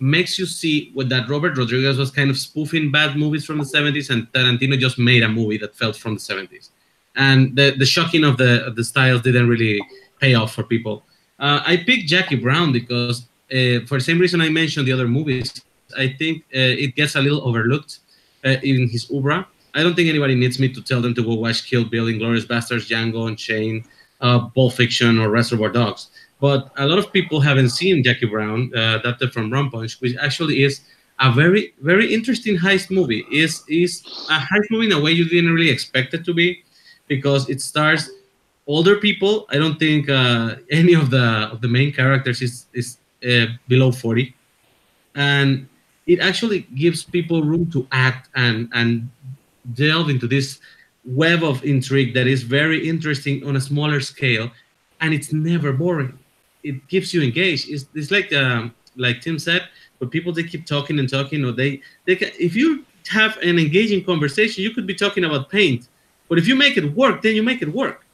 [0.00, 3.64] makes you see what that Robert Rodriguez was kind of spoofing bad movies from the
[3.64, 6.70] 70s, and Tarantino just made a movie that felt from the 70s.
[7.16, 9.80] And the the shocking of the of the styles didn't really
[10.20, 11.04] pay off for people.
[11.38, 15.08] Uh, I picked Jackie Brown because uh, for the same reason I mentioned the other
[15.08, 15.52] movies,
[15.96, 18.00] I think uh, it gets a little overlooked
[18.44, 19.46] uh, in his oeuvre.
[19.74, 22.46] I don't think anybody needs me to tell them to go watch Kill Bill, Inglourious
[22.46, 23.84] Basterds, Django Unchained,
[24.20, 26.08] uh, Pulp Fiction, or Reservoir Dogs.
[26.40, 30.16] But a lot of people haven't seen Jackie Brown, uh, adapted from Rum Punch, which
[30.20, 30.80] actually is
[31.20, 33.24] a very, very interesting heist movie.
[33.32, 36.62] is is a heist movie in a way you didn't really expect it to be,
[37.08, 38.10] because it stars
[38.66, 39.46] older people.
[39.50, 43.90] I don't think uh, any of the of the main characters is is uh, below
[43.90, 44.34] 40
[45.14, 45.68] and
[46.06, 49.08] it actually gives people room to act and and
[49.74, 50.60] delve into this
[51.04, 54.50] web of intrigue that is very interesting on a smaller scale
[55.00, 56.18] and it's never boring.
[56.62, 57.68] It keeps you engaged.
[57.68, 59.68] It's, it's like um, like tim said
[59.98, 63.58] but people they keep talking and talking or they they can, if you have an
[63.58, 65.88] engaging conversation you could be talking about paint
[66.28, 68.04] but if you make it work then you make it work.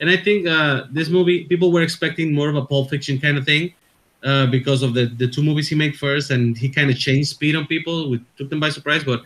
[0.00, 3.38] And I think uh, this movie, people were expecting more of a Pulp Fiction kind
[3.38, 3.72] of thing
[4.24, 7.28] uh, because of the, the two movies he made first, and he kind of changed
[7.28, 9.04] speed on people, which took them by surprise.
[9.04, 9.22] But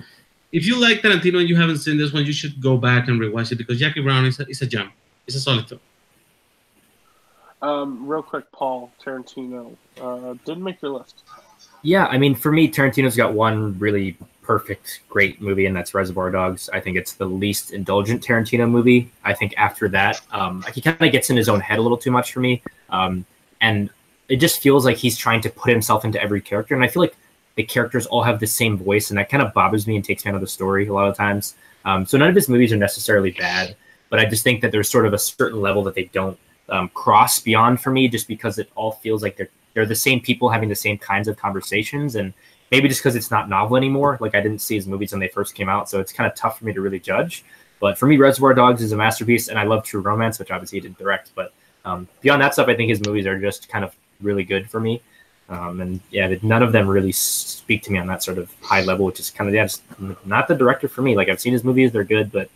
[0.53, 3.20] if you like Tarantino and you haven't seen this one, you should go back and
[3.20, 4.91] rewatch it because Jackie Brown is a, is a gem.
[5.27, 5.81] It's a solid film.
[7.61, 11.25] Um, real quick, Paul Tarantino uh, didn't make your list.
[11.83, 16.31] Yeah, I mean, for me, Tarantino's got one really perfect, great movie, and that's Reservoir
[16.31, 16.70] Dogs.
[16.73, 19.12] I think it's the least indulgent Tarantino movie.
[19.25, 21.99] I think after that, um, he kind of gets in his own head a little
[21.99, 23.27] too much for me, um,
[23.61, 23.91] and
[24.28, 26.74] it just feels like he's trying to put himself into every character.
[26.74, 27.16] And I feel like
[27.56, 30.24] the characters all have the same voice, and that kind of bothers me and takes
[30.24, 31.56] me out of the story a lot of times.
[31.84, 33.76] Um, so none of his movies are necessarily bad,
[34.10, 36.38] but I just think that there's sort of a certain level that they don't
[36.68, 40.20] um, cross beyond for me, just because it all feels like they're they're the same
[40.20, 42.32] people having the same kinds of conversations, and
[42.70, 44.18] maybe just because it's not novel anymore.
[44.20, 46.36] Like I didn't see his movies when they first came out, so it's kind of
[46.36, 47.44] tough for me to really judge.
[47.80, 50.78] But for me, Reservoir Dogs is a masterpiece, and I love True Romance, which obviously
[50.78, 51.32] he didn't direct.
[51.34, 51.52] But
[51.84, 54.81] um, beyond that stuff, I think his movies are just kind of really good for
[54.81, 55.03] me.
[55.49, 58.82] Um, and yeah, none of them really speak to me on that sort of high
[58.82, 59.82] level, which is kind of yeah, just
[60.27, 61.16] not the director for me.
[61.16, 62.51] Like I've seen his movies; they're good, but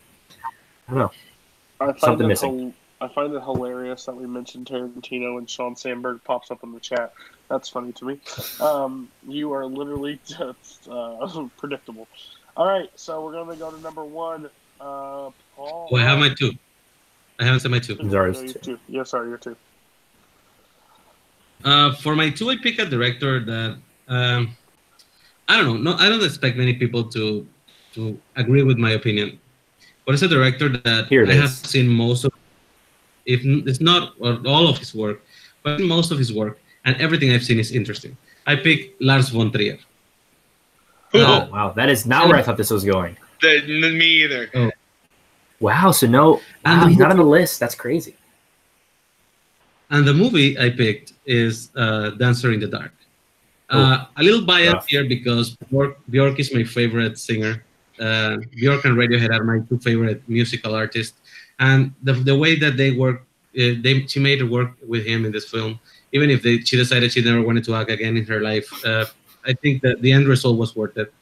[0.88, 1.12] I don't know.
[1.80, 2.58] I find Something missing.
[2.58, 6.72] hil- I find it hilarious that we mentioned Tarantino and Sean Sandberg pops up in
[6.72, 7.12] the chat.
[7.48, 8.20] That's funny to me.
[8.60, 12.06] Um, you are literally just uh, predictable.
[12.56, 14.46] All right, so we're gonna go to number one.
[14.80, 15.88] Uh, Paul.
[15.90, 16.52] Oh, I have my two.
[17.40, 17.96] I haven't said my two.
[18.10, 18.58] Sorry, Yeah, you two.
[18.58, 18.78] two.
[18.86, 19.56] Yeah, sorry, you're two.
[21.64, 23.78] Uh, for my two, I pick a director that
[24.08, 24.56] um,
[25.48, 25.92] I don't know.
[25.92, 27.46] No, I don't expect many people to
[27.94, 29.38] to agree with my opinion,
[30.06, 32.32] but it's a director that Here it I have seen most of,
[33.26, 35.22] if it's not all of his work,
[35.62, 38.16] but most of his work, and everything I've seen is interesting.
[38.46, 39.78] I pick Lars von Trier.
[41.14, 43.16] Oh wow, that is not where I thought this was going.
[43.40, 44.72] The, me either.
[45.60, 47.60] Wow, so no, wow, he's not on the list.
[47.60, 48.16] That's crazy.
[49.92, 52.92] And the movie I picked is uh, Dancer in the Dark.
[53.68, 57.64] Uh, a little biased here because Bjork, Bjork is my favorite singer.
[58.00, 61.16] Uh, Bjork and Radiohead are my two favorite musical artists.
[61.58, 63.24] And the, the way that they work,
[63.56, 65.78] uh, they, she made it work with him in this film,
[66.12, 68.68] even if they, she decided she never wanted to act again in her life.
[68.84, 69.06] Uh,
[69.46, 71.12] I think that the end result was worth it.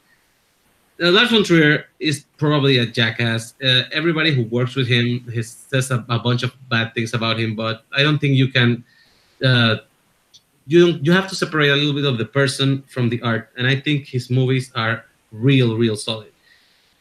[1.01, 3.55] Uh, Lars von Trier is probably a jackass.
[3.63, 7.39] Uh, everybody who works with him has, says a, a bunch of bad things about
[7.39, 8.83] him, but I don't think you can
[9.43, 9.77] uh,
[10.67, 13.65] you you have to separate a little bit of the person from the art, and
[13.65, 16.31] I think his movies are real, real solid.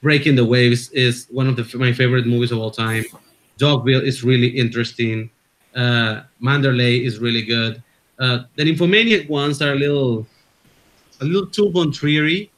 [0.02, 3.04] Breaking the Waves is one of the, my favorite movies of all time.
[3.58, 5.28] Dogville is really interesting.
[5.76, 7.82] Uh, Manderley is really good.
[8.18, 10.26] Uh, the Nymphomaniac ones are a little,
[11.20, 12.48] a little too Von Trier,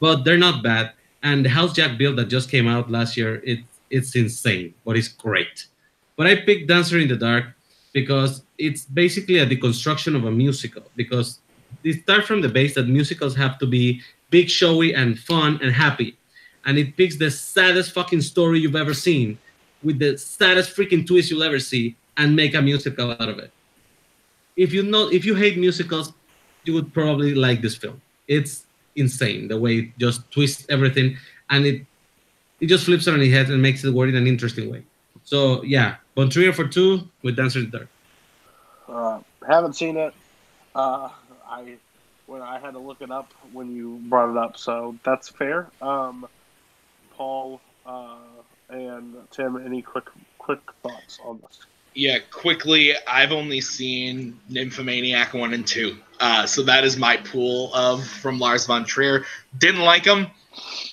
[0.00, 0.92] but they're not bad.
[1.22, 3.60] And the House Jack built that just came out last year, it
[3.90, 5.66] it's insane, but it's great.
[6.16, 7.46] But I picked Dancer in the Dark
[7.92, 10.82] because it's basically a deconstruction of a musical.
[10.94, 11.40] Because
[11.84, 15.72] it start from the base that musicals have to be big, showy, and fun and
[15.72, 16.16] happy,
[16.66, 19.38] and it picks the saddest fucking story you've ever seen
[19.82, 23.50] with the saddest freaking twist you'll ever see and make a musical out of it.
[24.56, 26.12] If you know if you hate musicals,
[26.64, 28.02] you would probably like this film.
[28.26, 28.64] It's
[28.98, 31.16] insane the way it just twists everything
[31.50, 31.86] and it
[32.60, 34.82] it just flips it on its head and makes it work in an interesting way.
[35.24, 37.88] So yeah, Von Trier for two with Dancer in the Dark.
[38.88, 40.14] Uh, haven't seen it.
[40.74, 41.08] Uh,
[41.46, 41.76] I
[42.26, 45.68] when I had to look it up when you brought it up, so that's fair.
[45.80, 46.26] Um,
[47.14, 48.16] Paul uh,
[48.68, 50.08] and Tim, any quick
[50.38, 51.66] quick thoughts on this?
[51.98, 55.96] Yeah, quickly, I've only seen Nymphomaniac 1 and 2.
[56.20, 59.24] Uh, so that is my pool of from Lars von Trier.
[59.58, 60.28] Didn't like them.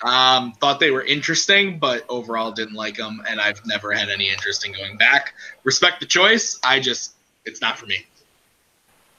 [0.02, 4.28] Um, thought they were interesting, but overall didn't like them, and I've never had any
[4.28, 5.34] interest in going back.
[5.62, 6.58] Respect the choice.
[6.64, 7.12] I just,
[7.44, 8.04] it's not for me.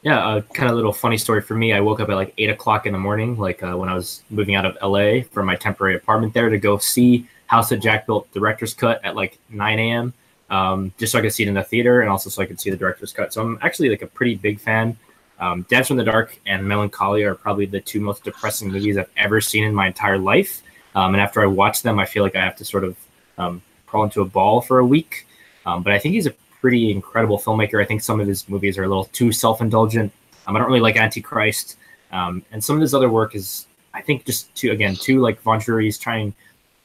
[0.01, 1.71] Yeah, a kind of little funny story for me.
[1.71, 4.23] I woke up at like eight o'clock in the morning, like uh, when I was
[4.29, 8.07] moving out of LA from my temporary apartment there to go see House that Jack
[8.07, 10.13] built director's cut at like 9 a.m.
[10.49, 12.59] Um, just so I could see it in the theater and also so I could
[12.59, 13.33] see the director's cut.
[13.33, 14.97] So I'm actually like a pretty big fan.
[15.39, 19.09] Um, Dance in the Dark and Melancholia are probably the two most depressing movies I've
[19.17, 20.61] ever seen in my entire life.
[20.95, 22.97] Um, and after I watch them, I feel like I have to sort of
[23.37, 25.27] um, crawl into a ball for a week.
[25.65, 27.81] Um, but I think he's a pretty incredible filmmaker.
[27.81, 30.11] I think some of his movies are a little too self-indulgent.
[30.47, 31.75] Um, I don't really like Antichrist,
[32.11, 35.41] um, and some of his other work is, I think, just too again too like
[35.41, 35.59] Von.
[35.59, 36.33] He's trying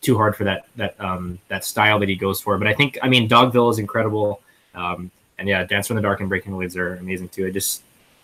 [0.02, 2.58] too hard for that that um, that style that he goes for.
[2.58, 4.42] But I think, I mean, Dogville is incredible,
[4.74, 5.10] and
[5.48, 7.46] yeah, Dancer in the Dark and Breaking the Waves are amazing too.
[7.46, 7.82] I just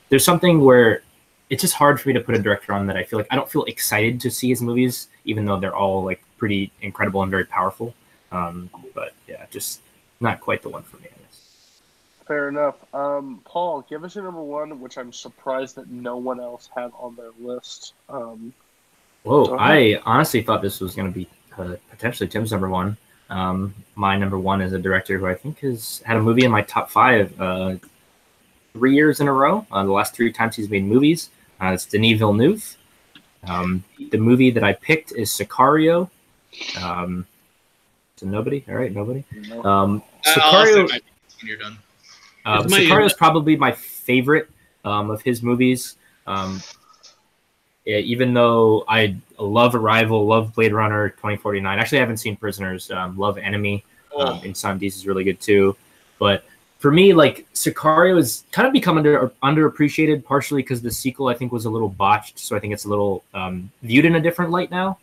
[0.09, 1.03] there's something where
[1.51, 3.37] it's just hard for me to put a director on that I feel like I
[3.37, 7.31] don't feel excited to see his movies, even though they're all like pretty incredible and
[7.31, 7.95] very powerful.
[8.31, 9.81] Um, but yeah, just
[10.21, 11.07] not quite the one for me.
[11.07, 11.81] I guess.
[12.27, 12.77] Fair enough.
[12.95, 16.93] Um, Paul, give us your number one, which I'm surprised that no one else had
[16.99, 17.95] on their list.
[18.09, 18.53] Um,
[19.23, 21.29] Whoa, I honestly thought this was going to be
[21.91, 22.97] potentially Tim's number one.
[23.31, 26.51] Um, my number one is a director who I think has had a movie in
[26.51, 27.77] my top five uh,
[28.73, 29.67] three years in a row.
[29.71, 31.31] Uh, the last three times he's made movies.
[31.61, 32.77] Uh, it's Denis Villeneuve.
[33.47, 36.11] Um, the movie that I picked is Sicario.
[36.81, 37.27] Um,
[38.17, 38.65] to nobody.
[38.69, 39.25] All right, nobody.
[39.65, 40.89] Um, Sicario.
[40.89, 41.01] when
[41.43, 41.79] you're done.
[42.45, 44.49] Uh, Sicario is probably my favorite
[44.85, 45.97] um, of his movies.
[47.89, 51.79] Yeah, even though I love Arrival, love Blade Runner 2049.
[51.79, 52.91] Actually, I haven't seen Prisoners.
[52.91, 53.83] Um, love Enemy.
[54.15, 55.75] Um, Dees is really good too.
[56.19, 56.45] But
[56.81, 61.35] for me, like Sicario has kind of become under underappreciated, partially because the sequel I
[61.35, 62.39] think was a little botched.
[62.39, 64.99] So I think it's a little um, viewed in a different light now.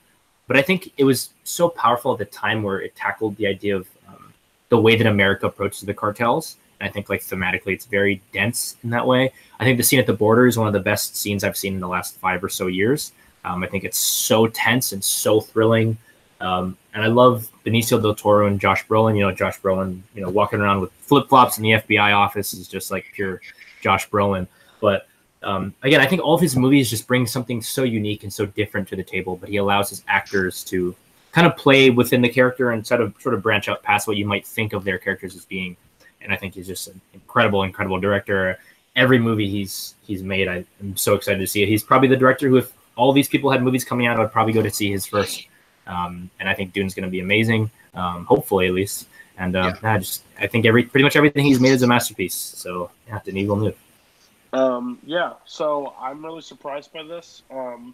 [0.45, 3.77] But I think it was so powerful at the time where it tackled the idea
[3.77, 4.31] of um,
[4.69, 6.57] the way that America approaches the cartels.
[6.81, 9.31] I think like thematically, it's very dense in that way.
[9.59, 11.73] I think the scene at the border is one of the best scenes I've seen
[11.73, 13.13] in the last five or so years.
[13.43, 15.97] Um, I think it's so tense and so thrilling.
[16.41, 19.15] Um, and I love Benicio del Toro and Josh Brolin.
[19.15, 22.53] You know, Josh Brolin, you know, walking around with flip flops in the FBI office
[22.53, 23.41] is just like pure
[23.81, 24.47] Josh Brolin.
[24.81, 25.07] But
[25.43, 28.45] um, again, I think all of his movies just bring something so unique and so
[28.45, 29.37] different to the table.
[29.37, 30.95] But he allows his actors to
[31.31, 34.25] kind of play within the character and of sort of branch out past what you
[34.25, 35.77] might think of their characters as being.
[36.25, 38.59] And I think he's just an incredible, incredible director.
[38.95, 41.69] Every movie he's he's made, I am so excited to see it.
[41.69, 44.31] He's probably the director who, if all these people had movies coming out, I would
[44.31, 45.47] probably go to see his first.
[45.87, 49.07] Um, and I think Dune's going to be amazing, um, hopefully at least.
[49.37, 52.35] And uh, I just I think every pretty much everything he's made is a masterpiece.
[52.35, 53.77] So yeah, Denis Villeneuve.
[54.55, 57.43] Um, yeah, so I'm really surprised by this.
[57.51, 57.93] Um,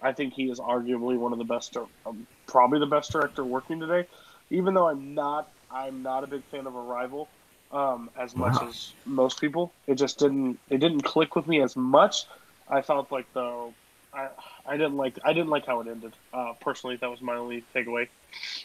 [0.00, 1.76] I think he is arguably one of the best,
[2.06, 4.08] um, probably the best director working today.
[4.48, 7.28] Even though I'm not, I'm not a big fan of Arrival,
[7.70, 8.68] um, as much Wow.
[8.68, 9.72] as most people.
[9.86, 12.24] It just didn't, it didn't click with me as much.
[12.68, 13.74] I felt like though,
[14.12, 14.28] I,
[14.66, 16.14] I didn't like, I didn't like how it ended.
[16.32, 18.08] Uh, personally, that was my only takeaway.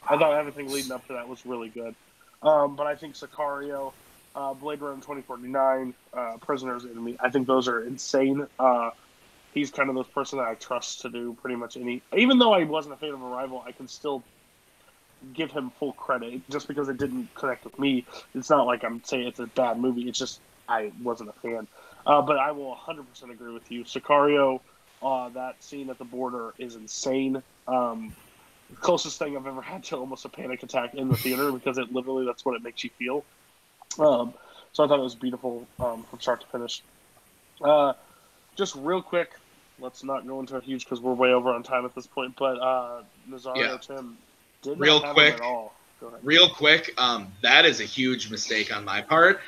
[0.08, 1.96] I thought everything leading up to that was really good.
[2.42, 3.94] Um, but I think Sicario,
[4.36, 7.18] uh, Blade Runner 2049, uh, Prisoners Enemy.
[7.20, 8.48] I think those are insane.
[8.60, 8.92] Uh,
[9.54, 12.02] he's kind of this person that I trust to do pretty much any.
[12.18, 14.24] Even though I wasn't a fan of Arrival, I can still
[15.34, 18.06] give him full credit just because it didn't connect with me.
[18.36, 20.08] It's not like I'm saying it's a bad movie.
[20.08, 21.68] It's just I wasn't a fan.
[22.06, 23.84] Uh, but I will 100% agree with you.
[23.84, 24.60] Sicario,
[25.02, 27.42] uh, that scene at the border is insane.
[27.68, 28.14] Um,
[28.80, 31.92] closest thing I've ever had to almost a panic attack in the theater because it
[31.92, 33.24] literally that's what it makes you feel.
[34.00, 34.34] Um,
[34.72, 36.82] so I thought it was beautiful um, from start to finish.
[37.64, 37.94] Uh,
[38.56, 39.32] just real quick,
[39.80, 42.36] let's not go into a huge because we're way over on time at this point.
[42.38, 43.78] But uh, Nazario Yeah.
[43.78, 44.18] Tim
[44.64, 45.36] did Real quick.
[45.36, 45.74] him at all.
[46.02, 46.20] Go ahead.
[46.24, 49.40] real quick, um, that is a huge mistake on my part.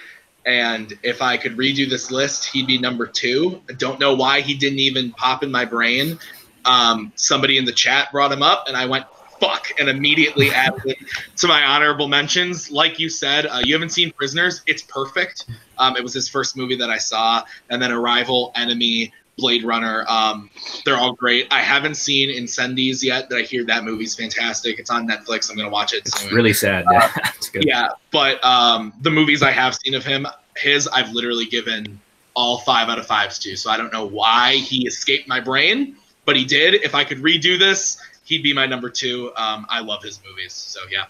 [0.46, 3.62] And if I could redo this list, he'd be number two.
[3.68, 6.20] I don't know why he didn't even pop in my brain.
[6.66, 9.06] Um, somebody in the chat brought him up, and I went
[9.40, 10.98] fuck and immediately added it
[11.38, 12.72] to my honorable mentions.
[12.72, 14.62] Like you said, uh, you haven't seen Prisoners.
[14.68, 15.46] It's perfect.
[15.78, 20.06] Um, it was his first movie that I saw, and then Arrival, Enemy, Blade Runner.
[20.08, 20.50] Um,
[20.86, 21.48] they're all great.
[21.52, 23.30] I haven't seen Incendies yet.
[23.30, 24.80] That I hear that movie's fantastic.
[24.80, 25.50] It's on Netflix.
[25.50, 26.34] I'm gonna watch it It's soon.
[26.34, 26.86] really sad.
[26.92, 27.12] Yeah,
[27.54, 27.66] good.
[27.66, 30.26] Yeah, but um, the movies I have seen of him,
[30.58, 32.00] his I've literally given
[32.36, 33.56] all five out of fives to.
[33.56, 35.96] So I don't know why he escaped my brain,
[36.26, 36.76] but he did.
[36.76, 39.32] If I could redo this, he'd be my number two.
[39.38, 40.54] Um, I love his movies.
[40.54, 41.06] So yeah,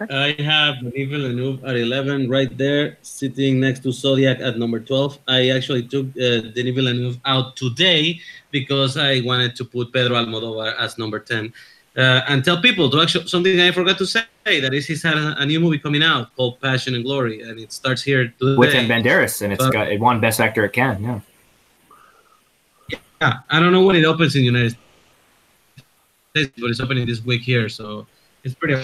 [0.00, 5.18] I have Denis Villeneuve at 11 right there, sitting next to Zodiac at number 12.
[5.28, 10.74] I actually took uh, Denis Villeneuve out today because I wanted to put Pedro Almodovar
[10.78, 11.52] as number 10.
[11.96, 15.16] Uh, and tell people to actually something I forgot to say that is he's had
[15.16, 18.56] a, a new movie coming out called Passion and Glory, and it starts here today.
[18.56, 21.04] With him Banderas, and it's Uh, got it won Best Actor at Cannes.
[21.04, 22.98] Yeah.
[23.22, 24.76] Yeah, I don't know when it opens in the United
[26.30, 28.08] States, but it's opening this week here, so
[28.42, 28.74] it's pretty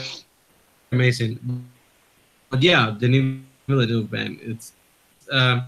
[0.92, 1.64] amazing.
[2.50, 4.72] But yeah, the new Villeneuve man, it's
[5.30, 5.62] uh,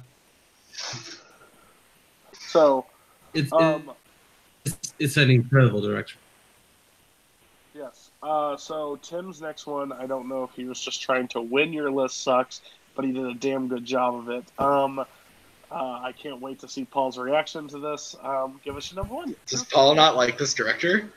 [2.32, 2.86] So,
[3.34, 3.92] it's, um,
[4.64, 6.18] it's it's an incredible direction.
[7.74, 8.10] yes.
[8.22, 11.72] Uh, so Tim's next one, I don't know if he was just trying to win
[11.72, 12.60] your list sucks,
[12.94, 14.44] but he did a damn good job of it.
[14.58, 15.04] Um, uh,
[15.70, 18.14] I can't wait to see Paul's reaction to this.
[18.22, 19.34] Um, give us your number one.
[19.46, 21.10] does Paul not like this director?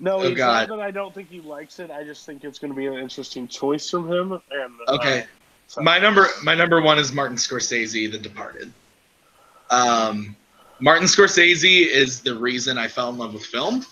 [0.00, 0.68] No, Oh, it's God.
[0.68, 1.90] not that I don't think he likes it.
[1.90, 4.32] I just think it's going to be an interesting choice from him.
[4.32, 5.26] And uh, Okay.
[5.66, 8.72] so- My number my number one is Martin Scorsese, The Departed.
[9.70, 10.34] Um,
[10.80, 13.84] Martin Scorsese is the reason I fell in love with film.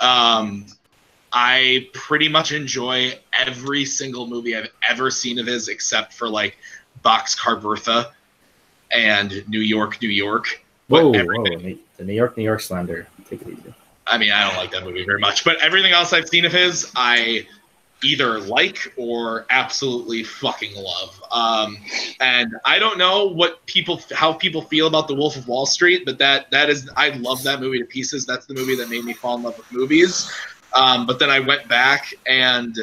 [0.00, 0.66] Um,
[1.32, 6.58] I pretty much enjoy every single movie I've ever seen of his, except for like
[7.04, 8.12] Boxcar Bertha
[8.90, 10.62] and New York, New York.
[10.88, 11.14] Whoa, whoa!
[11.96, 13.06] The New York, New York slander.
[13.30, 13.74] Take it easy.
[14.12, 16.52] I mean, I don't like that movie very much, but everything else I've seen of
[16.52, 17.46] his, I
[18.04, 21.22] either like or absolutely fucking love.
[21.30, 21.78] Um,
[22.20, 26.02] and I don't know what people, how people feel about The Wolf of Wall Street,
[26.04, 28.26] but that that is, I love that movie to pieces.
[28.26, 30.30] That's the movie that made me fall in love with movies.
[30.74, 32.76] Um, but then I went back and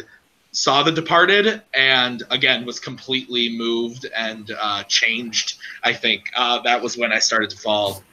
[0.52, 5.60] saw The Departed, and again was completely moved and uh, changed.
[5.84, 8.04] I think uh, that was when I started to fall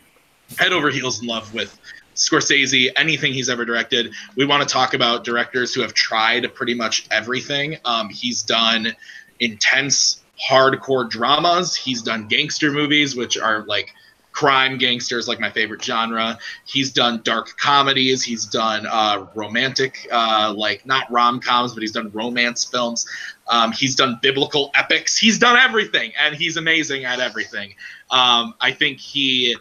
[0.59, 1.79] head over heels in love with
[2.17, 4.13] Scorsese, anything he's ever directed.
[4.37, 7.77] We want to talk about directors who have tried pretty much everything.
[7.85, 8.95] Um, he's done
[9.39, 11.77] intense, hardcore dramas.
[11.77, 13.93] He's done gangster movies, which are like
[14.33, 16.39] crime gangsters, like my favorite genre.
[16.67, 18.23] He's done dark comedies.
[18.23, 23.07] He's done uh, romantic, uh, like not rom coms, but he's done romance films.
[23.49, 25.17] Um, he's done biblical epics.
[25.17, 27.75] He's done everything, and he's amazing at everything.
[28.11, 29.57] Um, I think he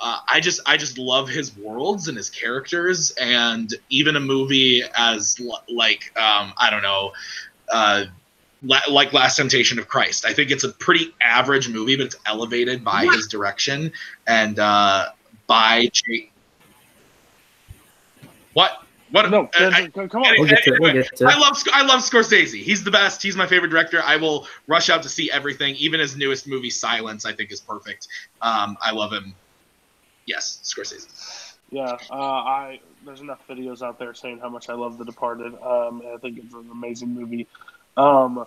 [0.00, 4.82] uh, I just I just love his worlds and his characters, and even a movie
[4.96, 7.12] as l- like um, I don't know,
[7.72, 8.04] uh,
[8.62, 10.24] la- like Last Temptation of Christ.
[10.26, 13.92] I think it's a pretty average movie, but it's elevated by his direction
[14.26, 15.10] and uh,
[15.46, 16.32] by Jake.
[18.52, 18.80] What?
[19.10, 19.30] What?
[19.30, 20.34] no, I- I- come come on.
[20.38, 20.80] We'll get to it.
[20.80, 22.60] We'll get to I love I love Scorsese.
[22.62, 23.22] He's the best.
[23.22, 24.02] He's my favorite director.
[24.02, 25.76] I will rush out to see everything.
[25.76, 28.08] Even his newest movie, Silence, I think is perfect.
[28.42, 29.34] Um, I love him.
[30.26, 31.54] Yes, Scorsese.
[31.70, 35.54] Yeah, uh, I there's enough videos out there saying how much I love The Departed.
[35.60, 37.46] Um, I think it's an amazing movie.
[37.96, 38.46] Um,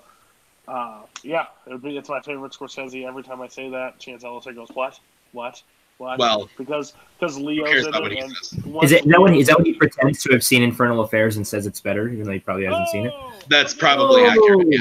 [0.67, 3.05] uh, yeah, it would be, it's my favorite Scorsese.
[3.07, 4.99] Every time I say that, Chance Ellison goes, "What?
[5.33, 5.61] What?
[5.97, 9.05] What?" Well, because because Leo's cares in it, what he and Is it is that
[9.07, 11.65] Leo- when he, is that when he pretends to have seen Infernal Affairs and says
[11.65, 13.13] it's better, even though he probably hasn't seen it?
[13.15, 13.33] Oh!
[13.49, 14.27] That's probably Oh.
[14.29, 14.67] accurate.
[14.69, 14.79] Yeah.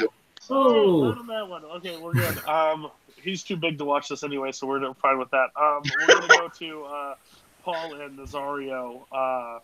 [0.50, 1.08] Oh, Oh.
[1.10, 1.64] not on that one.
[1.64, 2.38] Okay, we're good.
[2.48, 2.90] Um,
[3.26, 5.48] he's too big to watch this anyway, so we're fine with that.
[5.56, 7.14] Um, we're gonna go to uh,
[7.62, 9.02] Paul and Nazario.
[9.12, 9.58] Uh,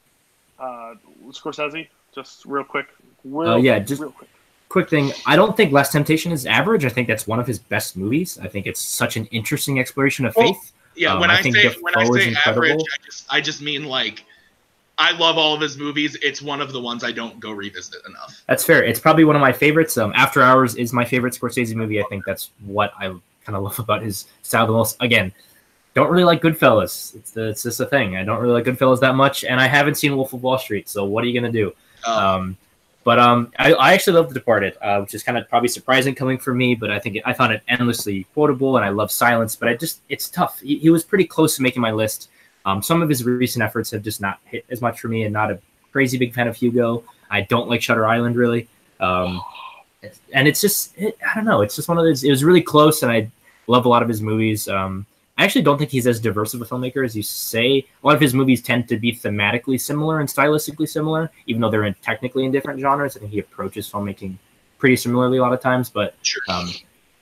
[0.62, 0.94] uh,
[1.30, 2.89] Scorsese, just real quick.
[3.24, 4.28] Real, Uh, yeah, just- real quick.
[4.68, 6.86] Quick thing, I don't think Last Temptation is average.
[6.86, 8.39] I think that's one of his best movies.
[8.43, 10.72] I think it's such an interesting exploration of Well, faith.
[10.97, 11.12] Yeah.
[11.12, 13.84] Um, when I I, think say when I say average, I just I just mean
[13.84, 14.24] like
[14.97, 16.16] I love all of his movies.
[16.22, 18.43] It's one of the ones I don't go revisit enough.
[18.47, 18.82] That's fair.
[18.82, 19.98] It's probably one of my favorites.
[19.98, 22.01] Um, After Hours is my favorite Scorsese movie.
[22.01, 23.14] I think that's what I
[23.44, 24.97] kind of love about his style the most.
[25.01, 25.32] Again,
[25.94, 27.14] don't really like Goodfellas.
[27.14, 28.16] It's the, it's just a thing.
[28.16, 30.89] I don't really like Goodfellas that much, and I haven't seen Wolf of Wall Street.
[30.89, 31.73] So what are you gonna do?
[32.06, 32.56] Oh, Um,
[33.05, 36.14] but um, I, I actually love The Departed, uh, which is kind of probably surprising
[36.14, 36.74] coming from me.
[36.74, 39.56] But I think it, I found it endlessly quotable, and I love Silence.
[39.56, 40.60] But I just it's tough.
[40.60, 42.31] He, he was pretty close to making my list.
[42.64, 45.32] Um, some of his recent efforts have just not hit as much for me, and
[45.32, 45.59] not a
[45.90, 47.02] crazy big fan of Hugo.
[47.28, 48.69] I don't like Shutter Island really,
[49.01, 49.43] um,
[50.32, 51.62] and it's just it, I don't know.
[51.62, 52.24] It's just one of those.
[52.24, 53.30] It was really close, and I
[53.66, 54.68] love a lot of his movies.
[54.68, 55.06] Um,
[55.38, 57.78] I actually don't think he's as diverse of a filmmaker as you say.
[58.02, 61.70] A lot of his movies tend to be thematically similar and stylistically similar, even though
[61.70, 63.16] they're in, technically in different genres.
[63.16, 64.36] I think he approaches filmmaking
[64.78, 66.14] pretty similarly a lot of times, but
[66.48, 66.68] um,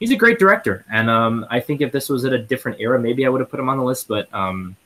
[0.00, 0.84] he's a great director.
[0.90, 3.50] And um, I think if this was at a different era, maybe I would have
[3.50, 4.08] put him on the list.
[4.08, 4.76] But um,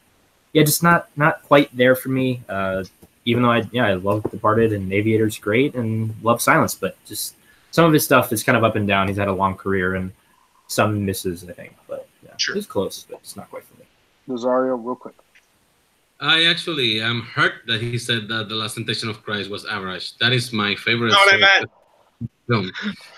[0.52, 2.42] yeah, just not not quite there for me.
[2.48, 2.84] Uh,
[3.24, 7.36] even though I yeah I love Departed and Aviator's great and love Silence, but just
[7.74, 9.08] some of his stuff is kind of up and down.
[9.08, 10.12] He's had a long career and
[10.68, 11.72] some misses, I think.
[11.88, 12.56] But yeah, Sure.
[12.56, 13.84] it's close, but it's not quite for me.
[14.28, 15.14] Rosario, real quick.
[16.20, 20.16] I actually am hurt that he said that The Last Temptation of Christ was average.
[20.18, 21.70] That is my favorite Not what I meant.
[22.48, 22.70] film.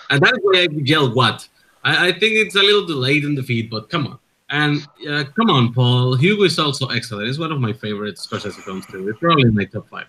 [0.09, 1.47] And that's why I yell what.
[1.83, 4.17] I, I think it's a little delayed in the feed, but come on.
[4.49, 6.15] And uh, come on, Paul.
[6.15, 7.29] Hugo is also excellent.
[7.29, 9.07] It's one of my favorite Scorsese films too.
[9.07, 10.07] It's probably in my top five.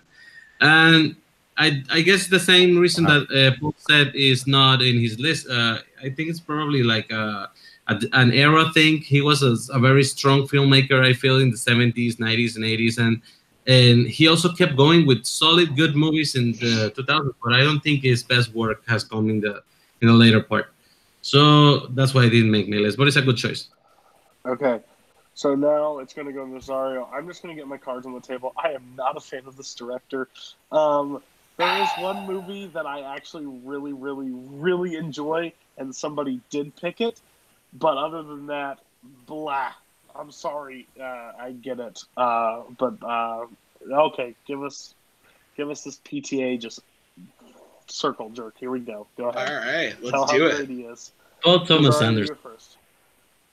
[0.61, 1.15] And
[1.59, 5.47] I, I guess the same reason that uh, Paul said is not in his list.
[5.49, 7.49] Uh, I think it's probably like a,
[7.87, 8.99] a, an era thing.
[8.99, 11.05] He was a, a very strong filmmaker.
[11.05, 13.21] I feel in the 70s, 90s, and 80s, and
[13.67, 17.33] and he also kept going with solid, good movies in the 2000s.
[17.43, 19.61] But I don't think his best work has come in the
[20.01, 20.73] in the later part.
[21.21, 22.97] So that's why I didn't make my list.
[22.97, 23.67] But it's a good choice.
[24.45, 24.79] Okay.
[25.33, 27.09] So now it's going to go to Rosario.
[27.13, 28.53] I'm just going to get my cards on the table.
[28.57, 30.29] I am not a fan of this director.
[30.71, 31.21] Um,
[31.59, 37.01] there is one movie that I actually really, really, really enjoy, and somebody did pick
[37.01, 37.19] it.
[37.73, 38.79] But other than that,
[39.27, 39.73] blah.
[40.15, 40.87] I'm sorry.
[40.99, 41.03] Uh,
[41.39, 42.01] I get it.
[42.17, 43.45] Uh, but uh,
[43.91, 44.95] okay, give us,
[45.55, 46.79] give us this PTA just
[47.87, 48.55] circle jerk.
[48.57, 49.05] Here we go.
[49.17, 49.49] Go ahead.
[49.49, 50.69] right, Tell let's how do great it.
[50.69, 51.11] he is.
[51.43, 52.35] Paul Thomas Rosario, Anderson.
[52.41, 52.77] first.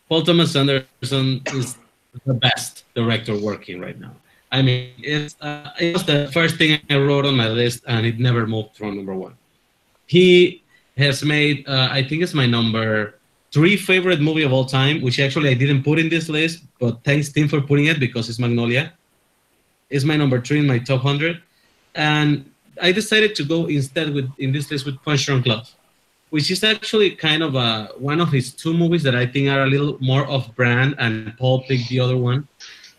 [0.09, 1.77] Paul Thomas Anderson is
[2.25, 4.13] the best director working right now.
[4.53, 8.07] I mean, it's uh, it was the first thing I wrote on my list, and
[8.07, 9.35] it never moved from number one.
[10.07, 10.63] He
[10.97, 13.19] has made, uh, I think it's my number
[13.53, 17.03] three favorite movie of all time, which actually I didn't put in this list, but
[17.05, 18.93] thanks Tim for putting it because it's Magnolia.
[19.91, 21.43] It's my number three in my top hundred,
[21.95, 22.49] and
[22.81, 25.69] I decided to go instead with in this list with Punch Drunk Love
[26.31, 29.63] which is actually kind of a, one of his two movies that I think are
[29.63, 32.49] a little more off brand, and Paul picked the other one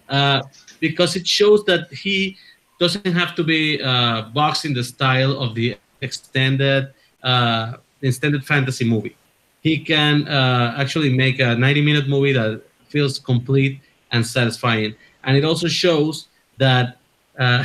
[0.10, 0.42] uh,
[0.80, 2.38] because it shows that he
[2.80, 6.94] doesn't have to be uh, the style of the extended
[7.24, 9.16] uh, extended fantasy movie.
[9.62, 13.80] He can uh, actually make a 90 minute movie that feels complete
[14.12, 16.28] and satisfying, and it also shows
[16.58, 16.98] that
[17.40, 17.64] uh,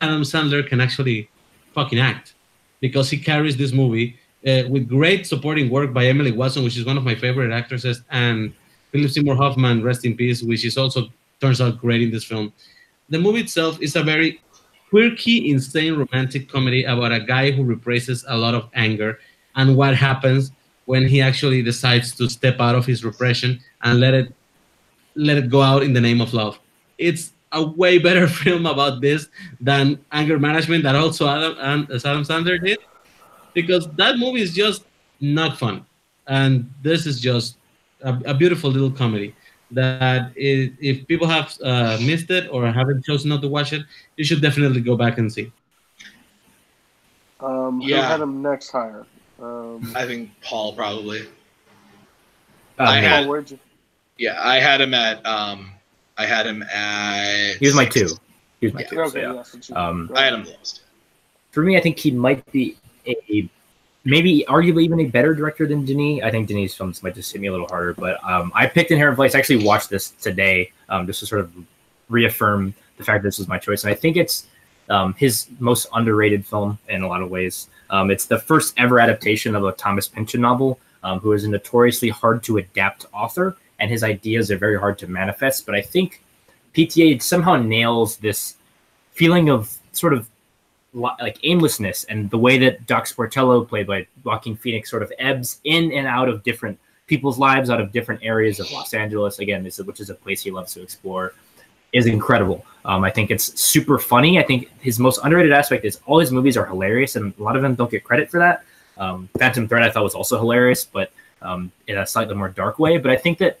[0.00, 1.28] Adam Sandler can actually
[1.74, 2.34] fucking act
[2.80, 6.84] because he carries this movie uh, with great supporting work by Emily Watson, which is
[6.84, 8.52] one of my favorite actresses, and
[8.92, 11.08] Philip Seymour Hoffman, rest in peace, which is also
[11.44, 12.52] turns out great in this film.
[13.10, 14.40] The movie itself is a very
[14.88, 19.18] quirky, insane romantic comedy about a guy who represses a lot of anger
[19.56, 20.52] and what happens
[20.86, 24.32] when he actually decides to step out of his repression and let it
[25.16, 26.58] let it go out in the name of love.
[26.96, 29.28] It's a way better film about this
[29.60, 32.78] than anger management that also Adam and Adam Sandler did
[33.52, 34.84] because that movie is just
[35.20, 35.84] not fun
[36.26, 37.58] and this is just
[38.02, 39.34] a, a beautiful little comedy
[39.70, 43.82] that i if people have uh, missed it or haven't chosen not to watch it
[44.16, 45.50] you should definitely go back and see
[47.40, 48.08] Um, Who Yeah.
[48.08, 49.04] had him next higher?
[49.42, 51.22] Um, I think Paul probably.
[52.78, 53.58] Uh, I had- Paul, where'd you?
[54.16, 55.24] Yeah, I had him at.
[55.26, 55.72] Um,
[56.16, 57.56] I had him at.
[57.58, 58.08] he was my two.
[58.60, 58.86] He was my Yeah.
[58.88, 58.96] two.
[58.96, 59.32] so Okay, yeah.
[59.34, 59.70] yes.
[59.74, 60.82] Um, I had him lowest.
[61.50, 62.76] for me, I think he might be
[63.06, 63.50] a
[64.04, 66.22] maybe arguably even a better director than Denis.
[66.22, 68.90] I think Denis' films might just hit me a little harder, but um, I picked
[68.90, 69.34] Inherent Vice.
[69.34, 71.52] I actually watched this today um, just to sort of
[72.08, 74.46] reaffirm the fact that this was my choice, and I think it's
[74.90, 77.68] um, his most underrated film in a lot of ways.
[77.90, 81.48] Um, it's the first ever adaptation of a Thomas Pynchon novel, um, who is a
[81.48, 85.66] notoriously hard to adapt author, and his ideas are very hard to manifest.
[85.66, 86.22] But I think
[86.74, 88.56] PTA somehow nails this
[89.12, 90.28] feeling of sort of
[90.94, 95.60] like aimlessness and the way that Doc Sportello, played by Joaquin Phoenix, sort of ebbs
[95.64, 99.38] in and out of different people's lives, out of different areas of Los Angeles.
[99.40, 101.34] Again, this is, which is a place he loves to explore,
[101.92, 102.64] is incredible.
[102.84, 104.38] Um, I think it's super funny.
[104.38, 107.56] I think his most underrated aspect is all his movies are hilarious, and a lot
[107.56, 108.64] of them don't get credit for that.
[108.96, 111.10] Um, Phantom Thread I thought was also hilarious, but
[111.42, 112.98] um, in a slightly more dark way.
[112.98, 113.58] But I think that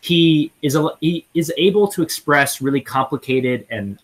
[0.00, 3.98] he is a, he is able to express really complicated and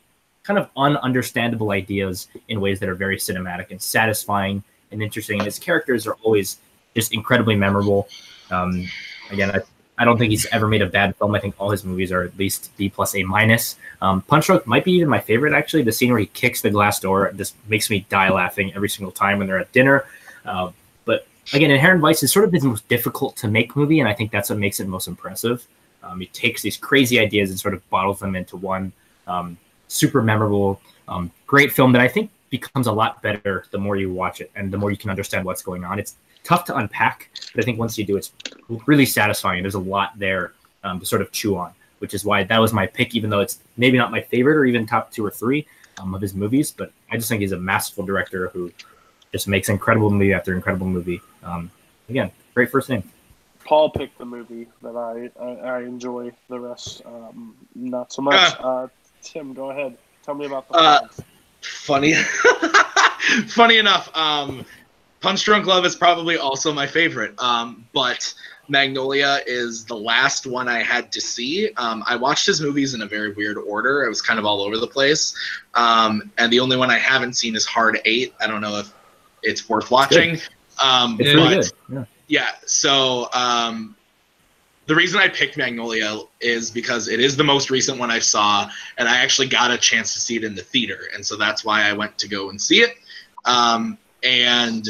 [0.48, 5.38] kind of ununderstandable ideas in ways that are very cinematic and satisfying and interesting.
[5.38, 6.56] And his characters are always
[6.96, 8.08] just incredibly memorable.
[8.50, 8.88] Um,
[9.30, 9.60] again, I,
[9.98, 11.34] I don't think he's ever made a bad film.
[11.34, 13.76] I think all his movies are at least B plus A minus.
[14.00, 14.24] Um,
[14.64, 15.82] might be even my favorite actually.
[15.82, 19.12] The scene where he kicks the glass door just makes me die laughing every single
[19.12, 20.06] time when they're at dinner.
[20.46, 20.70] Uh,
[21.04, 24.14] but again, Inherent Vice is sort of his most difficult to make movie, and I
[24.14, 25.66] think that's what makes it most impressive.
[26.02, 28.92] Um, he takes these crazy ideas and sort of bottles them into one
[29.26, 29.58] um,
[29.88, 34.12] super memorable, um, great film that I think becomes a lot better the more you
[34.12, 35.98] watch it and the more you can understand what's going on.
[35.98, 38.32] It's tough to unpack, but I think once you do, it's
[38.86, 39.62] really satisfying.
[39.62, 40.52] There's a lot there
[40.84, 43.40] um, to sort of chew on, which is why that was my pick, even though
[43.40, 45.66] it's maybe not my favorite or even top two or three
[45.98, 46.70] um, of his movies.
[46.70, 48.72] But I just think he's a masterful director who
[49.32, 51.20] just makes incredible movie after incredible movie.
[51.42, 51.70] Um,
[52.08, 53.02] again, great first name.
[53.64, 56.32] Paul picked the movie that I I, I enjoy.
[56.48, 58.54] The rest, um, not so much.
[58.58, 58.88] Uh,
[59.22, 59.96] Tim, go ahead.
[60.22, 60.74] Tell me about the.
[60.74, 61.20] Uh, flags.
[61.60, 62.14] funny
[63.48, 64.64] funny enough um
[65.20, 68.32] punch drunk love is probably also my favorite um but
[68.68, 73.02] magnolia is the last one i had to see um i watched his movies in
[73.02, 75.34] a very weird order i was kind of all over the place
[75.74, 78.92] um and the only one i haven't seen is hard eight i don't know if
[79.42, 80.38] it's worth watching
[80.82, 81.96] um It's really but good.
[81.96, 82.04] Yeah.
[82.28, 83.96] yeah so um
[84.88, 88.68] the reason i picked magnolia is because it is the most recent one i saw
[88.96, 91.64] and i actually got a chance to see it in the theater and so that's
[91.64, 92.94] why i went to go and see it.
[93.44, 94.86] Um and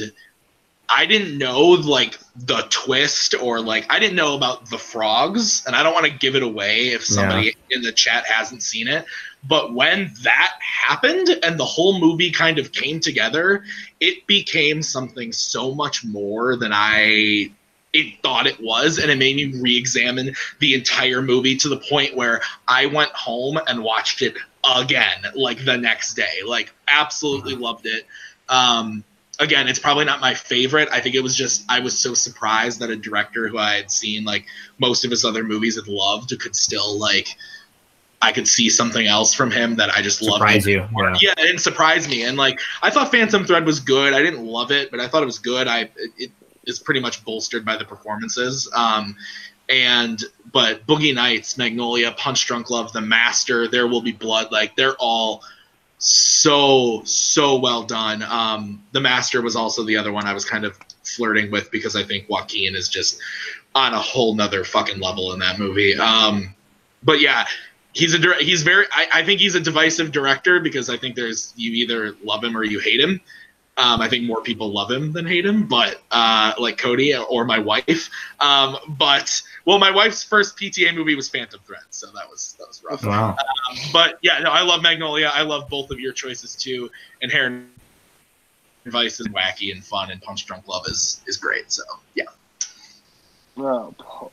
[0.89, 5.77] i didn't know like the twist or like i didn't know about the frogs and
[5.77, 9.05] i don't want to give it away if somebody in the chat hasn't seen it
[9.47, 13.65] but when that happened and the whole movie kind of came together
[14.01, 17.51] it became something so much more than i
[17.93, 22.15] it thought it was and it made me re-examine the entire movie to the point
[22.15, 24.36] where i went home and watched it
[24.77, 28.06] again like the next day like absolutely loved it
[28.48, 29.02] um
[29.40, 32.81] again it's probably not my favorite i think it was just i was so surprised
[32.81, 34.44] that a director who i had seen like
[34.78, 37.36] most of his other movies and loved could still like
[38.20, 40.86] i could see something else from him that i just loved Surprise you.
[40.98, 41.16] Yeah.
[41.20, 42.24] yeah, it didn't surprise me.
[42.24, 44.12] And like, I thought Phantom Thread was good.
[44.12, 45.69] I didn't love it, but I thought it was good.
[45.69, 46.32] I it
[46.69, 48.70] is pretty much bolstered by the performances.
[48.74, 49.16] Um,
[49.69, 50.23] and
[50.53, 54.97] but Boogie Nights, Magnolia, Punch Drunk Love, The Master, There Will Be Blood, like they're
[54.97, 55.43] all
[55.99, 58.23] so so well done.
[58.23, 61.97] Um, the Master was also the other one I was kind of flirting with because
[61.97, 63.20] I think Joaquin is just
[63.74, 65.97] on a whole nother fucking level in that movie.
[65.97, 66.55] Um,
[67.03, 67.47] but yeah,
[67.93, 71.53] he's a he's very I, I think he's a divisive director because I think there's
[71.57, 73.20] you either love him or you hate him.
[73.79, 77.45] Um, I think more people love him than hate him, but uh, like Cody or
[77.45, 78.11] my wife.
[78.41, 82.67] Um, but well, my wife's first PTA movie was Phantom Thread, so that was that
[82.67, 83.05] was rough.
[83.05, 83.31] Wow.
[83.31, 85.31] Um, but yeah, no, I love Magnolia.
[85.33, 86.91] I love both of your choices too.
[87.21, 87.69] Inherent
[88.87, 91.71] Vice is wacky and fun, and Punch Drunk Love is is great.
[91.71, 91.83] So
[92.15, 92.25] yeah,
[93.57, 93.91] Uh,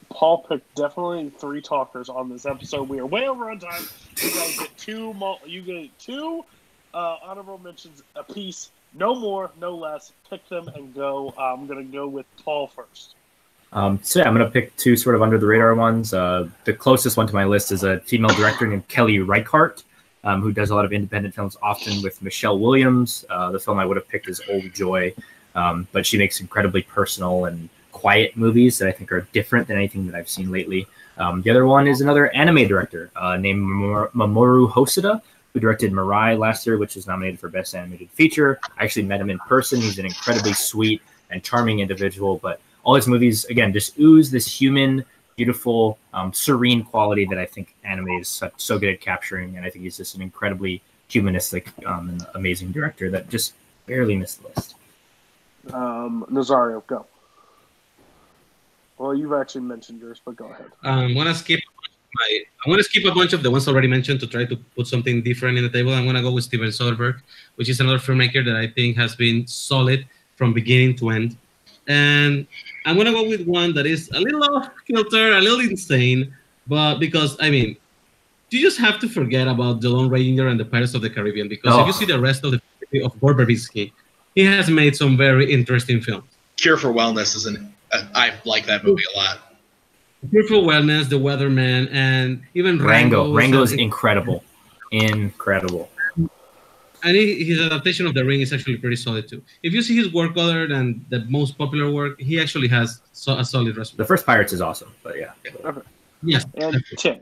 [0.09, 2.89] Paul picked definitely three talkers on this episode.
[2.89, 3.83] We are way over on time.
[4.17, 5.15] You guys get two.
[5.45, 6.45] You get two
[6.95, 8.71] uh, honorable mentions a piece.
[8.97, 10.13] No more, no less.
[10.29, 11.33] Pick them and go.
[11.37, 13.15] Uh, I'm gonna go with Paul first.
[13.73, 16.13] Um, so yeah, I'm gonna pick two sort of under the radar ones.
[16.13, 19.83] Uh, the closest one to my list is a female director named Kelly Reichardt,
[20.23, 23.25] um, who does a lot of independent films, often with Michelle Williams.
[23.29, 25.13] Uh, the film I would have picked is Old Joy,
[25.55, 29.75] um, but she makes incredibly personal and quiet movies that I think are different than
[29.75, 30.87] anything that I've seen lately.
[31.17, 33.65] Um, the other one is another anime director uh, named
[34.13, 35.21] Mamoru Hosoda,
[35.55, 38.59] who directed Mirai last year, which was nominated for Best Animated Feature.
[38.77, 39.79] I actually met him in person.
[39.79, 44.45] He's an incredibly sweet and charming individual, but all his movies, again, just ooze this
[44.45, 45.05] human,
[45.37, 49.55] beautiful, um, serene quality that I think anime is so, so good at capturing.
[49.55, 53.53] And I think he's just an incredibly humanistic um, and amazing director that just
[53.85, 54.75] barely missed the list.
[55.71, 57.05] Um, Nazario, go.
[58.97, 60.67] Well, you've actually mentioned yours, but go ahead.
[60.83, 61.61] Um, I'm gonna skip
[62.19, 62.29] my.
[62.65, 65.21] I'm gonna skip a bunch of the ones already mentioned to try to put something
[65.21, 65.93] different in the table.
[65.93, 67.19] I'm gonna go with Steven Soderbergh,
[67.55, 70.05] which is another filmmaker that I think has been solid
[70.37, 71.37] from beginning to end.
[71.87, 72.47] And
[72.85, 76.33] I'm gonna go with one that is a little off kilter, a little insane,
[76.67, 77.77] but because I mean,
[78.51, 81.47] you just have to forget about the Lone Ranger and the Pirates of the Caribbean
[81.49, 81.85] because if Oh.
[81.87, 82.61] you see the rest of the
[83.03, 83.91] of Gore Verbinski,
[84.35, 86.23] he has made some very interesting films.
[86.55, 87.73] Cure for Wellness is an
[88.13, 89.54] I like that movie a lot.
[90.31, 93.23] Beautiful Wellness, The Weatherman, and even Rango.
[93.23, 93.35] Rango.
[93.35, 94.43] Rango is incredible.
[94.91, 95.89] Incredible.
[97.03, 99.41] and his adaptation of The Ring is actually pretty solid too.
[99.63, 103.37] If you see his work other than the most popular work, he actually has so,
[103.37, 103.97] a solid resume.
[103.97, 105.31] The first Pirates is awesome, but yeah.
[106.23, 106.45] Yes.
[106.55, 107.19] and Tim.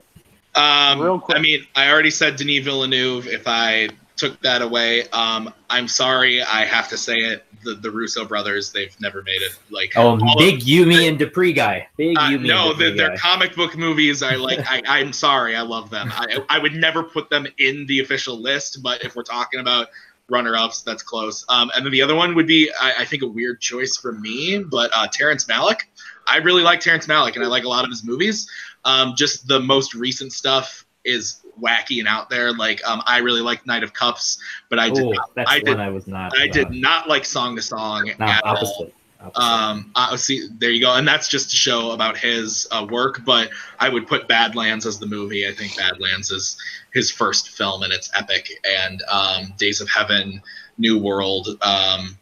[0.55, 1.37] Um, Real quick.
[1.37, 3.27] I mean, I already said Denis Villeneuve.
[3.27, 6.41] If I took that away, um, I'm sorry.
[6.41, 7.45] I have to say it.
[7.63, 9.57] The, the Russo brothers, they've never made it.
[9.69, 11.87] Like, Oh, all of- big You, Me and Dupree guy.
[11.97, 12.47] Big Uh, Yumi.
[12.47, 14.21] no, the, their comic book movies.
[14.23, 14.59] I like.
[14.69, 15.55] I, I'm sorry.
[15.55, 16.09] I love them.
[16.11, 19.87] I, I would never put them in the official list, but if we're talking about
[20.29, 21.45] runner-ups, that's close.
[21.49, 24.13] Um, and then the other one would be, I, I think, a weird choice for
[24.13, 25.81] me, but uh, Terrence Malick.
[26.27, 28.49] I really like Terrence Malick, and I like a lot of his movies.
[28.85, 32.53] Um, just the most recent stuff is wacky and out there.
[32.53, 34.37] Like, um, I really like Knight of Cups,
[34.69, 36.37] but I did Oh, not, that's I one did, I was not.
[36.37, 38.55] I did uh, not like Song to Song no, at all.
[38.57, 38.93] opposite.
[39.21, 39.41] opposite.
[39.41, 43.21] Um, uh, see, there you go, and that's just to show about his uh, work.
[43.25, 45.47] But I would put Badlands as the movie.
[45.47, 46.57] I think Badlands is
[46.93, 48.51] his first film, and it's epic.
[48.65, 50.41] And um, Days of Heaven,
[50.77, 52.17] New World, um,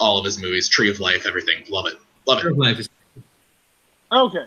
[0.00, 2.46] all of his movies, Tree of Life, everything, love it, love it.
[2.46, 2.88] Of Life is
[4.10, 4.46] Okay.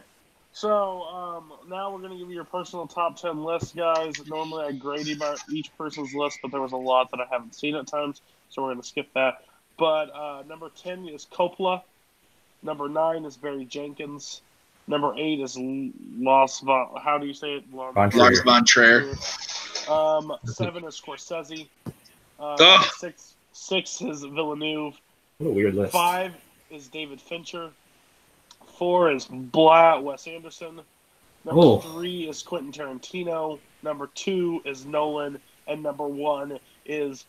[0.54, 4.14] So um, now we're going to give you your personal top 10 list, guys.
[4.28, 7.56] Normally I grade about each person's list, but there was a lot that I haven't
[7.56, 9.44] seen at times, so we're going to skip that.
[9.78, 11.82] But uh, number 10 is Coppola.
[12.64, 14.42] Number 9 is Barry Jenkins.
[14.88, 16.90] Number 8 is L- Los Von.
[17.02, 17.74] How do you say it?
[17.74, 18.24] Lon- Von Trier.
[18.24, 19.16] Lars von Trier.
[19.90, 21.68] Um, 7 is Scorsese.
[22.40, 22.86] Uh, Ugh.
[22.98, 24.94] six, six is Villeneuve.
[25.40, 25.92] What a weird list.
[25.92, 26.34] Five
[26.70, 27.72] is David Fincher.
[28.78, 30.82] Four is Blah Wes Anderson.
[31.46, 31.78] Number Oh.
[31.80, 33.60] three is Quentin Tarantino.
[33.84, 37.26] Number two is Nolan, and number one is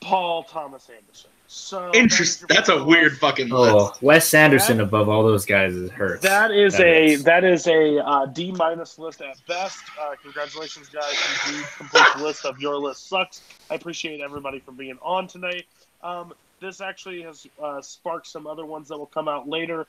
[0.00, 1.30] Paul Thomas Anderson.
[1.48, 2.40] So Interest.
[2.40, 3.20] that is That's a personal weird list.
[3.20, 3.92] fucking Oh.
[4.00, 6.20] Wes Anderson above all those guys is hurt.
[6.22, 7.24] That is That a is.
[7.24, 9.78] that is a uh, D minus list at best.
[10.00, 11.14] Uh, congratulations, guys!
[11.46, 13.42] You do complete the list of your list sucks.
[13.70, 15.66] I appreciate everybody for being on tonight.
[16.02, 19.86] Um, this actually has uh, sparked some other ones that will come out later.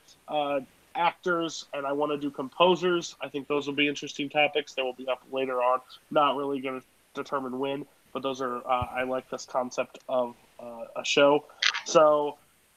[0.98, 3.14] Actors, and I want to do composers.
[3.22, 5.80] I think those will be interesting topics that will be up later on.
[6.10, 8.58] Not really going to determine when, but those are.
[8.66, 11.44] Uh, I like this concept of uh, a show.
[11.84, 12.36] So,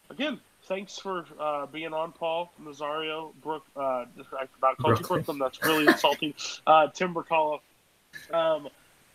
[0.10, 3.66] again, thanks for uh, being on, Paul Nazario, Brooke.
[3.76, 4.06] Uh, I
[4.54, 5.06] forgot called you Brooklyn.
[5.08, 5.38] Brooklyn.
[5.40, 6.34] That's really insulting.
[6.68, 7.60] Uh, Tim Bercala.
[8.32, 8.70] Um,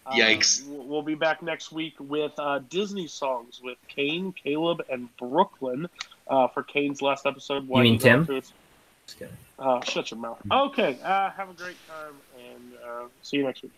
[0.05, 0.66] uh, Yikes.
[0.69, 5.89] we'll- We'll be back next week with uh, Disney songs with Kane, Caleb, and Brooklyn
[6.28, 7.69] uh, for Kane's last episode.
[7.69, 8.43] You mean he's on Tim?
[9.07, 9.37] Just kidding.
[9.59, 10.41] Uh, shut your mouth.
[10.51, 10.99] Okay.
[11.03, 13.73] Uh, have a great time and uh, see you next week.